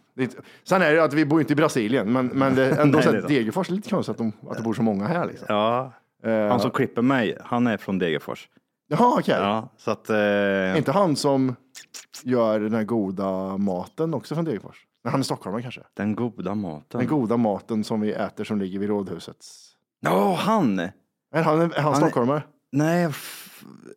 Sen 0.64 0.82
är 0.82 0.94
det 0.94 1.04
att 1.04 1.14
vi 1.14 1.26
bor 1.26 1.40
inte 1.42 1.54
i 1.54 1.56
Brasilien, 1.56 2.14
men, 2.14 2.28
men 2.28 2.56
det 2.56 2.70
ändå 2.82 2.98
Nej, 2.98 3.04
så 3.06 3.12
det 3.12 3.18
är 3.18 3.22
så. 3.22 3.28
Degerfors 3.28 3.70
är 3.70 3.74
lite 3.74 3.90
konstigt 3.90 4.12
att, 4.12 4.18
de, 4.18 4.34
att 4.50 4.58
det 4.58 4.64
bor 4.64 4.74
så 4.74 4.82
många 4.84 5.08
här. 5.08 5.26
Liksom. 5.26 5.46
Ja. 5.50 5.94
Eh, 6.24 6.48
Han 6.48 6.60
som 6.60 6.72
klipper 6.72 7.02
mig, 7.02 7.38
han 7.44 7.68
är 7.68 7.78
från 7.78 8.00
Degerfors. 8.00 8.50
Jaha, 8.92 9.16
okej. 9.20 9.36
Ja, 9.40 9.70
så 9.78 9.92
att... 9.92 10.10
Eh, 10.10 10.78
inte 10.78 10.92
han 10.92 11.16
som 11.16 11.56
gör 12.24 12.60
den 12.60 12.74
här 12.74 12.84
goda 12.84 13.58
maten 13.58 14.14
också 14.14 14.36
från 14.36 14.46
Degerfors? 14.46 14.86
Men 15.04 15.12
han 15.12 15.20
är 15.20 15.24
stockholmare 15.24 15.62
kanske? 15.62 15.82
Den 15.94 16.16
goda 16.16 16.56
maten. 16.56 17.00
Den 17.00 17.08
goda 17.08 17.38
maten 17.38 17.84
som 17.84 18.02
vi 18.02 18.12
äter 18.12 18.44
som 18.44 18.60
ligger 18.60 18.80
vid 18.80 18.90
rådhusets. 18.90 19.72
Ja, 20.00 20.36
han! 20.40 20.80
Är 20.80 20.90
han, 21.34 21.62
är 21.62 21.66
han, 21.66 21.72
Han 21.76 21.94
är- 21.94 21.98
stockholmare? 21.98 22.44
Nej, 22.72 23.10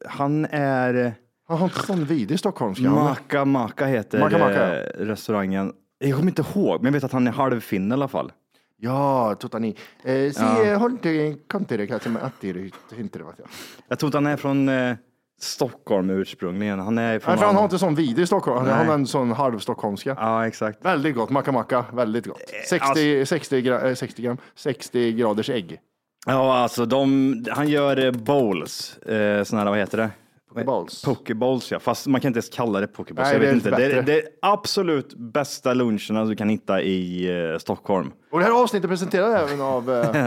han 0.08 0.44
är... 0.50 1.14
Han 1.48 1.58
har 1.58 1.64
inte 1.66 1.86
sån 1.86 2.04
vidrig 2.04 2.38
stockholmska. 2.38 2.88
han. 2.88 2.94
Maka 3.04 3.44
Maka 3.44 3.86
heter 3.86 4.18
Maka 4.20 4.38
Maka, 4.38 4.80
eh, 4.80 5.04
restaurangen. 5.06 5.72
Jag 6.02 6.16
kommer 6.18 6.30
inte 6.30 6.44
ihåg, 6.54 6.82
men 6.82 6.84
jag 6.84 6.92
vet 6.92 7.04
att 7.04 7.12
han 7.12 7.26
är 7.26 7.32
halvfinne 7.32 7.92
i 7.92 7.96
alla 7.96 8.08
fall. 8.08 8.32
Ja, 8.80 9.34
Totani. 9.40 9.76
Eh, 10.04 10.14
Ja. 10.14 10.64
ja. 10.64 10.76
hållte 10.76 11.34
kantere 11.48 11.86
kanske 11.86 12.08
med 12.08 12.22
attir, 12.22 12.70
inte 12.98 13.18
det 13.18 13.24
vet 13.24 13.34
jag. 13.38 13.48
Jag 13.88 13.98
tror 13.98 14.08
att 14.10 14.14
han 14.14 14.26
är 14.26 14.36
från 14.36 14.68
eh, 14.68 14.94
Stockholm 15.40 16.10
ursprungligen. 16.10 16.78
Han 16.78 16.98
är 16.98 17.18
från... 17.18 17.30
Nej, 17.32 17.38
för 17.38 17.46
han 17.46 17.56
har 17.56 17.64
inte 17.64 17.78
sån 17.78 17.94
vidrig 17.94 18.26
stockholm, 18.26 18.68
han 18.68 18.86
har 18.86 18.94
en 18.94 19.06
sån 19.06 19.32
halvstockholmska. 19.32 20.16
Ja, 20.20 20.46
exakt. 20.46 20.84
Väldigt 20.84 21.14
gott, 21.14 21.30
macka 21.30 21.52
macka, 21.52 21.84
väldigt 21.92 22.26
gott. 22.26 22.42
60, 22.68 23.26
60, 23.26 23.62
gra, 23.62 23.88
eh, 23.88 23.94
60 23.94 24.22
gram, 24.22 24.36
60 24.54 25.12
graders 25.12 25.50
ägg. 25.50 25.80
Ja, 26.26 26.54
alltså 26.58 26.86
de, 26.86 27.34
han 27.50 27.68
gör 27.68 28.04
eh, 28.04 28.12
bowls, 28.12 28.98
eh, 28.98 29.44
såna 29.44 29.62
här, 29.62 29.70
vad 29.70 29.78
heter 29.78 29.98
det? 29.98 30.10
Pokeballs. 30.54 31.02
Pokeballs, 31.02 31.70
ja. 31.72 31.78
Fast 31.80 32.06
man 32.06 32.20
kan 32.20 32.28
inte 32.28 32.38
ens 32.38 32.48
kalla 32.48 32.80
det 32.80 32.86
pokeballs. 32.86 33.26
Nej, 33.26 33.32
jag 33.32 33.40
det 33.40 33.46
vet 33.46 33.66
är 33.66 33.70
inte. 33.70 33.88
Det 33.88 33.98
är, 33.98 34.02
det 34.02 34.18
är 34.22 34.28
absolut 34.42 35.14
bästa 35.14 35.74
luncherna 35.74 36.24
du 36.24 36.36
kan 36.36 36.48
hitta 36.48 36.82
i 36.82 37.28
eh, 37.52 37.58
Stockholm. 37.58 38.12
Och 38.30 38.38
det 38.38 38.44
här 38.44 38.62
avsnittet 38.62 38.90
presenteras 38.90 39.50
även 39.50 39.60
av 39.60 39.90
eh, 39.90 40.26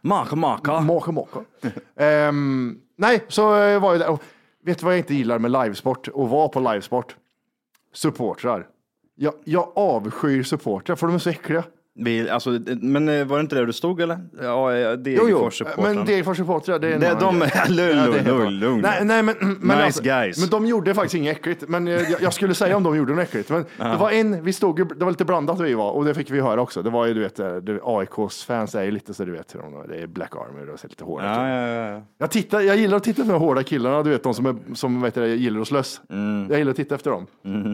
Maka 0.00 0.36
Maka. 0.36 0.80
Maka 0.80 1.12
Maka. 1.12 1.40
Ehm, 1.96 2.78
nej, 2.96 3.24
så 3.28 3.62
eh, 3.62 3.80
var 3.80 3.92
jag 3.92 4.00
där. 4.00 4.10
Och 4.10 4.22
vet 4.64 4.78
du 4.78 4.84
vad 4.84 4.94
jag 4.94 4.98
inte 5.00 5.14
gillar 5.14 5.38
med 5.38 5.50
livesport 5.50 6.08
och 6.08 6.28
vara 6.28 6.48
på 6.48 6.60
livesport? 6.60 7.16
Supportrar. 7.92 8.66
Jag, 9.14 9.34
jag 9.44 9.72
avskyr 9.74 10.42
supportrar 10.42 10.96
för 10.96 11.06
de 11.06 11.14
är 11.14 11.18
så 11.18 11.30
äckliga. 11.30 11.64
Vi, 11.98 12.30
alltså, 12.30 12.58
men 12.80 13.08
eh, 13.08 13.24
var 13.26 13.36
det 13.36 13.40
inte 13.40 13.56
där 13.56 13.66
du 13.66 13.72
stod 13.72 14.00
eller? 14.00 14.18
Ja, 14.42 14.76
jo, 14.76 14.96
Degerfors-supportrarna. 14.96 15.94
men 15.94 16.06
Degerfors 16.06 16.36
supportrar, 16.36 16.78
det 16.78 16.88
är 16.88 16.92
en 16.92 17.00
Det- 17.00 17.16
de- 17.20 17.38
lugn, 17.68 18.24
lugn, 18.24 18.58
lugn. 18.60 18.80
Nej, 18.80 19.04
nej, 19.04 19.22
men, 19.22 19.34
men, 19.40 19.56
Nice 19.76 19.84
alltså, 19.84 20.02
guys. 20.02 20.40
men 20.40 20.48
de 20.48 20.66
gjorde 20.66 20.94
faktiskt 20.94 21.14
inget 21.14 21.36
äckligt. 21.36 21.64
Men 21.68 21.86
jag, 21.86 22.02
jag 22.20 22.32
skulle 22.32 22.54
säga 22.54 22.76
om 22.76 22.82
de 22.82 22.96
gjorde 22.96 23.12
något 23.14 23.22
äckligt. 23.24 23.50
Men 23.50 23.64
det 23.78 23.96
var 23.96 24.10
en, 24.10 24.44
vi 24.44 24.52
stod, 24.52 24.98
det 24.98 25.04
var 25.04 25.10
lite 25.12 25.24
blandat 25.24 25.60
vi 25.60 25.74
var 25.74 25.90
och 25.90 26.04
det 26.04 26.14
fick 26.14 26.30
vi 26.30 26.40
höra 26.40 26.60
också. 26.62 26.82
Det 26.82 26.90
var 26.90 27.06
ju, 27.06 27.14
du 27.14 27.20
vet, 27.20 27.38
eh, 27.38 27.48
AIKs 27.82 28.44
fans 28.44 28.74
är 28.74 28.82
ju 28.82 28.90
lite 28.90 29.14
så 29.14 29.24
du 29.24 29.32
vet, 29.32 29.54
hur 29.54 29.60
de- 29.60 29.88
det 29.88 29.96
är 30.02 30.06
Black 30.06 30.32
Army 30.36 30.72
och 30.72 30.80
så 30.80 30.86
lite 30.88 31.04
hårda. 31.04 31.24
Ja, 31.24 31.48
ja, 31.48 31.90
ja. 31.94 32.02
Jag, 32.18 32.30
tittar, 32.30 32.60
jag 32.60 32.76
gillar 32.76 32.96
att 32.96 33.04
titta 33.04 33.24
på 33.24 33.32
de 33.32 33.40
hårda 33.40 33.62
killarna, 33.62 34.02
du 34.02 34.10
vet 34.10 34.22
de 34.22 34.34
som, 34.34 34.46
är, 34.46 34.74
som 34.74 35.02
vet 35.02 35.14
du, 35.14 35.26
gillar 35.34 35.60
att 35.60 35.68
slåss. 35.68 36.00
Mm. 36.10 36.46
Jag 36.50 36.58
gillar 36.58 36.70
att 36.70 36.76
titta 36.76 36.94
efter 36.94 37.10
dem. 37.10 37.26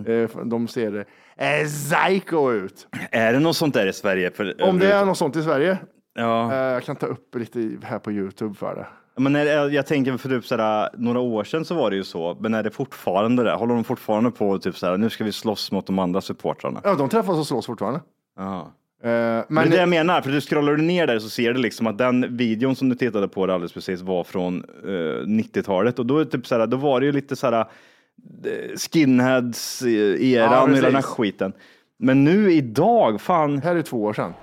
Eh, 0.07 0.45
De 0.45 0.69
ser 0.69 1.05
eh, 1.37 1.67
psycho 1.67 2.53
ut. 2.53 2.87
Är 3.11 3.33
det 3.33 3.39
något 3.39 3.57
sånt 3.57 3.75
där 3.75 3.87
i 3.87 3.93
Sverige? 3.93 4.31
För, 4.31 4.63
Om 4.63 4.79
det 4.79 4.93
är 4.93 5.05
något 5.05 5.19
sånt 5.19 5.37
i 5.37 5.43
Sverige, 5.43 5.79
Ja. 6.15 6.53
eh, 6.53 6.59
jag 6.59 6.83
kan 6.85 6.97
ta 6.97 7.07
upp 7.07 7.35
lite 7.35 7.71
här 7.83 7.99
på 7.99 8.13
Youtube 8.13 8.55
för 8.55 8.75
det. 8.75 8.87
Men 9.23 9.37
är, 9.37 9.45
det- 9.45 9.75
jag 9.75 9.87
tänker 9.87 10.17
för 10.17 10.29
typ 10.29 10.45
sådär, 10.47 10.89
några 10.99 11.21
år 11.21 11.45
sedan 11.45 11.65
så 11.65 11.75
var 11.75 11.91
det 11.91 11.97
ju 11.97 12.05
så, 12.05 12.37
men 12.41 12.55
är 12.55 12.63
det 12.63 12.71
fortfarande 12.71 13.45
det? 13.45 13.53
Håller 13.53 13.75
de 13.75 13.85
fortfarande 13.85 14.31
på 14.31 14.59
typ 14.59 14.77
såhär, 14.77 14.97
nu 14.97 15.11
ska 15.11 15.25
vi 15.25 15.33
slåss 15.33 15.73
mot 15.73 15.87
de 15.87 15.99
andra 15.99 16.21
supportrarna? 16.21 16.81
Ja, 16.85 16.95
de 16.95 17.09
träffas 17.09 17.39
och 17.39 17.47
slåss 17.47 17.67
fortfarande. 17.67 18.01
Ja. 18.39 18.73
Eh, 19.05 19.09
Men 19.11 19.45
Men 19.49 19.65
det 19.65 19.69
är 19.69 19.71
det 19.71 19.77
jag 19.77 19.89
menar, 19.89 20.21
för 20.21 20.31
du 20.31 20.41
scrollar 20.41 20.73
du 20.75 20.83
ner 20.83 21.07
där 21.07 21.19
så 21.19 21.29
ser 21.31 21.53
du 21.53 21.61
liksom 21.61 21.87
att 21.87 21.99
den 21.99 22.37
videon 22.37 22.77
som 22.77 22.89
du 22.89 22.95
tittade 22.95 23.29
på 23.29 23.43
alldeles 23.43 23.73
precis 23.73 24.01
var 24.01 24.25
från 24.25 24.65
eh, 24.85 25.27
90-talet 25.27 25.99
och 25.99 26.07
då, 26.07 26.19
är 26.19 26.25
typ 26.25 26.47
såhär, 26.47 26.67
då 26.67 26.77
var 26.77 27.01
det 27.01 27.07
ju 27.07 27.13
lite 27.13 27.37
såhär 27.37 27.61
eh, 27.61 27.67
skinheads 28.77 29.83
eh, 29.83 29.89
Ja, 29.91 30.67
hela 30.67 30.67
den 30.87 30.95
här 30.95 31.03
skiten. 31.03 31.53
Men 31.99 32.25
nu 32.25 32.53
idag, 32.53 33.21
fan. 33.21 33.59
här 33.59 33.77
är 33.77 33.83
två 33.83 34.03
år 34.03 34.13
sedan. 34.13 34.35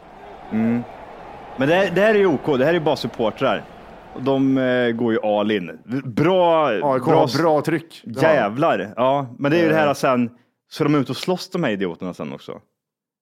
Men 0.52 1.68
det, 1.70 1.76
här- 1.76 1.92
det 1.96 2.02
här 2.02 2.16
är 2.16 2.26
OK, 2.26 2.58
det 2.58 2.66
här 2.66 2.74
är 2.74 2.80
bara 2.80 2.96
supportrar. 2.96 3.64
De 4.20 4.58
eh, 4.58 4.92
går 4.92 5.14
ju 5.14 5.20
all 5.24 5.52
in. 5.52 5.80
Bra, 6.06 6.68
AIK 6.68 7.04
har 7.04 7.42
bra 7.42 7.62
tryck. 7.62 8.02
Det. 8.06 8.22
Jävlar. 8.22 8.94
Ja, 8.96 9.36
men 9.40 9.52
det 9.52 9.58
är 9.58 9.62
ju 9.64 9.70
det 9.70 9.76
Eh. 9.76 9.80
här 9.86 9.94
sen, 9.94 10.30
så 10.72 10.84
de 10.84 10.96
är 10.96 11.00
ute 11.00 11.12
och 11.12 11.18
slåss 11.18 11.50
de 11.50 11.64
här 11.64 11.72
idioterna 11.72 12.14
sen 12.14 12.34
också. 12.34 12.60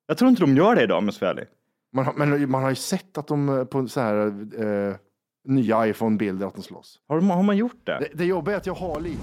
Jag 0.08 0.18
tror 0.18 0.30
inte 0.30 0.42
de 0.42 0.58
gör 0.58 0.76
det 0.76 0.84
idag 0.84 0.98
om 0.98 1.06
jag 1.06 1.14
ska 1.14 1.26
vara 1.26 1.34
ärlig. 1.34 1.46
Man, 1.94 2.06
har- 2.06 2.14
men 2.14 2.52
man 2.52 2.64
har 2.64 2.70
ju 2.70 2.76
sett 2.76 3.18
att 3.18 3.28
de 3.28 3.50
eh, 3.60 3.64
på 3.66 3.88
så 3.88 4.00
här 4.02 4.16
eh, 4.88 4.96
nya 5.48 5.88
iPhone-bilder 5.88 6.48
att 6.48 6.56
de 6.56 6.62
slåss. 6.64 7.00
Har, 7.08 7.16
de, 7.16 7.30
har 7.30 7.44
man 7.44 7.58
gjort 7.58 7.82
det? 7.86 7.98
Det, 8.00 8.08
det 8.14 8.26
jobbiga 8.26 8.56
är 8.56 8.58
att 8.60 8.66
jag 8.66 8.74
har 8.74 9.00
lite. 9.00 9.20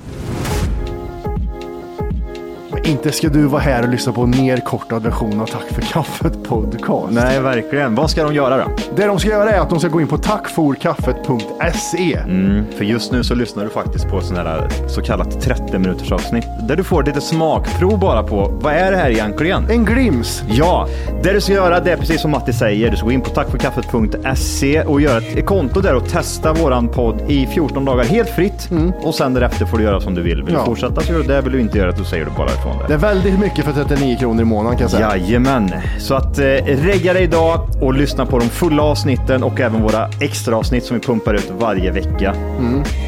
Inte 2.86 3.12
ska 3.12 3.28
du 3.28 3.46
vara 3.46 3.62
här 3.62 3.82
och 3.82 3.88
lyssna 3.88 4.12
på 4.12 4.22
en 4.22 4.30
nerkortad 4.30 5.02
version 5.02 5.40
av 5.40 5.46
Tack 5.46 5.68
för 5.72 5.82
kaffet 5.82 6.44
podcast. 6.44 7.12
Nej, 7.14 7.40
verkligen. 7.40 7.94
Vad 7.94 8.10
ska 8.10 8.24
de 8.24 8.34
göra 8.34 8.56
då? 8.56 8.70
Det 8.96 9.06
de 9.06 9.18
ska 9.18 9.28
göra 9.28 9.50
är 9.50 9.60
att 9.60 9.70
de 9.70 9.80
ska 9.80 9.88
gå 9.88 10.00
in 10.00 10.06
på 10.06 10.18
tackforkaffet.se. 10.18 12.14
Mm, 12.14 12.64
för 12.76 12.84
just 12.84 13.12
nu 13.12 13.24
så 13.24 13.34
lyssnar 13.34 13.64
du 13.64 13.70
faktiskt 13.70 14.08
på 14.08 14.20
sån 14.20 14.36
här 14.36 14.68
så 14.88 15.02
kallat 15.02 15.40
30 15.40 15.78
minuters 15.78 16.12
avsnitt 16.12 16.46
där 16.66 16.76
du 16.76 16.84
får 16.84 17.02
lite 17.04 17.20
smakprov 17.20 17.98
bara 17.98 18.22
på 18.22 18.58
vad 18.62 18.72
är 18.74 18.90
det 18.90 18.96
här 18.96 19.10
egentligen? 19.10 19.70
En 19.70 19.84
glims. 19.84 20.42
Ja, 20.48 20.86
det 21.22 21.32
du 21.32 21.40
ska 21.40 21.52
göra 21.52 21.80
det 21.80 21.92
är 21.92 21.96
precis 21.96 22.20
som 22.20 22.30
Matti 22.30 22.52
säger. 22.52 22.90
Du 22.90 22.96
ska 22.96 23.06
gå 23.06 23.12
in 23.12 23.20
på 23.20 23.30
tackforkaffet.se 23.30 24.82
och 24.82 25.00
göra 25.00 25.18
ett 25.18 25.46
konto 25.46 25.80
där 25.80 25.94
och 25.94 26.08
testa 26.08 26.52
våran 26.52 26.88
podd 26.88 27.22
i 27.28 27.46
14 27.46 27.84
dagar 27.84 28.04
helt 28.04 28.28
fritt. 28.30 28.68
Och 29.02 29.14
sen 29.14 29.34
därefter 29.34 29.66
får 29.66 29.78
du 29.78 29.84
göra 29.84 30.00
som 30.00 30.14
du 30.14 30.22
vill. 30.22 30.42
Vill 30.42 30.54
Ja. 30.54 30.60
du 30.60 30.64
fortsätta 30.66 31.00
så 31.00 31.12
gör 31.12 31.18
du 31.18 31.24
det. 31.26 31.40
Vill 31.40 31.52
du 31.52 31.60
inte 31.60 31.78
göra 31.78 31.90
det 31.90 31.96
så 31.96 32.04
säger 32.04 32.24
du 32.24 32.30
bara 32.36 32.48
ifrån 32.48 32.78
det. 32.78 32.84
Det 32.88 32.94
är 32.94 32.98
väldigt 32.98 33.38
mycket 33.38 33.64
för 33.64 33.72
39 33.72 34.16
kronor 34.20 34.42
i 34.42 34.44
månaden 34.44 34.78
kan 34.78 34.82
jag 34.84 34.90
säga. 34.90 35.16
Jajamän. 35.16 35.70
Så 35.98 36.14
att 36.14 36.38
eh, 36.38 36.44
regga 36.66 37.12
dig 37.12 37.22
idag 37.22 37.60
och 37.82 37.94
lyssna 37.94 38.26
på 38.26 38.38
de 38.38 38.44
fulla 38.44 38.82
avsnitten 38.82 39.42
och 39.44 39.60
även 39.60 39.82
våra 39.82 40.08
extra 40.20 40.56
avsnitt 40.56 40.84
som 40.84 40.96
vi 40.98 41.06
pumpar 41.06 41.34
ut 41.34 41.52
varje 41.58 41.90
vecka. 41.90 42.34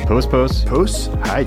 Puss 0.08 0.26
puss! 0.26 0.64
Puss, 0.64 1.10
hej! 1.24 1.46